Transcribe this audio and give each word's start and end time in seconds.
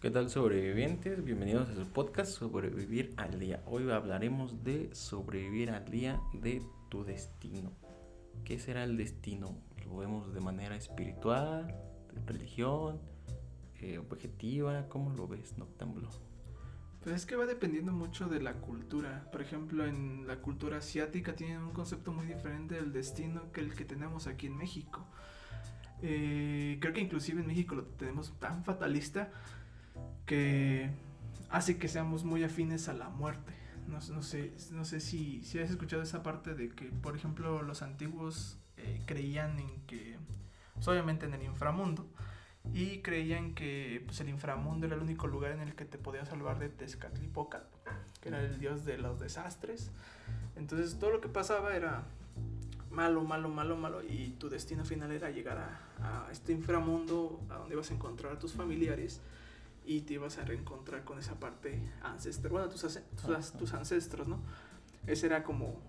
¿Qué 0.00 0.10
tal 0.10 0.30
sobrevivientes? 0.30 1.22
Bienvenidos 1.22 1.68
a 1.68 1.74
su 1.74 1.84
podcast 1.86 2.32
Sobrevivir 2.32 3.12
al 3.18 3.38
Día. 3.38 3.62
Hoy 3.66 3.90
hablaremos 3.90 4.64
de 4.64 4.88
sobrevivir 4.94 5.70
al 5.72 5.84
día 5.90 6.22
de 6.32 6.62
tu 6.88 7.04
destino. 7.04 7.70
¿Qué 8.42 8.58
será 8.58 8.84
el 8.84 8.96
destino? 8.96 9.58
¿Lo 9.84 9.98
vemos 9.98 10.32
de 10.32 10.40
manera 10.40 10.74
espiritual, 10.74 11.66
de 12.14 12.32
religión, 12.32 12.98
eh, 13.82 13.98
objetiva? 13.98 14.88
¿Cómo 14.88 15.10
lo 15.10 15.28
ves, 15.28 15.58
Noctámbulo? 15.58 16.08
Pues 17.02 17.16
es 17.16 17.26
que 17.26 17.36
va 17.36 17.44
dependiendo 17.44 17.92
mucho 17.92 18.26
de 18.26 18.40
la 18.40 18.54
cultura. 18.54 19.28
Por 19.30 19.42
ejemplo, 19.42 19.84
en 19.84 20.26
la 20.26 20.36
cultura 20.36 20.78
asiática 20.78 21.36
tienen 21.36 21.58
un 21.58 21.72
concepto 21.72 22.10
muy 22.10 22.24
diferente 22.24 22.74
del 22.76 22.94
destino 22.94 23.52
que 23.52 23.60
el 23.60 23.74
que 23.74 23.84
tenemos 23.84 24.26
aquí 24.28 24.46
en 24.46 24.56
México. 24.56 25.06
Eh, 26.02 26.78
creo 26.80 26.94
que 26.94 27.00
inclusive 27.02 27.42
en 27.42 27.46
México 27.46 27.74
lo 27.74 27.84
tenemos 27.84 28.32
tan 28.38 28.64
fatalista 28.64 29.30
que 30.30 30.88
hace 31.50 31.76
que 31.76 31.88
seamos 31.88 32.22
muy 32.22 32.44
afines 32.44 32.88
a 32.88 32.92
la 32.92 33.08
muerte. 33.08 33.52
No, 33.88 34.00
sé, 34.22 35.00
si, 35.00 35.42
si 35.42 35.58
has 35.58 35.70
escuchado 35.70 36.02
esa 36.02 36.22
parte 36.22 36.54
de 36.54 36.68
que, 36.68 36.84
por 36.84 37.16
ejemplo, 37.16 37.62
los 37.62 37.82
antiguos 37.82 38.56
eh, 38.76 39.02
creían 39.06 39.58
en 39.58 39.80
que, 39.88 40.16
pues, 40.74 40.86
obviamente 40.86 41.26
en 41.26 41.34
el 41.34 41.42
inframundo, 41.42 42.06
y 42.72 42.98
creían 42.98 43.54
que 43.56 44.04
pues, 44.06 44.20
el 44.20 44.28
inframundo 44.28 44.86
era 44.86 44.94
el 44.94 45.02
único 45.02 45.26
lugar 45.26 45.50
en 45.50 45.62
el 45.62 45.74
que 45.74 45.84
te 45.84 45.98
podías 45.98 46.28
salvar 46.28 46.60
de 46.60 46.68
Tezcatlipoca, 46.68 47.64
que 48.20 48.28
era 48.28 48.40
el 48.40 48.60
dios 48.60 48.84
de 48.84 48.98
los 48.98 49.18
desastres. 49.18 49.90
Entonces 50.54 50.96
todo 51.00 51.10
lo 51.10 51.20
que 51.20 51.28
pasaba 51.28 51.74
era 51.74 52.04
malo, 52.88 53.24
malo, 53.24 53.48
malo, 53.48 53.76
malo, 53.76 54.04
y 54.04 54.36
tu 54.38 54.48
destino 54.48 54.84
final 54.84 55.10
era 55.10 55.30
llegar 55.30 55.58
a, 55.58 56.28
a 56.28 56.30
este 56.30 56.52
inframundo, 56.52 57.40
a 57.50 57.54
donde 57.54 57.74
ibas 57.74 57.90
a 57.90 57.94
encontrar 57.94 58.34
a 58.34 58.38
tus 58.38 58.52
familiares 58.52 59.20
y 59.90 60.02
te 60.02 60.14
ibas 60.14 60.38
a 60.38 60.44
reencontrar 60.44 61.02
con 61.02 61.18
esa 61.18 61.40
parte 61.40 61.82
ancestral, 62.04 62.52
bueno, 62.52 62.68
tus, 62.68 62.80
tus, 62.80 63.52
tus, 63.54 63.74
ancestros, 63.74 64.28
¿no? 64.28 64.38
Ese 65.04 65.26
era 65.26 65.42
como 65.42 65.80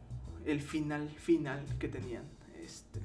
el 0.43 0.59
final 0.59 1.07
final 1.07 1.63
que 1.77 1.87
tenían 1.87 2.23
este, 2.63 2.99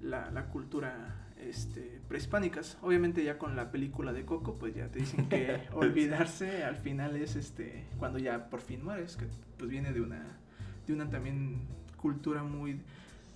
la, 0.00 0.30
la 0.30 0.46
cultura 0.46 1.26
este, 1.40 2.00
prehispánicas. 2.06 2.78
Obviamente 2.82 3.24
ya 3.24 3.36
con 3.36 3.56
la 3.56 3.72
película 3.72 4.12
de 4.12 4.24
Coco, 4.24 4.54
pues 4.54 4.76
ya 4.76 4.86
te 4.86 5.00
dicen 5.00 5.28
que 5.28 5.60
olvidarse 5.72 6.62
al 6.62 6.76
final 6.76 7.16
es 7.16 7.34
este 7.34 7.88
cuando 7.98 8.20
ya 8.20 8.48
por 8.48 8.60
fin 8.60 8.84
mueres, 8.84 9.16
que 9.16 9.26
pues 9.58 9.68
viene 9.68 9.92
de 9.92 10.02
una 10.02 10.38
de 10.86 10.92
una 10.92 11.10
también 11.10 11.62
cultura 11.96 12.44
muy 12.44 12.80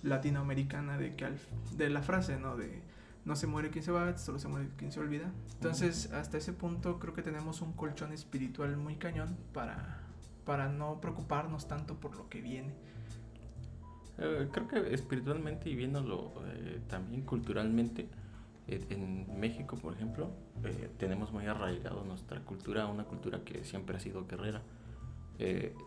latinoamericana 0.03 0.97
de 0.97 1.17
que 1.17 1.25
al, 1.25 1.37
de 1.75 1.89
la 1.89 2.01
frase, 2.01 2.39
¿no? 2.39 2.55
De 2.55 2.81
no 3.27 3.35
se 3.35 3.45
muere 3.45 3.69
quien 3.69 3.83
se 3.83 3.91
va, 3.91 4.17
solo 4.17 4.39
se 4.39 4.47
muere 4.47 4.69
quien 4.77 4.91
se 4.91 4.99
olvida. 4.99 5.31
Entonces, 5.53 6.11
hasta 6.13 6.37
ese 6.37 6.53
punto 6.53 6.97
creo 6.97 7.13
que 7.13 7.21
tenemos 7.21 7.61
un 7.61 7.73
colchón 7.73 8.11
espiritual 8.11 8.75
muy 8.77 8.95
cañón 8.95 9.37
para 9.53 10.07
para 10.47 10.69
no 10.69 11.01
preocuparnos 11.01 11.67
tanto 11.67 11.95
por 11.95 12.15
lo 12.15 12.29
que 12.29 12.41
viene. 12.41 12.73
Eh, 14.17 14.47
creo 14.49 14.67
que 14.67 14.93
espiritualmente 14.93 15.69
y 15.69 15.75
viéndolo 15.75 16.31
eh, 16.45 16.79
también 16.87 17.23
culturalmente, 17.23 18.07
eh, 18.65 18.83
en 18.89 19.39
México, 19.39 19.75
por 19.75 19.93
ejemplo, 19.93 20.31
tenemos 20.97 21.33
muy 21.33 21.45
arraigado 21.45 22.03
nuestra 22.05 22.39
cultura, 22.39 22.87
una 22.87 23.03
cultura 23.03 23.43
que 23.43 23.65
siempre 23.65 23.97
ha 23.97 23.99
sido 23.99 24.25
guerrera. 24.25 24.61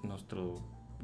nuestro, 0.02 0.56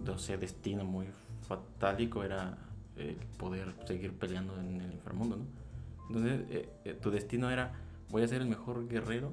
no 0.05 0.19
sé, 0.19 0.37
destino 0.37 0.85
muy 0.85 1.07
fatálico 1.49 2.23
era 2.23 2.59
el 2.97 3.17
poder 3.39 3.75
seguir 3.87 4.13
peleando 4.13 4.59
en 4.61 4.83
el 4.83 4.93
inframundo, 4.93 5.37
¿no? 5.37 5.66
Entonces, 6.09 6.69
tu 7.01 7.11
destino 7.11 7.51
era, 7.51 7.73
voy 8.11 8.23
a 8.23 8.29
ser 8.29 8.43
el 8.43 8.49
mejor 8.49 8.89
guerrero 8.89 9.33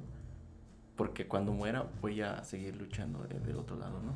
porque 0.96 1.26
cuando 1.26 1.52
muera 1.52 1.88
voy 2.00 2.20
a 2.20 2.44
seguir 2.44 2.76
luchando 2.76 3.22
del 3.24 3.56
otro 3.56 3.76
lado, 3.76 4.00
¿no? 4.00 4.14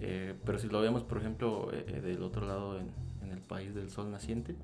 Eh, 0.00 0.34
pero 0.44 0.58
si 0.58 0.68
lo 0.68 0.80
vemos, 0.80 1.02
por 1.04 1.18
ejemplo, 1.18 1.70
eh, 1.72 1.84
eh, 1.88 2.00
del 2.00 2.22
otro 2.22 2.46
lado, 2.46 2.78
en, 2.78 2.90
en, 3.22 3.32
el 3.32 3.40
país 3.40 3.74
del 3.74 3.90
sol 3.90 4.10
naciente, 4.10 4.54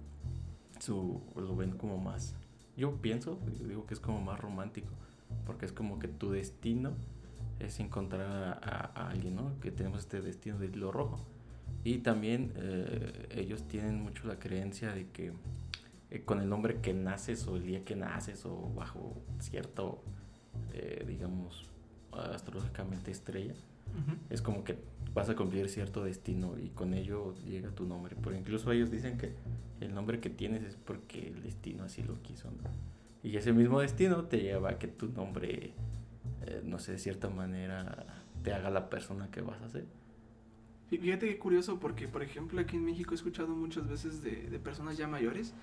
su, 0.79 1.23
lo 1.35 1.57
ven 1.57 1.73
como 1.73 1.97
más, 1.97 2.35
yo 2.77 2.97
pienso, 2.97 3.39
digo 3.67 3.87
que 3.87 3.95
es 3.95 4.01
como 4.01 4.21
más 4.21 4.39
romántico, 4.39 4.91
porque 5.47 5.65
es 5.65 5.73
como 5.73 5.99
que 5.99 6.09
tu 6.09 6.31
destino 6.31 6.93
es 7.61 7.81
encontrar 7.81 8.61
a, 8.63 9.09
alguien, 9.09 9.37
¿no? 9.37 9.59
Que 9.61 9.71
tenemos 9.71 10.01
este 10.01 10.21
destino 10.21 10.59
de 10.59 10.67
hilo 10.67 10.93
rojo. 10.93 11.19
Y 11.85 11.99
también 11.99 12.53
ellos 13.31 13.67
tienen 13.67 14.03
mucho 14.03 14.27
la 14.29 14.39
creencia 14.39 14.93
de 14.93 15.09
que 15.09 15.33
con 16.25 16.41
el 16.41 16.49
nombre 16.49 16.81
que 16.81 16.93
naces 16.93 17.47
o 17.47 17.57
el 17.57 17.65
día 17.65 17.85
que 17.85 17.97
naces 17.97 18.45
o 18.47 18.73
bajo 18.75 19.17
cierto, 19.39 20.03
digamos, 21.07 21.71
astrológicamente 22.13 23.11
estrella, 23.11 23.55
es 24.31 24.43
como 24.43 24.65
que 24.65 24.77
vas 25.15 25.29
a 25.29 25.37
cumplir 25.37 25.69
cierto 25.69 26.05
destino 26.05 26.59
y 26.59 26.69
con 26.71 26.95
ello 26.95 27.35
llega 27.45 27.71
tu 27.71 27.87
nombre. 27.87 28.17
Pero 28.23 28.37
incluso 28.37 28.73
ellos 28.73 28.91
dicen 28.91 29.19
que 29.19 29.33
el 29.81 29.95
nombre 29.95 30.21
que 30.21 30.31
tienes 30.31 30.63
es 30.63 30.77
porque 30.77 31.29
el 31.29 31.43
destino 31.43 31.85
así 31.85 32.03
lo 32.03 32.21
quiso. 32.23 32.49
Y 33.23 33.37
ese 33.37 33.53
mismo 33.53 33.81
destino 33.81 34.25
te 34.25 34.41
lleva 34.41 34.71
a 34.71 34.79
que 34.79 34.89
tu 34.89 35.09
nombre, 35.09 35.73
eh, 36.43 36.63
no 36.65 36.79
sé, 36.79 36.93
de 36.93 36.99
cierta 36.99 37.29
manera 37.29 38.07
te 38.43 38.53
haga 38.53 38.71
la 38.71 38.91
persona 38.91 39.31
que 39.31 39.41
vas 39.41 39.61
a 39.63 39.69
ser. 39.69 39.87
Fíjate 40.89 41.27
qué 41.27 41.39
curioso 41.39 41.81
porque, 41.81 42.07
por 42.07 42.23
ejemplo, 42.23 42.61
aquí 42.61 42.77
en 42.77 42.85
México 42.85 43.13
he 43.13 43.15
escuchado 43.15 43.49
muchas 43.49 43.89
veces 43.89 44.23
de, 44.23 44.49
de 44.51 44.59
personas 44.59 44.99
ya 44.99 45.09
mayores 45.09 45.55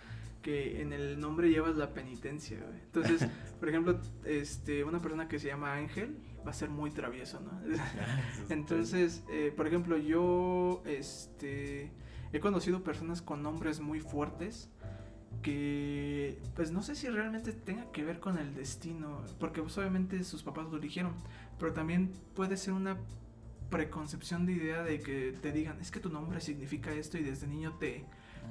que 0.42 0.82
en 0.82 0.94
el 0.94 1.20
nombre 1.20 1.50
llevas 1.50 1.76
la 1.76 1.94
penitencia. 1.94 2.60
Entonces, 2.86 3.28
por 3.60 3.70
ejemplo, 3.70 4.00
este, 4.26 4.84
una 4.84 5.02
persona 5.02 5.28
que 5.28 5.40
se 5.40 5.48
llama 5.48 5.74
Ángel 5.74 6.18
va 6.46 6.52
a 6.52 6.54
ser 6.54 6.70
muy 6.70 6.92
travieso, 6.92 7.40
¿no? 7.40 7.52
Ah, 7.78 8.22
Entonces, 8.50 9.24
eh, 9.30 9.54
por 9.56 9.68
ejemplo, 9.68 9.98
yo 9.98 10.82
este, 10.86 11.92
he 12.32 12.40
conocido 12.40 12.84
personas 12.84 13.22
con 13.22 13.44
nombres 13.44 13.80
muy 13.80 14.00
fuertes 14.00 14.70
que 15.42 16.42
pues 16.56 16.72
no 16.72 16.82
sé 16.82 16.96
si 16.96 17.08
realmente 17.08 17.54
tenga 17.54 17.92
que 17.92 18.04
ver 18.04 18.20
con 18.20 18.38
el 18.38 18.56
destino, 18.56 19.24
porque 19.40 19.62
pues, 19.62 19.78
obviamente 19.78 20.24
sus 20.24 20.44
papás 20.44 20.70
lo 20.70 20.78
eligieron, 20.78 21.14
pero 21.58 21.74
también 21.74 22.12
puede 22.34 22.58
ser 22.58 22.74
una 22.74 22.98
preconcepción 23.70 24.46
de 24.46 24.54
idea 24.54 24.84
de 24.84 25.00
que 25.00 25.34
te 25.40 25.52
digan, 25.52 25.80
es 25.80 25.92
que 25.92 26.00
tu 26.00 26.10
nombre 26.10 26.42
significa 26.42 26.92
esto 26.92 27.18
y 27.18 27.24
desde 27.24 27.48
niño 27.48 27.76
te, 27.80 28.06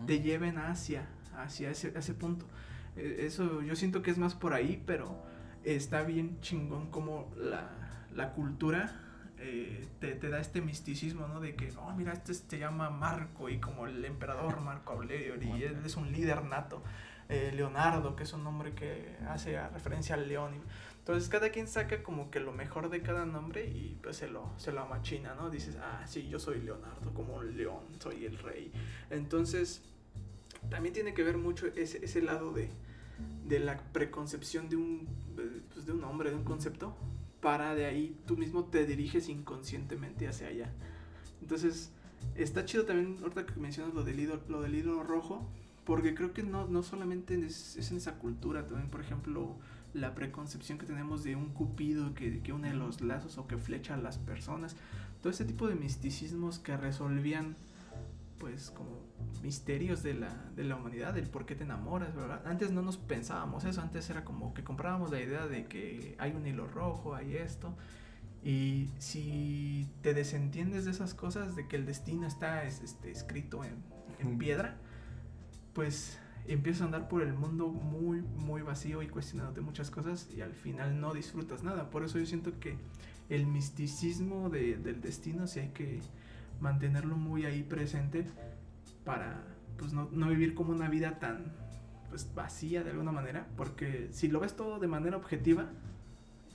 te 0.07 0.21
lleven 0.21 0.59
hacia, 0.59 1.09
hacia 1.43 1.71
ese, 1.71 1.93
ese 1.97 2.15
punto. 2.15 2.47
E, 2.97 3.27
eso 3.27 3.63
yo 3.63 3.77
siento 3.77 4.03
que 4.03 4.11
es 4.11 4.19
más 4.19 4.35
por 4.35 4.55
ahí, 4.55 4.83
pero 4.87 5.23
está 5.65 6.03
bien 6.03 6.41
chingón 6.41 6.91
como 6.91 7.33
la, 7.37 7.71
la 8.15 8.33
cultura 8.33 9.05
eh, 9.41 9.87
te, 10.01 10.15
te, 10.15 10.29
da 10.31 10.41
este 10.41 10.61
misticismo, 10.61 11.29
¿no? 11.29 11.41
De 11.41 11.55
que, 11.55 11.71
no, 11.73 11.95
mira, 11.95 12.13
este 12.13 12.35
se 12.35 12.59
llama 12.59 12.91
Marco 12.91 13.49
y 13.49 13.59
como 13.59 13.87
el 13.87 14.05
emperador 14.05 14.61
Marco 14.61 14.95
Aurelio 14.95 15.37
y 15.41 15.63
él 15.63 15.79
es 15.85 15.97
un 15.97 16.11
líder 16.13 16.45
nato. 16.45 16.83
Eh, 17.29 17.53
Leonardo, 17.55 18.17
que 18.17 18.23
es 18.23 18.33
un 18.33 18.43
nombre 18.43 18.73
que 18.73 19.17
hace 19.29 19.61
referencia 19.69 20.15
al 20.15 20.29
león. 20.29 20.55
Entonces 20.99 21.29
cada 21.29 21.51
quien 21.51 21.69
saca 21.69 22.03
como 22.03 22.31
que 22.31 22.41
lo 22.41 22.53
mejor 22.53 22.89
de 22.89 23.03
cada 23.03 23.27
nombre 23.27 23.67
y 23.67 23.99
pues 24.03 24.17
se 24.17 24.29
lo, 24.29 24.51
se 24.57 24.73
lo 24.73 24.81
amachina, 24.81 25.35
¿no? 25.35 25.51
Dices, 25.51 25.77
ah, 25.81 26.03
sí, 26.07 26.29
yo 26.29 26.39
soy 26.39 26.61
Leonardo, 26.63 27.13
como 27.15 27.37
un 27.37 27.57
león, 27.57 27.83
soy 28.01 28.25
el 28.25 28.39
rey. 28.39 28.73
Entonces 29.11 29.83
también 30.71 30.95
tiene 30.95 31.15
que 31.15 31.23
ver 31.23 31.39
mucho 31.39 31.67
ese, 31.77 32.05
ese 32.05 32.23
lado 32.23 32.53
de, 32.53 32.69
de 33.47 33.59
la 33.59 33.79
preconcepción 33.93 34.69
de 34.69 34.77
un, 34.77 35.09
pues, 35.73 35.87
de 35.87 35.93
un 35.93 36.01
nombre, 36.01 36.31
de 36.31 36.37
un 36.37 36.45
concepto, 36.45 36.97
para 37.41 37.75
de 37.75 37.87
ahí 37.87 38.17
tú 38.27 38.37
mismo 38.37 38.65
te 38.65 38.87
diriges 38.87 39.29
inconscientemente 39.29 40.29
hacia 40.29 40.49
allá. 40.49 40.73
Entonces, 41.41 41.91
está 42.35 42.65
chido 42.65 42.85
también, 42.85 43.19
ahorita 43.23 43.47
que 43.47 43.59
mencionas 43.61 43.95
lo 43.95 44.05
del 44.05 44.21
hilo, 44.21 44.41
lo 44.49 44.61
del 44.61 44.75
hilo 44.75 45.03
rojo, 45.03 45.49
porque 45.85 46.15
creo 46.15 46.35
que 46.35 46.43
no, 46.43 46.67
no 46.67 46.83
solamente 46.83 47.35
es, 47.35 47.77
es, 47.77 47.91
en 47.91 47.97
esa 47.97 48.19
cultura, 48.19 48.67
también, 48.67 48.91
por 48.91 49.01
ejemplo, 49.01 49.57
la 49.95 50.15
preconcepción 50.15 50.79
que 50.79 50.85
tenemos 50.85 51.25
de 51.25 51.35
un 51.35 51.49
cupido 51.55 52.15
que, 52.15 52.41
que 52.43 52.53
une 52.53 52.75
los 52.75 53.01
lazos 53.01 53.39
o 53.39 53.47
que 53.47 53.57
flecha 53.57 53.95
a 53.95 53.97
las 53.97 54.19
personas, 54.19 54.77
todo 55.23 55.31
ese 55.31 55.45
tipo 55.45 55.67
de 55.67 55.75
misticismos 55.75 56.59
que 56.59 56.77
resolvían 56.77 57.57
pues 58.39 58.71
como 58.71 59.07
misterios 59.43 60.03
de 60.03 60.15
la, 60.15 60.51
de 60.57 60.65
la 60.65 60.77
humanidad, 60.77 61.15
del 61.15 61.29
por 61.29 61.47
qué 61.47 61.55
te 61.55 61.65
enamoras, 61.65 62.15
¿verdad? 62.15 62.43
Antes 62.47 62.71
no 62.71 62.83
nos 62.83 62.97
pensábamos 62.97 63.65
eso, 63.65 63.81
antes 63.81 64.09
era 64.11 64.25
como 64.25 64.55
que 64.55 64.65
comprábamos 64.65 65.11
la 65.11 65.21
idea 65.21 65.47
de 65.47 65.67
que 65.67 66.17
hay 66.19 66.33
un 66.33 66.47
hilo 66.47 66.67
rojo, 66.67 67.15
hay 67.15 67.37
esto, 67.37 67.75
y 68.43 68.91
si 68.99 69.89
te 70.03 70.15
desentiendes 70.15 70.85
de 70.85 70.93
esas 70.93 71.15
cosas, 71.15 71.57
de 71.57 71.67
que 71.67 71.77
el 71.77 71.87
destino 71.87 72.27
está 72.27 72.65
este, 72.65 73.11
escrito 73.11 73.65
en, 73.65 73.83
en 74.21 74.39
piedra, 74.39 74.77
pues 75.73 76.19
empiezas 76.47 76.83
a 76.83 76.85
andar 76.87 77.09
por 77.09 77.23
el 77.23 77.35
mundo 77.35 77.69
muy, 77.69 78.23
muy 78.23 78.63
vacío 78.63 79.03
y 79.03 79.09
cuestionándote 79.09 79.61
muchas 79.61 79.91
cosas 79.91 80.29
y 80.35 80.41
al 80.41 80.55
final 80.55 81.01
no 81.01 81.13
disfrutas 81.13 81.63
nada. 81.63 81.91
Por 81.91 82.05
eso 82.05 82.19
yo 82.19 82.27
siento 82.27 82.59
que 82.59 82.77
el 83.29 83.47
misticismo 83.47 84.49
de, 84.49 84.77
del 84.77 85.01
destino 85.01 85.47
sí 85.47 85.61
hay 85.61 85.69
que 85.69 86.01
mantenerlo 86.61 87.17
muy 87.17 87.45
ahí 87.45 87.63
presente 87.63 88.27
para 89.05 89.43
pues 89.77 89.93
no, 89.93 90.09
no, 90.13 90.29
vivir 90.29 90.55
como 90.55 90.73
una 90.73 90.89
vida 90.89 91.19
tan 91.19 91.53
pues 92.09 92.33
vacía 92.35 92.83
de 92.83 92.91
alguna 92.91 93.13
manera 93.13 93.47
porque 93.57 94.09
si 94.13 94.29
lo 94.29 94.41
ves 94.41 94.57
todo 94.57 94.79
de 94.79 94.89
manera 94.89 95.17
objetiva 95.17 95.71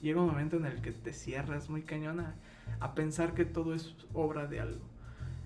llega 0.03 0.21
un 0.21 0.27
momento 0.27 0.57
en 0.57 0.65
el 0.65 0.81
que 0.81 0.91
te 0.91 1.13
cierras 1.13 1.69
muy 1.69 1.81
cañona 1.83 2.35
a 2.79 2.93
pensar 2.93 3.33
que 3.33 3.45
todo 3.45 3.73
es 3.73 3.95
obra 4.13 4.45
de 4.45 4.59
algo. 4.59 4.85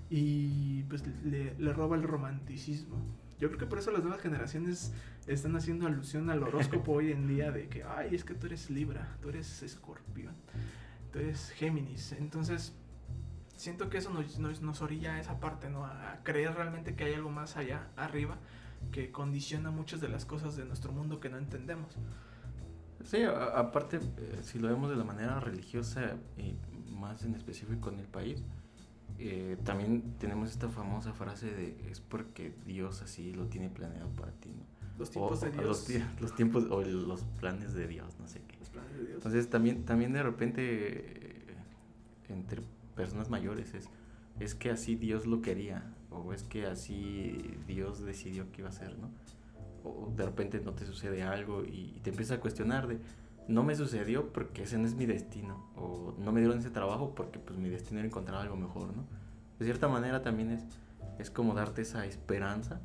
Y 0.09 0.83
pues 0.83 1.03
le, 1.23 1.53
le 1.57 1.73
roba 1.73 1.95
el 1.95 2.03
romanticismo. 2.03 2.97
Yo 3.39 3.49
creo 3.49 3.59
que 3.59 3.65
por 3.67 3.77
eso 3.77 3.91
las 3.91 4.01
nuevas 4.01 4.19
generaciones 4.19 4.91
están 5.27 5.55
haciendo 5.55 5.85
alusión 5.85 6.29
al 6.31 6.41
horóscopo 6.41 6.93
hoy 6.93 7.11
en 7.11 7.27
día 7.27 7.51
de 7.51 7.67
que, 7.67 7.83
ay, 7.83 8.15
es 8.15 8.23
que 8.23 8.33
tú 8.33 8.47
eres 8.47 8.71
Libra, 8.71 9.15
tú 9.21 9.29
eres 9.29 9.61
Escorpión, 9.61 10.33
tú 11.13 11.19
eres 11.19 11.51
Géminis. 11.51 12.13
Entonces, 12.13 12.73
siento 13.57 13.89
que 13.89 13.97
eso 13.97 14.11
nos, 14.11 14.39
nos, 14.39 14.61
nos, 14.61 14.81
orilla 14.81 15.15
a 15.15 15.19
esa 15.19 15.39
parte, 15.39 15.69
¿no? 15.69 15.85
A 15.85 16.19
creer 16.23 16.53
realmente 16.53 16.95
que 16.95 17.03
hay 17.05 17.13
algo 17.15 17.29
más 17.29 17.57
allá, 17.57 17.87
arriba, 17.97 18.37
que 18.91 19.11
condiciona 19.11 19.71
muchas 19.71 19.99
de 19.99 20.07
las 20.07 20.25
cosas 20.25 20.55
de 20.55 20.63
nuestro 20.65 20.93
mundo 20.93 21.19
que 21.19 21.29
no 21.29 21.37
entendemos. 21.37 21.95
Sí, 23.03 23.23
aparte, 23.23 23.97
eh, 23.97 24.39
si 24.41 24.59
lo 24.59 24.67
vemos 24.67 24.89
de 24.89 24.95
la 24.95 25.03
manera 25.03 25.39
religiosa 25.39 26.15
y 26.37 26.55
más 26.91 27.23
en 27.23 27.35
específico 27.35 27.89
en 27.89 27.99
el 27.99 28.07
país, 28.07 28.43
eh, 29.19 29.57
también 29.63 30.15
tenemos 30.19 30.49
esta 30.49 30.69
famosa 30.69 31.13
frase 31.13 31.47
de 31.47 31.89
es 31.89 31.99
porque 31.99 32.53
Dios 32.65 33.01
así 33.01 33.33
lo 33.33 33.45
tiene 33.45 33.69
planeado 33.69 34.09
para 34.09 34.31
ti, 34.33 34.49
¿no? 34.49 34.77
Los 34.99 35.11
tiempos 35.11 35.41
de 35.41 35.51
Dios. 35.51 35.87
Los, 35.89 36.21
los, 36.21 36.35
tiempos 36.35 36.65
o 36.69 36.81
los 36.81 37.23
planes 37.39 37.73
de 37.73 37.87
Dios, 37.87 38.15
no 38.19 38.27
sé 38.27 38.41
qué. 38.47 38.57
Los 38.59 38.69
planes 38.69 38.93
de 38.93 39.03
Dios. 39.03 39.15
Entonces 39.15 39.49
también, 39.49 39.85
también 39.85 40.11
de 40.11 40.23
repente 40.23 40.61
eh, 40.63 41.55
entre 42.29 42.61
personas 42.97 43.29
mayores 43.29 43.73
es, 43.73 43.89
es 44.39 44.55
que 44.55 44.71
así 44.71 44.95
Dios 44.95 45.25
lo 45.25 45.41
quería 45.41 45.93
o 46.09 46.33
es 46.33 46.43
que 46.43 46.65
así 46.65 47.37
Dios 47.67 48.03
decidió 48.03 48.51
que 48.51 48.61
iba 48.61 48.69
a 48.69 48.73
ser, 48.73 48.97
¿no? 48.97 49.09
O 49.83 50.11
de 50.15 50.25
repente 50.25 50.59
no 50.59 50.73
te 50.73 50.85
sucede 50.85 51.23
algo 51.23 51.63
y, 51.63 51.99
te 52.03 52.09
empiezas 52.09 52.37
a 52.37 52.41
cuestionar 52.41 52.87
de 52.87 52.99
no 53.47 53.63
me 53.63 53.75
sucedió 53.75 54.33
porque 54.33 54.63
ese 54.63 54.77
no 54.77 54.87
es 54.87 54.95
mi 54.95 55.05
destino 55.05 55.69
o 55.77 56.13
no 56.17 56.31
me 56.33 56.41
dieron 56.41 56.59
ese 56.59 56.69
trabajo 56.69 57.13
porque 57.15 57.39
pues 57.39 57.57
mi 57.57 57.69
destino 57.69 57.99
era 57.99 58.07
encontrar 58.07 58.41
algo 58.41 58.57
mejor, 58.57 58.95
¿no? 58.95 59.05
De 59.59 59.65
cierta 59.65 59.87
manera 59.87 60.21
también 60.21 60.51
es, 60.51 60.63
es 61.19 61.29
como 61.29 61.53
darte 61.53 61.83
esa 61.83 62.05
esperanza 62.05 62.81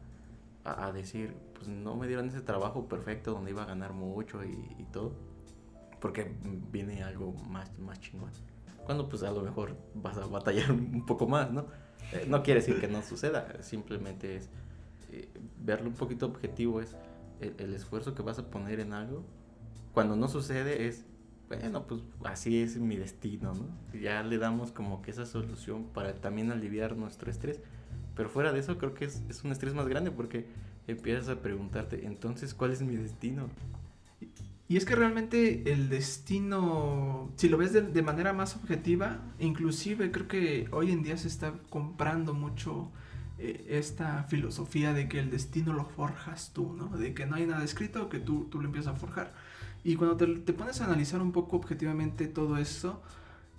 a, 0.65 0.87
a 0.87 0.93
decir, 0.93 1.35
pues 1.55 1.69
no 1.69 1.97
me 1.97 2.07
dieron 2.07 2.29
ese 2.29 2.41
trabajo 2.41 2.89
perfecto 2.89 3.33
donde 3.33 3.51
iba 3.51 3.65
a 3.65 3.67
ganar 3.67 3.93
mucho 3.93 4.45
y, 4.45 4.77
y 4.79 4.85
todo, 4.93 5.13
porque 6.01 6.33
viene 6.71 7.03
algo 7.03 7.33
más, 7.49 7.77
más 7.79 8.01
chingón. 8.01 8.31
Cuando 8.85 9.09
pues 9.09 9.23
a 9.23 9.31
lo 9.31 9.43
mejor 9.43 9.77
vas 9.95 10.17
a 10.19 10.27
batallar 10.27 10.73
un 10.73 11.07
poco 11.07 11.27
más, 11.27 11.51
¿no? 11.51 11.67
Eh, 12.13 12.27
no 12.29 12.43
quiere 12.43 12.61
decir 12.61 12.81
que 12.81 12.89
no 12.89 13.03
suceda, 13.03 13.63
simplemente 13.63 14.37
es 14.37 14.51
eh, 15.13 15.29
verlo 15.61 15.89
un 15.89 15.95
poquito 15.95 16.27
objetivo, 16.27 16.81
es 16.81 16.97
el, 17.41 17.55
el 17.59 17.75
esfuerzo 17.75 18.15
que 18.15 18.23
vas 18.23 18.39
a 18.39 18.51
poner 18.51 18.81
en 18.81 18.93
algo 18.93 19.25
cuando 19.93 20.17
no 20.17 20.29
sucede 20.29 20.89
es, 20.89 21.05
bueno, 21.49 21.87
pues 21.87 22.01
así 22.25 22.63
es 22.63 22.79
mi 22.79 22.97
destino, 22.97 23.53
¿no? 23.55 23.99
Ya 23.99 24.23
le 24.23 24.39
damos 24.39 24.73
como 24.73 25.03
que 25.03 25.11
esa 25.11 25.27
solución 25.27 25.85
para 25.93 26.15
también 26.15 26.51
aliviar 26.51 26.97
nuestro 26.97 27.31
estrés. 27.31 27.61
Pero 28.17 28.29
fuera 28.29 28.53
de 28.53 28.61
eso 28.61 28.79
creo 28.79 28.95
que 28.95 29.05
es, 29.05 29.23
es 29.29 29.45
un 29.45 29.53
estrés 29.53 29.75
más 29.75 29.87
grande 29.87 30.11
porque 30.11 30.47
empiezas 30.87 31.29
a 31.29 31.41
preguntarte, 31.41 32.07
entonces, 32.07 32.55
¿cuál 32.55 32.73
es 32.73 32.83
mi 32.83 32.97
destino? 32.97 33.49
Y 34.73 34.79
es 34.79 34.87
que 34.87 34.97
realmente 34.97 35.71
el 35.71 35.91
destino, 35.91 37.31
si 37.37 37.51
lo 37.51 37.59
ves 37.59 37.75
de, 37.75 38.03
manera 38.03 38.33
más 38.33 38.57
objetiva, 38.57 39.21
inclusive 39.39 40.11
creo 40.11 40.29
que 40.29 40.67
hoy 40.73 40.91
en 40.93 41.03
día 41.03 41.19
se 41.19 41.29
está 41.29 41.53
comprando 41.69 42.33
mucho 42.33 42.91
eh, 43.39 43.67
esta 43.69 44.25
filosofía 44.25 44.95
de 44.95 45.11
que 45.11 45.19
el 45.19 45.31
destino 45.31 45.75
lo 45.75 45.85
forjas 45.85 46.53
tú, 46.55 46.73
¿no? 46.73 46.89
De 46.97 47.13
que 47.13 47.27
no 47.27 47.37
hay 47.37 47.45
nada 47.45 47.63
escrito, 47.63 48.09
que 48.09 48.19
tú, 48.19 48.49
tú 48.51 48.63
lo 48.63 48.67
empiezas 48.69 48.95
a 48.95 48.97
forjar. 48.97 49.35
Y 49.85 49.97
cuando 49.97 50.17
te, 50.17 50.53
pones 50.55 50.81
a 50.81 50.87
analizar 50.87 51.21
un 51.21 51.33
poco 51.33 51.59
objetivamente 51.59 52.27
todo 52.27 52.57
esto, 52.57 53.03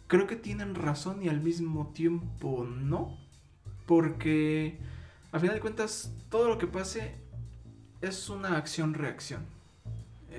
creo 0.07 0.25
que 0.25 0.35
tienen 0.35 0.73
razón 0.73 1.21
y 1.21 1.29
al 1.29 1.41
mismo 1.41 1.91
tiempo 1.93 2.65
no. 2.65 3.19
Porque 3.85 4.79
al 5.31 5.41
final 5.41 5.57
de 5.57 5.61
cuentas, 5.61 6.11
todo 6.31 6.49
lo 6.49 6.57
que 6.57 6.65
pase 6.65 7.13
es 8.01 8.31
una 8.31 8.57
acción-reacción. 8.57 9.53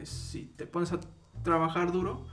Si 0.05 0.47
te 0.57 0.67
pones 0.67 0.93
a 0.93 1.01
trabajar 1.43 1.93
duro, 1.93 2.25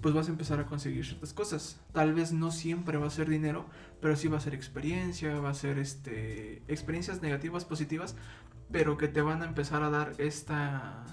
pues 0.00 0.14
vas 0.14 0.28
a 0.28 0.30
empezar 0.30 0.60
a 0.60 0.66
conseguir 0.66 1.04
ciertas 1.04 1.32
cosas. 1.32 1.80
Tal 1.92 2.14
vez 2.14 2.32
no 2.32 2.50
siempre 2.50 2.98
va 2.98 3.06
a 3.06 3.10
ser 3.10 3.28
dinero, 3.28 3.66
pero 4.00 4.16
sí 4.16 4.28
va 4.28 4.38
a 4.38 4.40
ser 4.40 4.54
experiencia, 4.54 5.40
va 5.40 5.50
a 5.50 5.54
ser 5.54 5.78
este, 5.78 6.62
experiencias 6.68 7.22
negativas, 7.22 7.64
positivas, 7.64 8.16
pero 8.70 8.96
que 8.96 9.08
te 9.08 9.22
van 9.22 9.42
a 9.42 9.46
empezar 9.46 9.82
a 9.82 9.90
dar 9.90 10.12
esta 10.18 11.04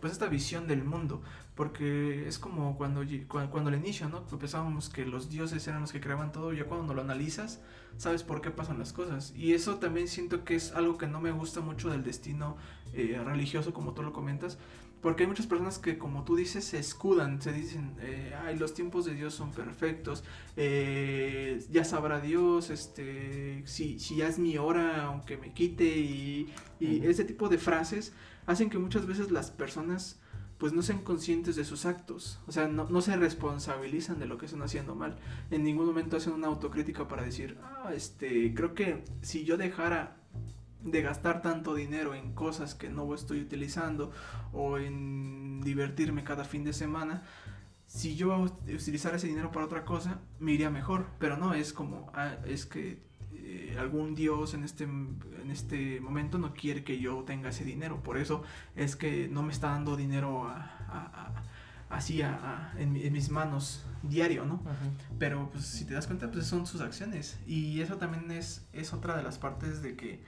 pues 0.00 0.12
esta 0.12 0.28
visión 0.28 0.66
del 0.66 0.84
mundo, 0.84 1.22
porque 1.54 2.28
es 2.28 2.38
como 2.38 2.76
cuando, 2.76 3.02
cuando, 3.26 3.50
cuando 3.50 3.70
al 3.70 3.76
inicio, 3.76 4.08
¿no? 4.08 4.24
Pensábamos 4.26 4.88
que 4.88 5.04
los 5.04 5.28
dioses 5.28 5.66
eran 5.66 5.80
los 5.80 5.92
que 5.92 6.00
creaban 6.00 6.30
todo, 6.32 6.52
ya 6.52 6.64
cuando 6.64 6.94
lo 6.94 7.02
analizas, 7.02 7.60
sabes 7.96 8.22
por 8.22 8.40
qué 8.40 8.50
pasan 8.50 8.78
las 8.78 8.92
cosas. 8.92 9.32
Y 9.36 9.54
eso 9.54 9.76
también 9.76 10.08
siento 10.08 10.44
que 10.44 10.54
es 10.54 10.72
algo 10.72 10.98
que 10.98 11.06
no 11.06 11.20
me 11.20 11.32
gusta 11.32 11.60
mucho 11.60 11.90
del 11.90 12.04
destino 12.04 12.56
eh, 12.92 13.20
religioso, 13.24 13.72
como 13.72 13.92
tú 13.92 14.02
lo 14.02 14.12
comentas, 14.12 14.58
porque 15.00 15.22
hay 15.22 15.28
muchas 15.28 15.46
personas 15.46 15.78
que, 15.78 15.98
como 15.98 16.24
tú 16.24 16.36
dices, 16.36 16.64
se 16.64 16.78
escudan, 16.78 17.40
se 17.40 17.52
dicen, 17.52 17.94
eh, 18.00 18.34
ay, 18.44 18.58
los 18.58 18.74
tiempos 18.74 19.04
de 19.04 19.14
Dios 19.14 19.34
son 19.34 19.52
perfectos, 19.52 20.24
eh, 20.56 21.64
ya 21.70 21.84
sabrá 21.84 22.20
Dios, 22.20 22.70
este, 22.70 23.62
si, 23.66 23.98
si 23.98 24.16
ya 24.16 24.28
es 24.28 24.38
mi 24.38 24.58
hora, 24.58 25.04
aunque 25.04 25.36
me 25.36 25.52
quite, 25.52 25.84
y, 25.84 26.52
y 26.80 27.06
ese 27.06 27.24
tipo 27.24 27.48
de 27.48 27.58
frases 27.58 28.12
hacen 28.46 28.70
que 28.70 28.78
muchas 28.78 29.06
veces 29.06 29.30
las 29.30 29.50
personas 29.50 30.20
pues 30.58 30.72
no 30.72 30.82
sean 30.82 30.98
conscientes 30.98 31.54
de 31.54 31.64
sus 31.64 31.86
actos, 31.86 32.40
o 32.48 32.52
sea, 32.52 32.66
no, 32.66 32.88
no, 32.88 33.00
se 33.00 33.16
responsabilizan 33.16 34.18
de 34.18 34.26
lo 34.26 34.38
que 34.38 34.46
están 34.46 34.62
haciendo 34.62 34.96
mal. 34.96 35.16
En 35.52 35.62
ningún 35.62 35.86
momento 35.86 36.16
hacen 36.16 36.32
una 36.32 36.48
autocrítica 36.48 37.06
para 37.06 37.22
decir, 37.22 37.56
ah, 37.62 37.92
este, 37.94 38.52
creo 38.54 38.74
que 38.74 39.04
si 39.22 39.44
yo 39.44 39.56
dejara 39.56 40.17
de 40.82 41.02
gastar 41.02 41.42
tanto 41.42 41.74
dinero 41.74 42.14
en 42.14 42.32
cosas 42.32 42.74
que 42.74 42.88
no 42.88 43.12
estoy 43.14 43.40
utilizando 43.40 44.12
o 44.52 44.78
en 44.78 45.60
divertirme 45.62 46.24
cada 46.24 46.44
fin 46.44 46.64
de 46.64 46.72
semana, 46.72 47.22
si 47.86 48.16
yo 48.16 48.38
utilizara 48.38 49.16
ese 49.16 49.26
dinero 49.26 49.50
para 49.50 49.64
otra 49.64 49.84
cosa, 49.84 50.20
me 50.38 50.52
iría 50.52 50.70
mejor, 50.70 51.06
pero 51.18 51.36
no 51.36 51.54
es 51.54 51.72
como, 51.72 52.10
ah, 52.14 52.36
es 52.46 52.66
que 52.66 53.02
eh, 53.32 53.76
algún 53.78 54.14
dios 54.14 54.52
en 54.52 54.62
este, 54.62 54.84
en 54.84 55.50
este 55.50 56.00
momento 56.00 56.36
no 56.36 56.52
quiere 56.52 56.84
que 56.84 57.00
yo 57.00 57.24
tenga 57.24 57.48
ese 57.48 57.64
dinero. 57.64 58.02
Por 58.02 58.18
eso 58.18 58.42
es 58.76 58.94
que 58.94 59.26
no 59.28 59.42
me 59.42 59.52
está 59.52 59.68
dando 59.68 59.96
dinero 59.96 60.46
a, 60.46 60.56
a, 60.88 61.34
a, 61.88 61.96
así 61.96 62.20
en, 62.20 62.96
en, 62.96 63.12
mis 63.12 63.30
manos 63.30 63.86
diario, 64.02 64.44
¿no? 64.44 64.62
Pero 65.18 65.48
pues 65.50 65.64
si 65.64 65.86
te 65.86 65.94
das 65.94 66.06
cuenta, 66.06 66.30
pues 66.30 66.46
son 66.46 66.66
sus 66.66 66.82
acciones. 66.82 67.40
Y 67.46 67.80
eso 67.80 67.96
también 67.96 68.30
es, 68.30 68.68
es 68.74 68.92
otra 68.92 69.16
de 69.16 69.22
las 69.22 69.38
partes 69.38 69.80
de 69.82 69.96
que, 69.96 70.22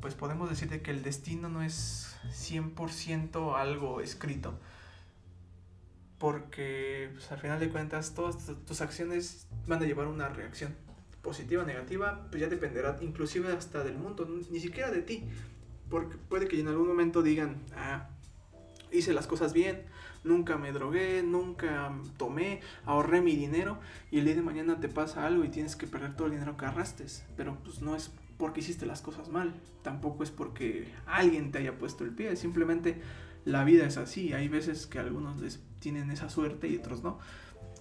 pues 0.00 0.14
podemos 0.14 0.50
decir 0.50 0.68
de 0.68 0.82
que 0.82 0.90
el 0.90 1.02
destino 1.02 1.48
no 1.48 1.62
es 1.62 2.16
100% 2.30 3.56
algo 3.56 4.00
escrito. 4.00 4.58
Porque 6.18 7.10
pues, 7.12 7.30
al 7.32 7.38
final 7.38 7.60
de 7.60 7.68
cuentas 7.68 8.14
todas 8.14 8.36
tus 8.66 8.80
acciones 8.80 9.46
van 9.66 9.82
a 9.82 9.86
llevar 9.86 10.06
una 10.06 10.28
reacción 10.28 10.74
positiva 11.22 11.62
o 11.62 11.66
negativa, 11.66 12.26
pues 12.30 12.40
ya 12.42 12.48
dependerá 12.48 12.98
inclusive 13.00 13.50
hasta 13.52 13.82
del 13.82 13.96
mundo, 13.96 14.28
ni 14.50 14.60
siquiera 14.60 14.90
de 14.90 15.02
ti. 15.02 15.24
Porque 15.90 16.16
puede 16.16 16.48
que 16.48 16.60
en 16.60 16.68
algún 16.68 16.86
momento 16.86 17.22
digan, 17.22 17.62
ah, 17.76 18.10
hice 18.92 19.12
las 19.12 19.26
cosas 19.26 19.52
bien, 19.52 19.84
nunca 20.22 20.56
me 20.56 20.72
drogué, 20.72 21.22
nunca 21.22 21.92
tomé, 22.16 22.60
ahorré 22.84 23.20
mi 23.20 23.36
dinero 23.36 23.78
y 24.10 24.18
el 24.18 24.24
día 24.24 24.34
de 24.34 24.42
mañana 24.42 24.80
te 24.80 24.88
pasa 24.88 25.26
algo 25.26 25.44
y 25.44 25.48
tienes 25.48 25.76
que 25.76 25.86
perder 25.86 26.14
todo 26.14 26.26
el 26.26 26.34
dinero 26.34 26.56
que 26.56 26.66
ahorrastes. 26.66 27.24
Pero 27.36 27.58
pues 27.64 27.80
no 27.80 27.96
es 27.96 28.12
porque 28.38 28.60
hiciste 28.60 28.86
las 28.86 29.02
cosas 29.02 29.28
mal, 29.28 29.54
tampoco 29.82 30.22
es 30.22 30.30
porque 30.30 30.92
alguien 31.06 31.52
te 31.52 31.58
haya 31.58 31.78
puesto 31.78 32.04
el 32.04 32.10
pie, 32.10 32.36
simplemente 32.36 33.00
la 33.44 33.64
vida 33.64 33.86
es 33.86 33.96
así. 33.96 34.32
Hay 34.32 34.48
veces 34.48 34.86
que 34.86 34.98
algunos 34.98 35.36
tienen 35.78 36.10
esa 36.10 36.28
suerte 36.28 36.68
y 36.68 36.76
otros 36.76 37.02
no 37.02 37.18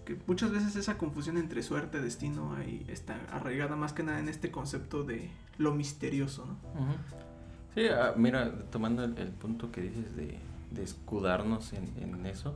que 0.03 0.17
muchas 0.27 0.51
veces 0.51 0.75
esa 0.75 0.97
confusión 0.97 1.37
entre 1.37 1.63
suerte, 1.63 2.01
destino, 2.01 2.55
ahí 2.55 2.85
está 2.87 3.15
arraigada 3.31 3.75
más 3.75 3.93
que 3.93 4.03
nada 4.03 4.19
en 4.19 4.29
este 4.29 4.51
concepto 4.51 5.03
de 5.03 5.29
lo 5.57 5.73
misterioso, 5.73 6.45
¿no? 6.45 6.57
Sí, 7.73 7.85
uh, 7.85 8.17
mira, 8.17 8.51
tomando 8.69 9.03
el, 9.03 9.31
punto 9.31 9.71
que 9.71 9.81
dices 9.81 10.15
de, 10.15 10.37
de 10.71 10.83
escudarnos 10.83 11.73
en, 11.73 12.25
eso, 12.25 12.55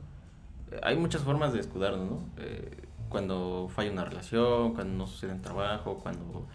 hay 0.82 0.96
muchas 0.96 1.22
formas 1.22 1.52
de 1.52 1.60
escudarnos, 1.60 2.10
¿no? 2.10 2.18
Eh, 2.36 2.84
cuando 3.08 3.70
falla 3.74 3.90
una 3.90 4.04
relación, 4.04 4.74
cuando 4.74 4.98
no 4.98 5.06
sucede 5.06 5.32
en 5.32 5.40
trabajo, 5.40 5.98
cuando 5.98 6.46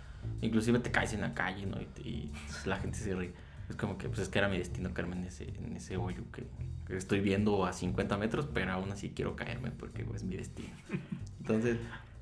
inclusive 0.41 0.79
te 0.79 0.91
caes 0.91 1.13
en 1.13 1.21
la 1.21 1.33
calle, 1.33 1.65
¿no? 1.65 1.81
Y, 1.81 1.85
te, 1.85 2.01
y 2.01 2.31
la 2.65 2.77
gente 2.77 2.97
se 2.97 3.15
ríe. 3.15 3.33
Es 3.69 3.75
como 3.75 3.97
que, 3.97 4.07
pues 4.07 4.19
es 4.19 4.29
que 4.29 4.39
era 4.39 4.49
mi 4.49 4.57
destino 4.57 4.93
caerme 4.93 5.15
en 5.15 5.25
ese, 5.25 5.49
en 5.57 5.75
ese 5.75 5.97
hoyo 5.97 6.23
que, 6.31 6.45
que 6.85 6.97
estoy 6.97 7.21
viendo 7.21 7.65
a 7.65 7.73
50 7.73 8.17
metros, 8.17 8.47
pero 8.53 8.73
aún 8.73 8.91
así 8.91 9.11
quiero 9.11 9.35
caerme 9.35 9.71
porque 9.71 10.03
pues, 10.03 10.21
es 10.21 10.27
mi 10.27 10.35
destino. 10.35 10.73
Entonces, 11.39 11.77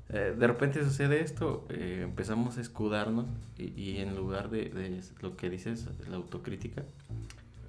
eh, 0.08 0.34
de 0.38 0.46
repente 0.46 0.84
sucede 0.84 1.20
esto, 1.20 1.66
eh, 1.70 2.00
empezamos 2.04 2.58
a 2.58 2.60
escudarnos 2.60 3.26
y, 3.58 3.68
y 3.80 3.98
en 3.98 4.14
lugar 4.14 4.50
de, 4.50 4.68
de, 4.68 5.00
lo 5.20 5.36
que 5.36 5.50
dices, 5.50 5.88
la 6.08 6.16
autocrítica, 6.16 6.84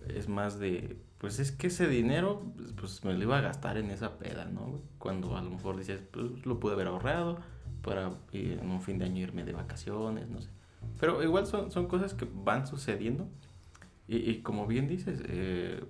es 0.08 0.28
más 0.28 0.60
de, 0.60 0.98
pues 1.18 1.40
es 1.40 1.52
que 1.52 1.68
ese 1.68 1.88
dinero, 1.88 2.44
pues, 2.58 2.74
pues 2.74 3.06
me 3.06 3.14
lo 3.14 3.24
iba 3.24 3.38
a 3.38 3.42
gastar 3.42 3.78
en 3.78 3.90
esa 3.92 4.18
peda, 4.18 4.46
¿no? 4.46 4.82
Cuando 5.00 5.38
a 5.38 5.42
lo 5.42 5.52
mejor 5.52 5.78
dices, 5.78 6.02
pues 6.12 6.46
lo 6.46 6.60
pude 6.60 6.74
haber 6.74 6.88
ahorrado 6.88 7.40
para 7.84 8.12
en 8.32 8.70
un 8.70 8.82
fin 8.82 8.98
de 8.98 9.06
año 9.06 9.22
irme 9.22 9.44
de 9.44 9.54
vacaciones, 9.54 10.30
no 10.30 10.42
sé. 10.42 10.50
Pero 11.00 11.22
igual 11.22 11.46
son, 11.46 11.72
son 11.72 11.88
cosas 11.88 12.14
que 12.14 12.28
van 12.34 12.66
sucediendo 12.66 13.28
y, 14.08 14.18
y 14.30 14.42
como 14.42 14.66
bien 14.68 14.88
dices, 14.88 15.22
eh, 15.28 15.84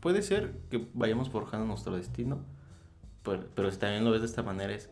puede 0.00 0.22
ser 0.22 0.52
que 0.70 0.86
vayamos 0.94 1.30
forjando 1.30 1.66
nuestro 1.66 1.96
destino, 1.96 2.38
pero, 3.22 3.46
pero 3.54 3.70
si 3.70 3.78
también 3.78 4.04
lo 4.04 4.10
ves 4.10 4.20
de 4.20 4.26
esta 4.26 4.42
manera 4.42 4.74
es 4.74 4.90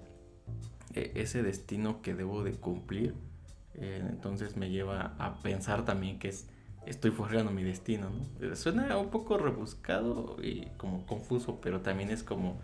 eh, 0.95 1.13
ese 1.15 1.43
destino 1.43 2.03
que 2.03 2.15
debo 2.15 2.43
de 2.43 2.53
cumplir, 2.53 3.15
eh, 3.75 4.05
entonces 4.09 4.57
me 4.57 4.71
lleva 4.71 5.15
a 5.19 5.35
pensar 5.43 5.85
también 5.85 6.19
que 6.19 6.29
es 6.29 6.49
estoy 6.87 7.11
forjando 7.11 7.51
mi 7.53 7.63
destino, 7.63 8.09
¿no? 8.09 8.57
Suena 8.57 8.97
un 8.97 9.11
poco 9.11 9.37
rebuscado 9.37 10.37
y 10.43 10.69
como 10.79 11.05
confuso, 11.05 11.61
pero 11.61 11.83
también 11.83 12.11
es 12.11 12.23
como 12.23 12.59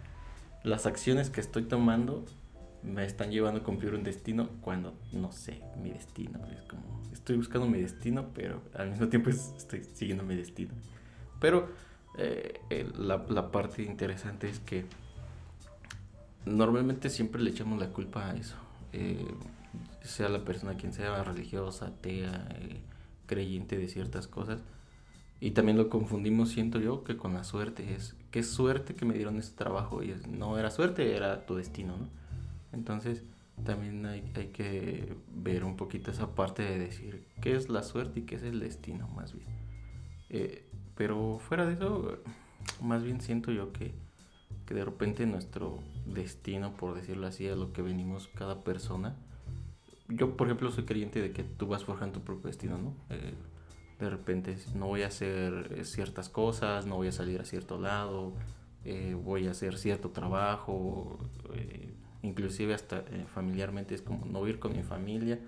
las 0.63 0.87
acciones 0.87 1.29
que 1.29 1.43
estoy 1.43 1.65
tomando 1.65 2.25
me 2.85 3.05
están 3.05 3.31
llevando 3.31 3.61
a 3.61 3.65
cumplir 3.65 3.95
un 3.95 4.05
destino 4.05 4.49
cuando 4.61 4.95
no 5.13 5.33
sé 5.33 5.61
mi 5.83 5.91
destino. 5.91 6.39
Es 6.53 6.63
como 6.69 7.03
estoy 7.13 7.37
buscando 7.37 7.67
mi 7.67 7.81
destino, 7.81 8.27
pero 8.35 8.61
al 8.75 8.91
mismo 8.91 9.09
tiempo 9.09 9.31
estoy 9.31 9.85
siguiendo 9.95 10.25
mi 10.25 10.37
destino. 10.37 10.73
Pero 11.41 11.69
eh, 12.19 12.61
la, 12.99 13.25
la, 13.29 13.51
parte 13.51 13.83
interesante 13.83 14.49
es 14.49 14.61
que 14.61 14.85
normalmente 16.45 17.11
siempre 17.11 17.43
le 17.43 17.51
echamos 17.51 17.79
la 17.81 17.89
culpa 17.89 18.31
a 18.31 18.37
eso. 18.37 18.57
Eh, 18.93 19.27
sea 20.03 20.29
la 20.29 20.45
persona 20.45 20.77
quien 20.77 20.93
sea, 20.93 21.25
religiosa, 21.25 21.87
atea, 21.87 22.49
eh, 22.61 22.81
creyente 23.27 23.79
de 23.79 23.89
ciertas 23.89 24.29
cosas. 24.29 24.61
Y 25.41 25.53
también 25.53 25.77
lo 25.77 25.89
confundimos, 25.89 26.51
siento 26.51 26.79
yo, 26.79 27.05
que 27.05 27.17
con 27.17 27.35
la 27.35 27.45
suerte. 27.45 27.95
Es 27.95 28.15
qué 28.31 28.43
suerte 28.43 28.95
que 28.95 29.05
me 29.05 29.15
dieron 29.15 29.39
este 29.39 29.57
trabajo. 29.57 30.03
Y 30.03 30.15
no 30.29 30.59
era 30.59 30.71
suerte, 30.71 31.17
era 31.17 31.47
tu 31.47 31.57
destino, 31.57 31.97
¿no? 31.97 32.24
Entonces, 32.75 33.25
también 33.65 34.05
hay, 34.07 34.31
hay, 34.35 34.49
que 34.49 35.17
ver 35.33 35.65
un 35.65 35.77
poquito 35.77 36.11
esa 36.11 36.35
parte 36.35 36.63
de 36.63 36.79
decir 36.79 37.25
qué 37.41 37.55
es 37.57 37.69
la 37.69 37.83
suerte 37.83 38.21
y 38.21 38.23
qué 38.25 38.35
es 38.37 38.43
el 38.43 38.61
destino, 38.61 39.09
más 39.09 39.33
bien. 39.33 39.49
Eh, 40.31 40.65
pero 40.97 41.39
fuera 41.39 41.65
de 41.67 41.75
eso, 41.75 42.19
más 42.83 43.03
bien 43.03 43.21
siento 43.21 43.53
yo 43.53 43.73
que, 43.73 43.95
que 44.67 44.75
de 44.75 44.85
repente 44.85 45.27
nuestro 45.27 45.79
destino, 46.07 46.77
por 46.77 46.95
decirlo 46.95 47.27
así, 47.27 47.49
a 47.49 47.57
lo 47.57 47.73
que 47.73 47.83
venimos 47.83 48.29
cada 48.35 48.65
persona, 48.65 49.17
yo, 50.09 50.37
por 50.37 50.49
ejemplo, 50.49 50.71
soy 50.71 50.85
creyente 50.85 51.21
de 51.23 51.33
que 51.33 51.45
tú 51.45 51.67
vas 51.67 51.85
forjando 51.85 52.19
tu 52.19 52.25
propio 52.25 52.49
destino, 52.49 52.77
¿no? 52.79 52.95
Eh, 53.11 53.35
de 53.99 54.11
repente 54.11 54.57
no 54.75 54.87
voy 54.87 55.03
a 55.03 55.07
hacer 55.07 55.73
eh, 55.77 55.85
ciertas 55.85 56.29
cosas, 56.29 56.87
no 56.87 56.97
voy 56.97 57.09
a 57.09 57.13
salir 57.13 57.41
a 57.41 57.45
cierto 57.45 57.81
lado, 57.81 58.35
eh, 58.85 59.17
voy 59.19 59.47
a 59.47 59.53
hacer 59.53 59.79
cierto 59.79 60.11
trabajo, 60.11 61.19
inclusive 62.25 62.75
hasta 62.75 63.05
familiarmente 63.35 63.95
es 63.95 64.03
como 64.03 64.25
no 64.27 64.47
ir 64.49 64.59
con 64.59 64.73
mi 64.73 64.83
familia 64.83 65.39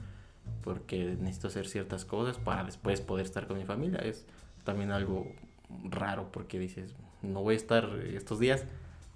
porque 0.63 1.17
necesito 1.21 1.49
hacer 1.49 1.67
ciertas 1.67 2.05
cosas 2.05 2.39
para 2.39 2.65
después 2.65 3.01
poder 3.01 3.27
estar 3.27 3.47
con 3.47 3.59
mi 3.59 3.65
familia. 3.65 3.99
Es 4.01 4.27
también 4.65 4.91
algo 4.91 5.33
raro 5.85 6.31
porque 6.33 6.59
dices, 6.59 6.95
no 7.23 7.43
voy 7.43 7.55
a 7.55 7.57
estar 7.57 7.85
estos 8.05 8.39
días, 8.39 8.65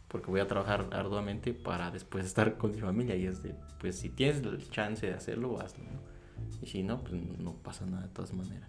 porque 0.08 0.30
voy 0.30 0.40
a 0.40 0.46
trabajar 0.46 0.88
arduamente 0.92 1.52
para 1.52 1.90
después 1.90 2.24
estar 2.24 2.56
con 2.56 2.72
mi 2.72 2.80
familia 2.80 3.16
y 3.16 3.26
es 3.26 3.42
de, 3.42 3.54
pues 3.80 3.96
si 3.96 4.08
tienes 4.08 4.42
el 4.42 4.68
chance 4.70 5.06
de 5.06 5.14
hacerlo, 5.14 5.60
hazlo, 5.60 5.84
Y 6.62 6.66
si 6.66 6.82
no, 6.82 7.02
pues 7.02 7.14
no 7.38 7.54
pasa 7.54 7.86
nada 7.86 8.02
de 8.02 8.08
todas 8.08 8.32
maneras. 8.32 8.68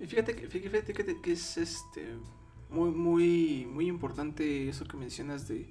Y 0.00 0.06
fíjate 0.06 0.34
que, 0.34 0.48
fíjate 0.48 1.20
que, 1.20 1.32
es 1.32 1.56
este 1.58 2.16
muy, 2.70 2.90
muy, 2.90 3.66
muy 3.66 3.86
importante 3.88 4.68
eso 4.68 4.84
que 4.86 4.96
mencionas 4.96 5.46
de, 5.46 5.68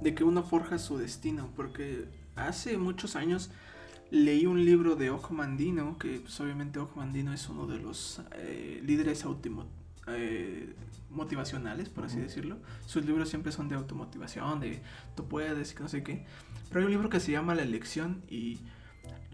de 0.00 0.14
que 0.14 0.24
uno 0.24 0.42
forja 0.42 0.78
su 0.78 0.98
destino, 0.98 1.50
porque 1.56 2.06
hace 2.36 2.78
muchos 2.78 3.16
años 3.16 3.50
leí 4.10 4.46
un 4.46 4.64
libro 4.64 4.96
de 4.96 5.10
Ojo 5.10 5.34
Mandino, 5.34 5.98
que 5.98 6.20
pues, 6.20 6.38
obviamente 6.40 6.78
Ojo 6.78 6.96
Mandino 6.96 7.32
es 7.32 7.48
uno 7.48 7.66
de 7.66 7.78
los 7.78 8.22
eh, 8.32 8.80
líderes 8.84 9.24
eh, 10.06 10.74
motivacionales, 11.10 11.88
por 11.88 12.04
así 12.04 12.18
decirlo. 12.18 12.58
Sus 12.86 13.04
libros 13.04 13.28
siempre 13.28 13.52
son 13.52 13.68
de 13.68 13.74
automotivación, 13.74 14.60
de 14.60 14.82
tú 15.16 15.26
puedes, 15.26 15.78
no 15.80 15.88
sé 15.88 16.02
qué. 16.02 16.24
Pero 16.68 16.80
hay 16.80 16.86
un 16.86 16.92
libro 16.92 17.08
que 17.08 17.20
se 17.20 17.32
llama 17.32 17.54
La 17.54 17.62
elección 17.62 18.22
y 18.28 18.60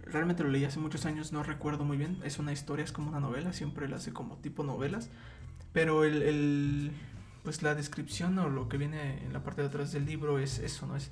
realmente 0.04 0.42
lo 0.42 0.50
leí 0.50 0.64
hace 0.64 0.78
muchos 0.78 1.06
años, 1.06 1.32
no 1.32 1.42
recuerdo 1.42 1.84
muy 1.84 1.96
bien. 1.96 2.18
Es 2.24 2.38
una 2.38 2.52
historia, 2.52 2.84
es 2.84 2.92
como 2.92 3.08
una 3.08 3.20
novela, 3.20 3.52
siempre 3.52 3.88
la 3.88 3.96
hace 3.96 4.12
como 4.12 4.36
tipo 4.38 4.64
novelas. 4.64 5.10
Pero 5.72 6.04
el, 6.04 6.22
el, 6.22 6.90
pues 7.42 7.62
la 7.62 7.74
descripción 7.74 8.38
o 8.38 8.48
lo 8.48 8.68
que 8.68 8.76
viene 8.76 9.24
en 9.24 9.32
la 9.32 9.42
parte 9.42 9.62
de 9.62 9.68
atrás 9.68 9.92
del 9.92 10.06
libro 10.06 10.38
es 10.38 10.58
eso, 10.58 10.86
¿no? 10.86 10.96
Es 10.96 11.10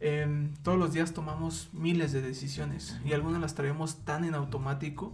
em, 0.00 0.54
todos 0.62 0.78
los 0.78 0.92
días 0.92 1.12
tomamos 1.12 1.70
miles 1.72 2.12
de 2.12 2.20
decisiones 2.20 2.98
y 3.04 3.12
algunas 3.12 3.40
las 3.40 3.54
traemos 3.54 4.04
tan 4.04 4.24
en 4.24 4.34
automático 4.34 5.12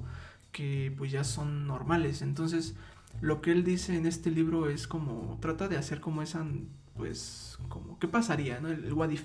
que 0.53 0.95
pues 0.97 1.11
ya 1.11 1.25
son 1.25 1.67
normales. 1.67 2.23
Entonces, 2.23 2.75
lo 3.21 3.41
que 3.41 3.53
él 3.53 3.65
dice 3.65 3.97
en 3.97 4.07
este 4.07 4.31
libro 4.31 4.69
es 4.69 4.87
como, 4.87 5.39
trata 5.41 5.69
de 5.69 5.77
hacer 5.77 6.01
como 6.01 6.23
esa, 6.23 6.45
pues, 6.97 7.59
como, 7.69 7.99
¿qué 7.99 8.09
pasaría, 8.09 8.61
no? 8.61 8.69
El, 8.69 8.93
what 8.93 9.11
if. 9.11 9.25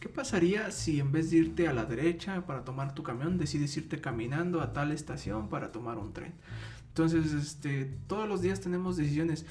¿Qué 0.00 0.08
pasaría 0.08 0.70
si 0.70 1.00
en 1.00 1.12
vez 1.12 1.30
de 1.30 1.38
irte 1.38 1.68
a 1.68 1.72
la 1.72 1.84
derecha 1.84 2.44
para 2.46 2.64
tomar 2.64 2.94
tu 2.94 3.02
camión, 3.02 3.38
decides 3.38 3.76
irte 3.76 4.00
caminando 4.00 4.60
a 4.60 4.72
tal 4.72 4.92
estación 4.92 5.48
para 5.48 5.72
tomar 5.72 5.98
un 5.98 6.12
tren? 6.12 6.34
Entonces, 6.88 7.32
este, 7.32 7.86
todos 8.06 8.28
los 8.28 8.42
días 8.42 8.60
tenemos 8.60 8.96
decisiones 8.96 9.46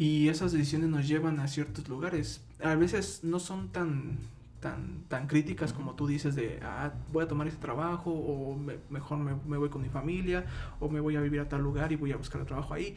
y 0.00 0.30
esas 0.30 0.52
decisiones 0.52 0.88
nos 0.88 1.06
llevan 1.06 1.40
a 1.40 1.46
ciertos 1.46 1.86
lugares. 1.86 2.40
A 2.64 2.74
veces 2.74 3.20
no 3.22 3.38
son 3.38 3.68
tan 3.68 4.16
tan, 4.58 5.04
tan 5.08 5.26
críticas 5.26 5.74
como 5.74 5.94
tú 5.94 6.06
dices 6.06 6.34
de, 6.34 6.58
ah, 6.62 6.94
voy 7.12 7.24
a 7.24 7.28
tomar 7.28 7.46
ese 7.48 7.58
trabajo 7.58 8.10
o 8.10 8.58
mejor 8.88 9.18
me, 9.18 9.34
me, 9.46 9.58
voy 9.58 9.68
con 9.68 9.82
mi 9.82 9.90
familia 9.90 10.46
o 10.80 10.88
me 10.88 11.00
voy 11.00 11.16
a 11.16 11.20
vivir 11.20 11.40
a 11.40 11.50
tal 11.50 11.60
lugar 11.60 11.92
y 11.92 11.96
voy 11.96 12.12
a 12.12 12.16
buscar 12.16 12.46
trabajo 12.46 12.72
ahí. 12.72 12.96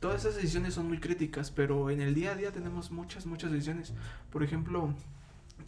Todas 0.00 0.24
esas 0.24 0.34
decisiones 0.34 0.74
son 0.74 0.88
muy 0.88 0.98
críticas, 0.98 1.52
pero 1.52 1.88
en 1.88 2.00
el 2.00 2.16
día 2.16 2.32
a 2.32 2.34
día 2.34 2.50
tenemos 2.50 2.90
muchas, 2.90 3.26
muchas 3.26 3.52
decisiones. 3.52 3.94
Por 4.32 4.42
ejemplo, 4.42 4.92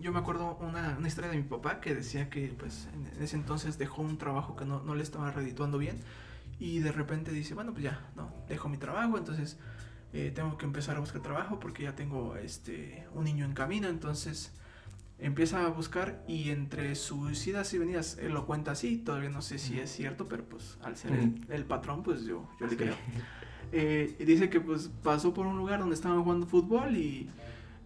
yo 0.00 0.10
me 0.10 0.18
acuerdo 0.18 0.58
una, 0.60 0.96
una 0.98 1.06
historia 1.06 1.30
de 1.30 1.36
mi 1.36 1.44
papá 1.44 1.80
que 1.80 1.94
decía 1.94 2.28
que 2.28 2.56
pues 2.58 2.88
en 2.92 3.22
ese 3.22 3.36
entonces 3.36 3.78
dejó 3.78 4.02
un 4.02 4.18
trabajo 4.18 4.56
que 4.56 4.64
no, 4.64 4.82
no 4.82 4.96
le 4.96 5.04
estaba 5.04 5.30
redituando 5.30 5.78
bien 5.78 6.00
y 6.58 6.80
de 6.80 6.90
repente 6.90 7.30
dice, 7.30 7.54
bueno, 7.54 7.70
pues 7.70 7.84
ya, 7.84 8.00
no, 8.16 8.32
dejo 8.48 8.68
mi 8.68 8.78
trabajo, 8.78 9.16
entonces... 9.16 9.58
Eh, 10.12 10.31
tengo 10.35 10.59
que 10.59 10.66
empezar 10.66 10.97
a 10.97 11.00
buscar 11.00 11.23
trabajo 11.23 11.59
porque 11.59 11.85
ya 11.85 11.95
tengo 11.95 12.37
este 12.37 13.07
un 13.14 13.25
niño 13.25 13.45
en 13.45 13.54
camino. 13.54 13.88
Entonces 13.88 14.52
empieza 15.19 15.64
a 15.64 15.69
buscar 15.69 16.23
y 16.26 16.50
entre 16.50 16.95
sus 16.95 17.47
idas 17.47 17.73
y 17.75 17.78
venidas, 17.78 18.19
él 18.21 18.33
lo 18.33 18.45
cuenta 18.45 18.73
así, 18.73 18.99
todavía 18.99 19.31
no 19.31 19.40
sé 19.40 19.59
si 19.59 19.78
es 19.78 19.90
cierto, 19.90 20.26
pero 20.28 20.45
pues 20.45 20.78
al 20.83 20.97
ser 20.97 21.12
el, 21.49 21.64
patrón, 21.64 22.02
pues 22.02 22.25
yo, 22.25 22.49
yo 22.61 22.66
le 22.66 22.76
creo. 22.76 22.95
Eh, 23.75 24.16
y 24.19 24.25
dice 24.26 24.50
que 24.50 24.61
pues 24.61 24.90
pasó 25.02 25.33
por 25.33 25.47
un 25.47 25.57
lugar 25.57 25.81
donde 25.81 25.95
estaban 25.95 26.23
jugando 26.23 26.47
fútbol 26.47 26.95
y 26.95 27.31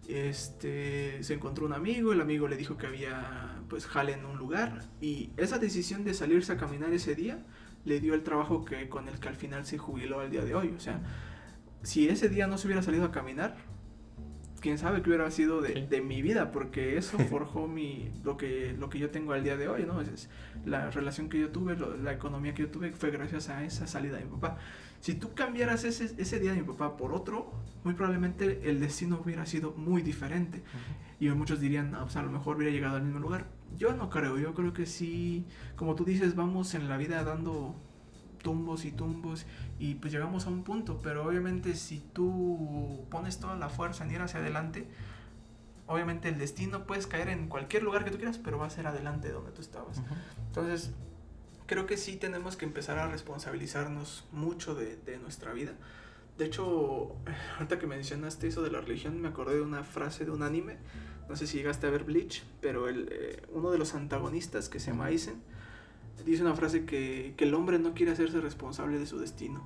este 0.09 1.23
se 1.23 1.35
encontró 1.35 1.65
un 1.65 1.71
amigo, 1.71 2.11
el 2.11 2.19
amigo 2.19 2.49
le 2.49 2.57
dijo 2.57 2.75
que 2.75 2.87
había 2.87 3.55
pues 3.69 3.85
jale 3.85 4.11
en 4.11 4.25
un 4.25 4.37
lugar. 4.37 4.83
Y 4.99 5.29
esa 5.37 5.59
decisión 5.59 6.03
de 6.03 6.13
salirse 6.13 6.51
a 6.51 6.57
caminar 6.57 6.91
ese 6.91 7.15
día 7.15 7.39
le 7.85 8.01
dio 8.01 8.15
el 8.15 8.23
trabajo 8.23 8.65
que 8.65 8.89
con 8.89 9.07
el 9.07 9.19
que 9.21 9.29
al 9.29 9.37
final 9.37 9.65
se 9.65 9.77
jubiló 9.77 10.19
al 10.19 10.29
día 10.29 10.43
de 10.43 10.55
hoy, 10.55 10.73
o 10.75 10.79
sea, 10.81 10.99
si 11.87 12.09
ese 12.09 12.27
día 12.27 12.47
no 12.47 12.57
se 12.57 12.67
hubiera 12.67 12.83
salido 12.83 13.05
a 13.05 13.11
caminar, 13.11 13.55
quién 14.59 14.77
sabe 14.77 15.01
qué 15.01 15.09
hubiera 15.09 15.31
sido 15.31 15.61
de, 15.61 16.01
mi 16.01 16.21
vida, 16.21 16.51
porque 16.51 16.97
eso 16.97 17.17
forjó 17.29 17.69
mi, 17.69 18.11
lo, 18.25 18.35
que, 18.35 18.75
lo 18.77 18.89
que 18.89 18.99
yo 18.99 19.09
tengo 19.09 19.31
al 19.31 19.41
día 19.41 19.55
de 19.55 19.69
hoy, 19.69 19.85
¿no? 19.85 20.01
Es, 20.01 20.29
la 20.65 20.91
relación 20.91 21.29
que 21.29 21.39
yo 21.39 21.49
tuve, 21.49 21.77
la 21.77 22.11
economía 22.11 22.53
que 22.53 22.63
yo 22.63 22.71
tuve 22.71 22.91
fue 22.91 23.09
gracias 23.09 23.47
a 23.47 23.63
esa 23.63 23.87
salida 23.87 24.17
de 24.17 24.25
mi 24.25 24.31
papá. 24.31 24.57
Si 24.99 25.15
tú 25.15 25.33
cambiaras 25.33 25.85
ese, 25.85 26.13
ese 26.21 26.39
día 26.41 26.51
de 26.51 26.61
mi 26.61 26.67
papá 26.67 26.97
por 26.97 27.13
otro, 27.13 27.53
muy 27.85 27.93
probablemente 27.93 28.69
el 28.69 28.81
destino 28.81 29.21
hubiera 29.23 29.45
sido 29.45 29.71
muy 29.71 30.01
diferente. 30.01 30.63
Y 31.21 31.29
muchos 31.29 31.61
dirían, 31.61 31.91
no, 31.91 32.01
pues 32.01 32.17
a 32.17 32.21
lo 32.21 32.29
mejor 32.29 32.57
hubiera 32.57 32.73
llegado 32.73 32.97
al 32.97 33.03
mismo 33.03 33.19
lugar. 33.19 33.47
Yo 33.77 33.93
no 33.93 34.09
creo, 34.09 34.37
yo 34.37 34.53
creo 34.53 34.73
que 34.73 34.85
sí, 34.85 35.45
como 35.77 35.95
tú 35.95 36.03
dices, 36.03 36.35
vamos 36.35 36.73
en 36.73 36.89
la 36.89 36.97
vida 36.97 37.23
dando 37.23 37.79
tumbos 38.37 38.85
y 38.85 38.91
tumbos 38.91 39.45
y 39.79 39.95
pues 39.95 40.13
llegamos 40.13 40.45
a 40.45 40.49
un 40.49 40.63
punto, 40.63 40.99
pero 41.01 41.25
obviamente 41.25 41.75
si 41.75 41.99
tú 41.99 43.05
pones 43.09 43.39
toda 43.39 43.55
la 43.55 43.69
fuerza 43.69 44.03
en 44.05 44.11
ir 44.11 44.21
hacia 44.21 44.39
adelante, 44.39 44.87
obviamente 45.87 46.29
el 46.29 46.37
destino 46.37 46.85
puedes 46.85 47.07
caer 47.07 47.29
en 47.29 47.47
cualquier 47.47 47.83
lugar 47.83 48.03
que 48.03 48.11
tú 48.11 48.17
quieras, 48.17 48.37
pero 48.37 48.57
va 48.57 48.67
a 48.67 48.69
ser 48.69 48.87
adelante 48.87 49.27
de 49.27 49.33
donde 49.33 49.51
tú 49.51 49.61
estabas. 49.61 50.01
Entonces, 50.47 50.91
creo 51.65 51.85
que 51.85 51.97
sí 51.97 52.17
tenemos 52.17 52.55
que 52.55 52.65
empezar 52.65 52.97
a 52.99 53.07
responsabilizarnos 53.07 54.25
mucho 54.31 54.75
de, 54.75 54.97
de, 54.97 55.17
nuestra 55.17 55.53
vida. 55.53 55.73
De 56.37 56.45
hecho, 56.45 57.15
ahorita 57.55 57.79
que 57.79 57.87
mencionaste 57.87 58.47
eso 58.47 58.61
de 58.61 58.71
la 58.71 58.81
religión, 58.81 59.19
me 59.21 59.27
acordé 59.27 59.55
de 59.55 59.61
una 59.61 59.83
frase 59.83 60.25
de 60.25 60.31
un 60.31 60.43
anime. 60.43 60.77
No 61.29 61.35
sé 61.35 61.47
si 61.47 61.57
llegaste 61.57 61.87
a 61.87 61.89
ver 61.89 62.03
Bleach, 62.03 62.43
pero 62.61 62.87
el, 62.87 63.09
eh, 63.11 63.43
uno 63.51 63.71
de 63.71 63.77
los 63.77 63.95
antagonistas 63.95 64.69
que 64.69 64.79
se 64.79 64.91
llama 64.91 65.05
Aizen 65.05 65.41
dice 66.25 66.41
una 66.41 66.55
frase 66.55 66.85
que, 66.85 67.33
que, 67.37 67.45
el 67.45 67.53
hombre 67.53 67.79
no 67.79 67.93
quiere 67.93 68.11
hacerse 68.11 68.39
responsable 68.41 68.99
de 68.99 69.05
su 69.05 69.19
destino. 69.19 69.63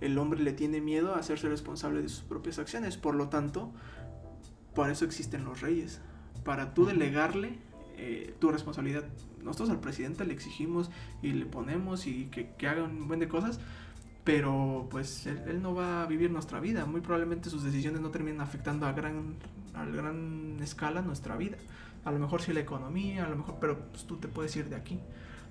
el 0.00 0.18
hombre 0.18 0.40
le 0.40 0.52
tiene 0.52 0.80
miedo 0.80 1.14
a 1.14 1.18
hacerse 1.18 1.48
responsable 1.48 2.02
de 2.02 2.08
sus 2.08 2.22
propias 2.22 2.58
acciones. 2.58 2.96
Por 2.96 3.14
lo 3.14 3.28
tanto, 3.28 3.72
por 4.74 4.90
eso 4.90 5.04
existen 5.04 5.44
los 5.44 5.60
reyes. 5.60 6.00
Para 6.44 6.74
tú 6.74 6.84
delegarle 6.84 7.58
eh, 7.98 8.34
tu 8.38 8.50
responsabilidad. 8.50 9.04
Nosotros 9.42 9.70
al 9.70 9.80
presidente 9.80 10.26
le 10.26 10.34
exigimos 10.34 10.90
y 11.22 11.32
le 11.32 11.46
ponemos 11.46 12.06
y 12.06 12.26
que, 12.26 12.50
que 12.58 12.68
haga 12.68 12.84
un 12.84 13.08
buen 13.08 13.20
de 13.20 13.28
cosas, 13.28 13.58
pero 14.22 14.86
pues 14.90 15.26
él, 15.26 15.62
no 15.62 15.74
va 15.74 16.02
a 16.02 16.06
vivir 16.06 16.30
nuestra 16.30 16.60
vida. 16.60 16.84
Muy 16.84 17.00
probablemente 17.00 17.48
sus 17.48 17.62
decisiones 17.62 18.02
no 18.02 18.10
terminen 18.10 18.42
afectando 18.42 18.84
a 18.84 18.92
gran, 18.92 19.36
a 19.72 19.86
gran 19.86 20.58
escala 20.60 21.00
nuestra 21.00 21.36
vida. 21.36 21.56
A 22.04 22.12
lo 22.12 22.18
mejor 22.18 22.42
sí 22.42 22.52
la 22.52 22.60
economía, 22.60 23.24
a 23.24 23.30
lo 23.30 23.36
mejor, 23.36 23.56
pero 23.60 23.78
pues, 23.90 24.04
tú 24.04 24.18
te 24.18 24.28
puedes 24.28 24.54
ir 24.56 24.68
de 24.68 24.76
aquí. 24.76 25.00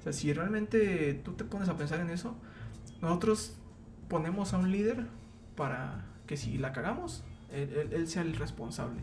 Sea, 0.06 0.14
si 0.14 0.34
realmente 0.34 1.20
tú 1.26 1.34
te 1.34 1.44
pones 1.44 1.68
a 1.68 1.78
pensar 1.78 2.00
en 2.00 2.12
eso, 2.12 2.36
nosotros 3.02 3.58
ponemos 4.08 4.54
a 4.54 4.60
un 4.60 4.72
líder 4.72 5.08
para 5.56 6.06
que 6.28 6.38
si 6.38 6.60
la 6.60 6.74
cagamos, 6.74 7.24
él, 7.52 8.08
sea 8.08 8.22
el 8.22 8.36
responsable. 8.36 9.02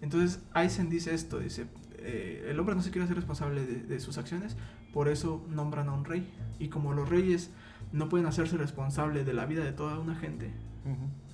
Entonces 0.00 0.42
Eisen 0.54 0.90
dice 0.90 1.14
esto, 1.14 1.38
dice, 1.38 1.66
eh, 1.98 2.48
el 2.48 2.58
hombre 2.58 2.74
no 2.74 2.82
se 2.82 2.90
quiere 2.90 3.04
hacer 3.04 3.16
responsable 3.16 3.64
de, 3.64 3.76
de 3.82 4.00
sus 4.00 4.18
acciones, 4.18 4.56
por 4.92 5.08
eso 5.08 5.46
nombran 5.48 5.88
a 5.88 5.92
un 5.92 6.04
rey. 6.04 6.28
Y 6.58 6.68
como 6.68 6.94
los 6.94 7.08
reyes 7.08 7.50
no 7.92 8.08
pueden 8.08 8.26
hacerse 8.26 8.56
responsable 8.56 9.24
de 9.24 9.32
la 9.32 9.46
vida 9.46 9.62
de 9.62 9.72
toda 9.72 10.00
una 10.00 10.16
gente, 10.16 10.50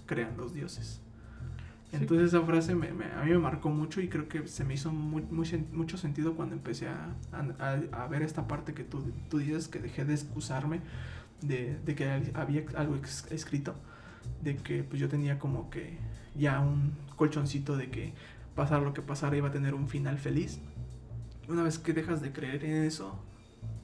crean 0.05 0.37
los 0.37 0.53
dioses. 0.53 1.01
Entonces 1.93 2.29
esa 2.29 2.43
frase 2.45 2.75
me, 2.75 2.89
a 2.89 3.25
mí 3.25 3.31
me 3.31 3.39
marcó 3.39 3.71
mucho 3.71 4.01
y 4.01 4.09
creo 4.09 4.29
que 4.29 4.49
se 4.49 4.65
me 4.65 4.75
hizo 4.75 4.93
muy, 4.93 5.23
mucho 5.23 5.97
sentido 5.97 6.35
cuando 6.35 6.55
empecé 6.55 6.89
a, 6.89 7.15
a, 7.93 8.07
ver 8.09 8.23
esta 8.23 8.49
parte 8.49 8.75
que 8.75 8.83
tú, 8.83 9.13
tú, 9.31 9.39
dices, 9.39 9.69
que 9.69 9.79
dejé 9.79 10.05
de 10.05 10.15
excusarme 10.15 10.81
de, 11.43 11.79
de 11.85 11.95
que 11.95 12.33
había 12.35 12.65
algo 12.77 12.97
escrito, 13.31 13.75
de 14.43 14.57
que 14.57 14.83
pues 14.83 15.01
yo 15.01 15.09
tenía 15.09 15.39
como 15.39 15.71
que 15.71 15.99
ya 16.35 16.61
un 16.61 16.93
colchoncito 17.15 17.77
de 17.77 17.91
que 17.91 18.13
pasar 18.55 18.83
lo 18.83 18.93
que 18.93 19.03
pasara 19.03 19.37
iba 19.37 19.49
a 19.49 19.53
tener 19.53 19.75
un 19.75 19.89
final 19.89 20.19
feliz. 20.19 20.59
Una 21.49 21.63
vez 21.63 21.79
que 21.79 21.93
dejas 21.93 22.21
de 22.21 22.33
creer 22.33 22.65
en 22.65 22.85
eso, 22.85 23.23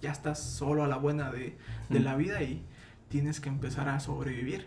ya 0.00 0.11
estás 0.11 0.42
solo 0.42 0.82
a 0.82 0.88
la 0.88 0.97
buena 0.97 1.30
de, 1.30 1.56
de 1.88 2.00
la 2.00 2.16
vida 2.16 2.42
y 2.42 2.64
tienes 3.09 3.40
que 3.40 3.49
empezar 3.49 3.88
a 3.88 4.00
sobrevivir. 4.00 4.66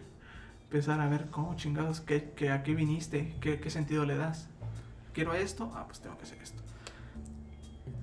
Empezar 0.76 1.00
a 1.00 1.08
ver 1.08 1.30
cómo 1.32 1.56
chingados, 1.56 2.02
qué, 2.02 2.50
a 2.52 2.62
qué 2.62 2.76
viniste, 2.76 3.34
qué, 3.40 3.62
qué 3.62 3.70
sentido 3.70 4.06
le 4.06 4.18
das. 4.18 4.50
Quiero 5.14 5.34
esto, 5.34 5.72
ah, 5.74 5.86
pues 5.88 6.02
tengo 6.02 6.18
que 6.18 6.24
hacer 6.24 6.38
esto. 6.42 6.62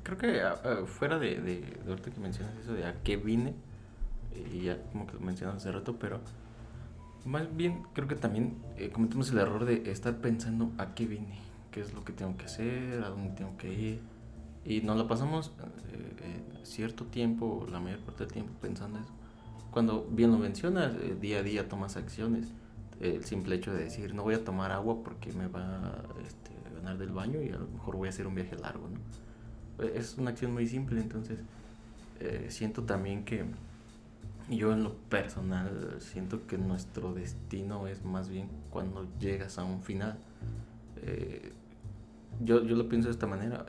Creo 0.02 0.16
que 0.16 0.40
ah, 0.40 0.56
fuera 0.86 1.18
de, 1.18 1.38
de, 1.42 1.60
de 1.60 1.90
ahorita 1.90 2.10
que 2.10 2.18
mencionas 2.18 2.56
eso 2.56 2.72
de 2.72 2.86
a 2.86 3.02
qué 3.02 3.18
vine, 3.18 3.52
y 4.54 4.62
ya 4.62 4.82
como 4.90 5.06
que 5.06 5.12
lo 5.12 5.20
mencionas 5.20 5.56
hace 5.56 5.70
rato, 5.70 5.98
pero 5.98 6.20
más 7.26 7.54
bien 7.54 7.82
creo 7.92 8.08
que 8.08 8.14
también 8.14 8.56
eh, 8.78 8.88
cometemos 8.88 9.30
el 9.32 9.38
error 9.40 9.66
de 9.66 9.90
estar 9.92 10.16
pensando 10.22 10.72
a 10.78 10.94
qué 10.94 11.04
vine, 11.04 11.40
qué 11.72 11.82
es 11.82 11.92
lo 11.92 12.06
que 12.06 12.14
tengo 12.14 12.38
que 12.38 12.46
hacer, 12.46 13.04
a 13.04 13.10
dónde 13.10 13.34
tengo 13.34 13.54
que 13.58 13.70
ir. 13.70 14.00
Y 14.64 14.80
nos 14.80 14.96
lo 14.96 15.06
pasamos 15.06 15.52
eh, 15.58 16.16
eh, 16.22 16.60
cierto 16.62 17.04
tiempo, 17.04 17.66
la 17.70 17.80
mayor 17.80 18.00
parte 18.00 18.24
del 18.24 18.32
tiempo 18.32 18.54
pensando 18.62 18.98
eso. 18.98 19.12
Cuando 19.70 20.06
bien 20.10 20.32
lo 20.32 20.38
mencionas, 20.38 20.94
eh, 20.94 21.14
día 21.20 21.40
a 21.40 21.42
día 21.42 21.68
tomas 21.68 21.98
acciones. 21.98 22.50
El 23.02 23.24
simple 23.24 23.56
hecho 23.56 23.72
de 23.72 23.84
decir, 23.84 24.14
no 24.14 24.22
voy 24.22 24.34
a 24.34 24.44
tomar 24.44 24.70
agua 24.72 25.02
porque 25.02 25.32
me 25.32 25.48
va 25.48 25.60
a 25.60 26.04
este, 26.26 26.52
ganar 26.74 26.98
del 26.98 27.10
baño 27.10 27.42
y 27.42 27.48
a 27.50 27.58
lo 27.58 27.66
mejor 27.66 27.96
voy 27.96 28.06
a 28.06 28.10
hacer 28.10 28.26
un 28.26 28.34
viaje 28.34 28.56
largo. 28.56 28.88
¿no? 28.88 29.84
Es 29.84 30.16
una 30.18 30.30
acción 30.30 30.52
muy 30.52 30.66
simple, 30.66 31.00
entonces 31.00 31.38
siento 32.48 32.84
también 32.84 33.24
que 33.24 33.44
yo 34.48 34.72
en 34.72 34.84
lo 34.84 34.94
personal 34.94 35.96
siento 35.98 36.46
que 36.46 36.56
nuestro 36.56 37.12
destino 37.12 37.88
es 37.88 38.04
más 38.04 38.28
bien 38.28 38.48
cuando 38.70 39.08
llegas 39.18 39.58
a 39.58 39.64
un 39.64 39.82
final. 39.82 40.16
yo, 42.40 42.62
yo 42.64 42.76
lo 42.76 42.88
pienso 42.88 43.08
de 43.08 43.12
esta 43.14 43.26
manera 43.26 43.66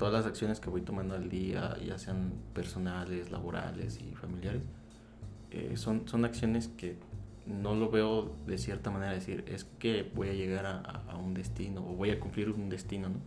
todas 0.00 0.14
las 0.14 0.24
acciones 0.24 0.60
que 0.60 0.70
voy 0.70 0.80
tomando 0.80 1.14
al 1.14 1.28
día, 1.28 1.76
ya 1.86 1.98
sean 1.98 2.32
personales, 2.54 3.30
laborales 3.30 4.00
y 4.00 4.14
familiares, 4.14 4.62
eh, 5.50 5.76
son, 5.76 6.08
son 6.08 6.24
acciones 6.24 6.68
que 6.68 6.96
no 7.46 7.74
lo 7.74 7.90
veo 7.90 8.34
de 8.46 8.58
cierta 8.58 8.90
manera 8.90 9.12
decir, 9.12 9.44
es 9.48 9.64
que 9.64 10.10
voy 10.14 10.28
a 10.28 10.32
llegar 10.32 10.66
a, 10.66 10.80
a, 10.80 11.16
un 11.16 11.34
destino 11.34 11.80
o 11.80 11.94
voy 11.94 12.10
a 12.10 12.20
cumplir 12.20 12.50
un 12.50 12.68
destino, 12.68 13.08
¿no? 13.08 13.20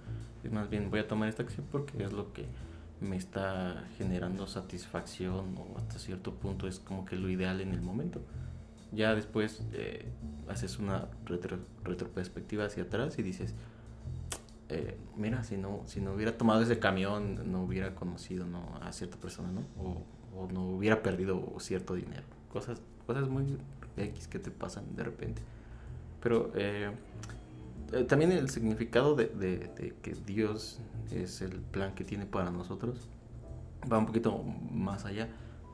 Es 0.43 0.51
más 0.51 0.69
bien, 0.69 0.89
voy 0.89 0.99
a 0.99 1.07
tomar 1.07 1.29
esta 1.29 1.43
acción 1.43 1.65
porque 1.71 2.03
es 2.03 2.11
lo 2.11 2.33
que 2.33 2.45
me 2.99 3.17
está 3.17 3.85
generando 3.97 4.47
satisfacción 4.47 5.55
o 5.57 5.77
hasta 5.77 5.99
cierto 5.99 6.33
punto 6.35 6.67
es 6.67 6.79
como 6.79 7.05
que 7.05 7.15
lo 7.15 7.29
ideal 7.29 7.61
en 7.61 7.73
el 7.73 7.81
momento. 7.81 8.21
Ya 8.91 9.15
después 9.15 9.63
eh, 9.73 10.05
haces 10.47 10.79
una 10.79 11.07
retro, 11.25 11.57
retroperspectiva 11.83 12.65
hacia 12.65 12.83
atrás 12.83 13.17
y 13.17 13.23
dices, 13.23 13.55
eh, 14.69 14.97
mira, 15.15 15.43
si 15.43 15.57
no, 15.57 15.81
si 15.85 15.99
no 15.99 16.13
hubiera 16.13 16.37
tomado 16.37 16.61
ese 16.61 16.79
camión, 16.79 17.51
no 17.51 17.63
hubiera 17.63 17.95
conocido 17.95 18.45
¿no? 18.45 18.77
a 18.81 18.91
cierta 18.91 19.17
persona, 19.17 19.51
¿no? 19.51 19.61
O, 19.81 20.03
o, 20.35 20.51
no 20.51 20.65
hubiera 20.67 21.01
perdido 21.01 21.55
cierto 21.59 21.95
dinero. 21.95 22.23
Cosas, 22.51 22.81
cosas 23.05 23.27
muy 23.27 23.57
X 23.97 24.27
que 24.27 24.39
te 24.39 24.51
pasan 24.51 24.95
de 24.95 25.03
repente. 25.03 25.41
Pero 26.21 26.51
eh, 26.55 26.91
eh, 27.91 28.03
también 28.03 28.31
el 28.31 28.49
significado 28.49 29.15
de, 29.15 29.93
que 30.01 30.15
Dios 30.25 30.79
es 31.11 31.41
el 31.41 31.59
plan 31.59 31.93
que 31.95 32.03
tiene 32.03 32.25
para 32.25 32.49
nosotros 32.49 33.09
va 33.91 33.97
un 33.97 34.05
poquito 34.05 34.41
más 34.71 35.03
allá 35.03 35.27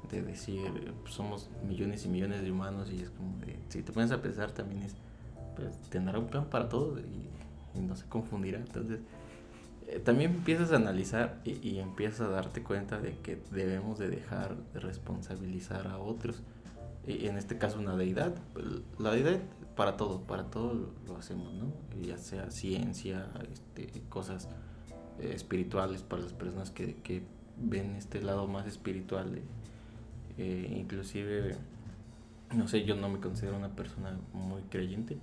de 0.10 0.24
decir 0.24 0.92
somos 1.08 1.50
millones 1.68 2.06
y 2.06 2.10
millones 2.10 2.42
de 2.42 2.52
humanos 2.52 2.90
y 2.92 3.04
es 3.04 3.12
como 3.12 3.38
de, 3.38 3.60
si 3.70 3.84
te 3.84 3.92
pones 3.92 4.12
a 4.12 4.20
pensar 4.20 4.52
también 4.52 4.82
es 4.82 4.96
pues 5.56 5.78
tendrá 5.90 6.18
un 6.18 6.26
plan 6.26 6.46
para 6.46 6.68
todos 6.68 7.00
y 7.02 7.30
y 7.76 7.80
no 7.80 7.96
se 7.96 8.06
confundirá. 8.06 8.60
Entonces, 8.60 9.00
eh, 9.88 10.00
también 10.00 10.32
empiezas 10.32 10.72
a 10.72 10.78
analizar 10.78 11.40
y, 11.44 11.80
empiezas 11.80 12.22
a 12.22 12.30
darte 12.30 12.64
cuenta 12.64 13.00
de 13.00 13.18
que 13.18 13.42
debemos 13.52 14.00
de 14.00 14.10
dejar 14.10 14.56
de 14.74 14.80
responsabilizar 14.80 15.88
a 15.88 15.98
otros. 15.98 16.42
Y 17.14 17.28
en 17.28 17.38
este 17.38 17.58
caso 17.58 17.80
una 17.80 17.96
deidad. 17.96 18.36
La 18.98 19.12
deidad 19.12 19.40
para 19.76 19.98
todo, 19.98 20.22
para 20.22 20.46
todo 20.46 20.94
lo 21.08 21.18
hacemos, 21.18 21.54
¿no? 21.54 21.74
Ya 22.02 22.18
sea 22.18 22.52
ciencia, 22.52 23.30
este, 23.52 23.88
cosas 24.10 24.50
eh, 25.20 25.32
espirituales 25.34 26.04
para 26.04 26.22
las 26.22 26.34
personas 26.34 26.72
que, 26.72 26.96
que, 26.96 27.24
ven 27.62 27.96
este 27.96 28.22
lado 28.22 28.48
más 28.48 28.68
espiritual. 28.68 29.42
Eh, 30.38 30.76
inclusive, 30.78 31.58
no 32.56 32.68
sé, 32.68 32.86
yo 32.86 32.96
no 32.96 33.10
me 33.10 33.20
considero 33.20 33.58
una 33.58 33.76
persona 33.76 34.18
muy 34.34 34.62
creyente 34.70 35.18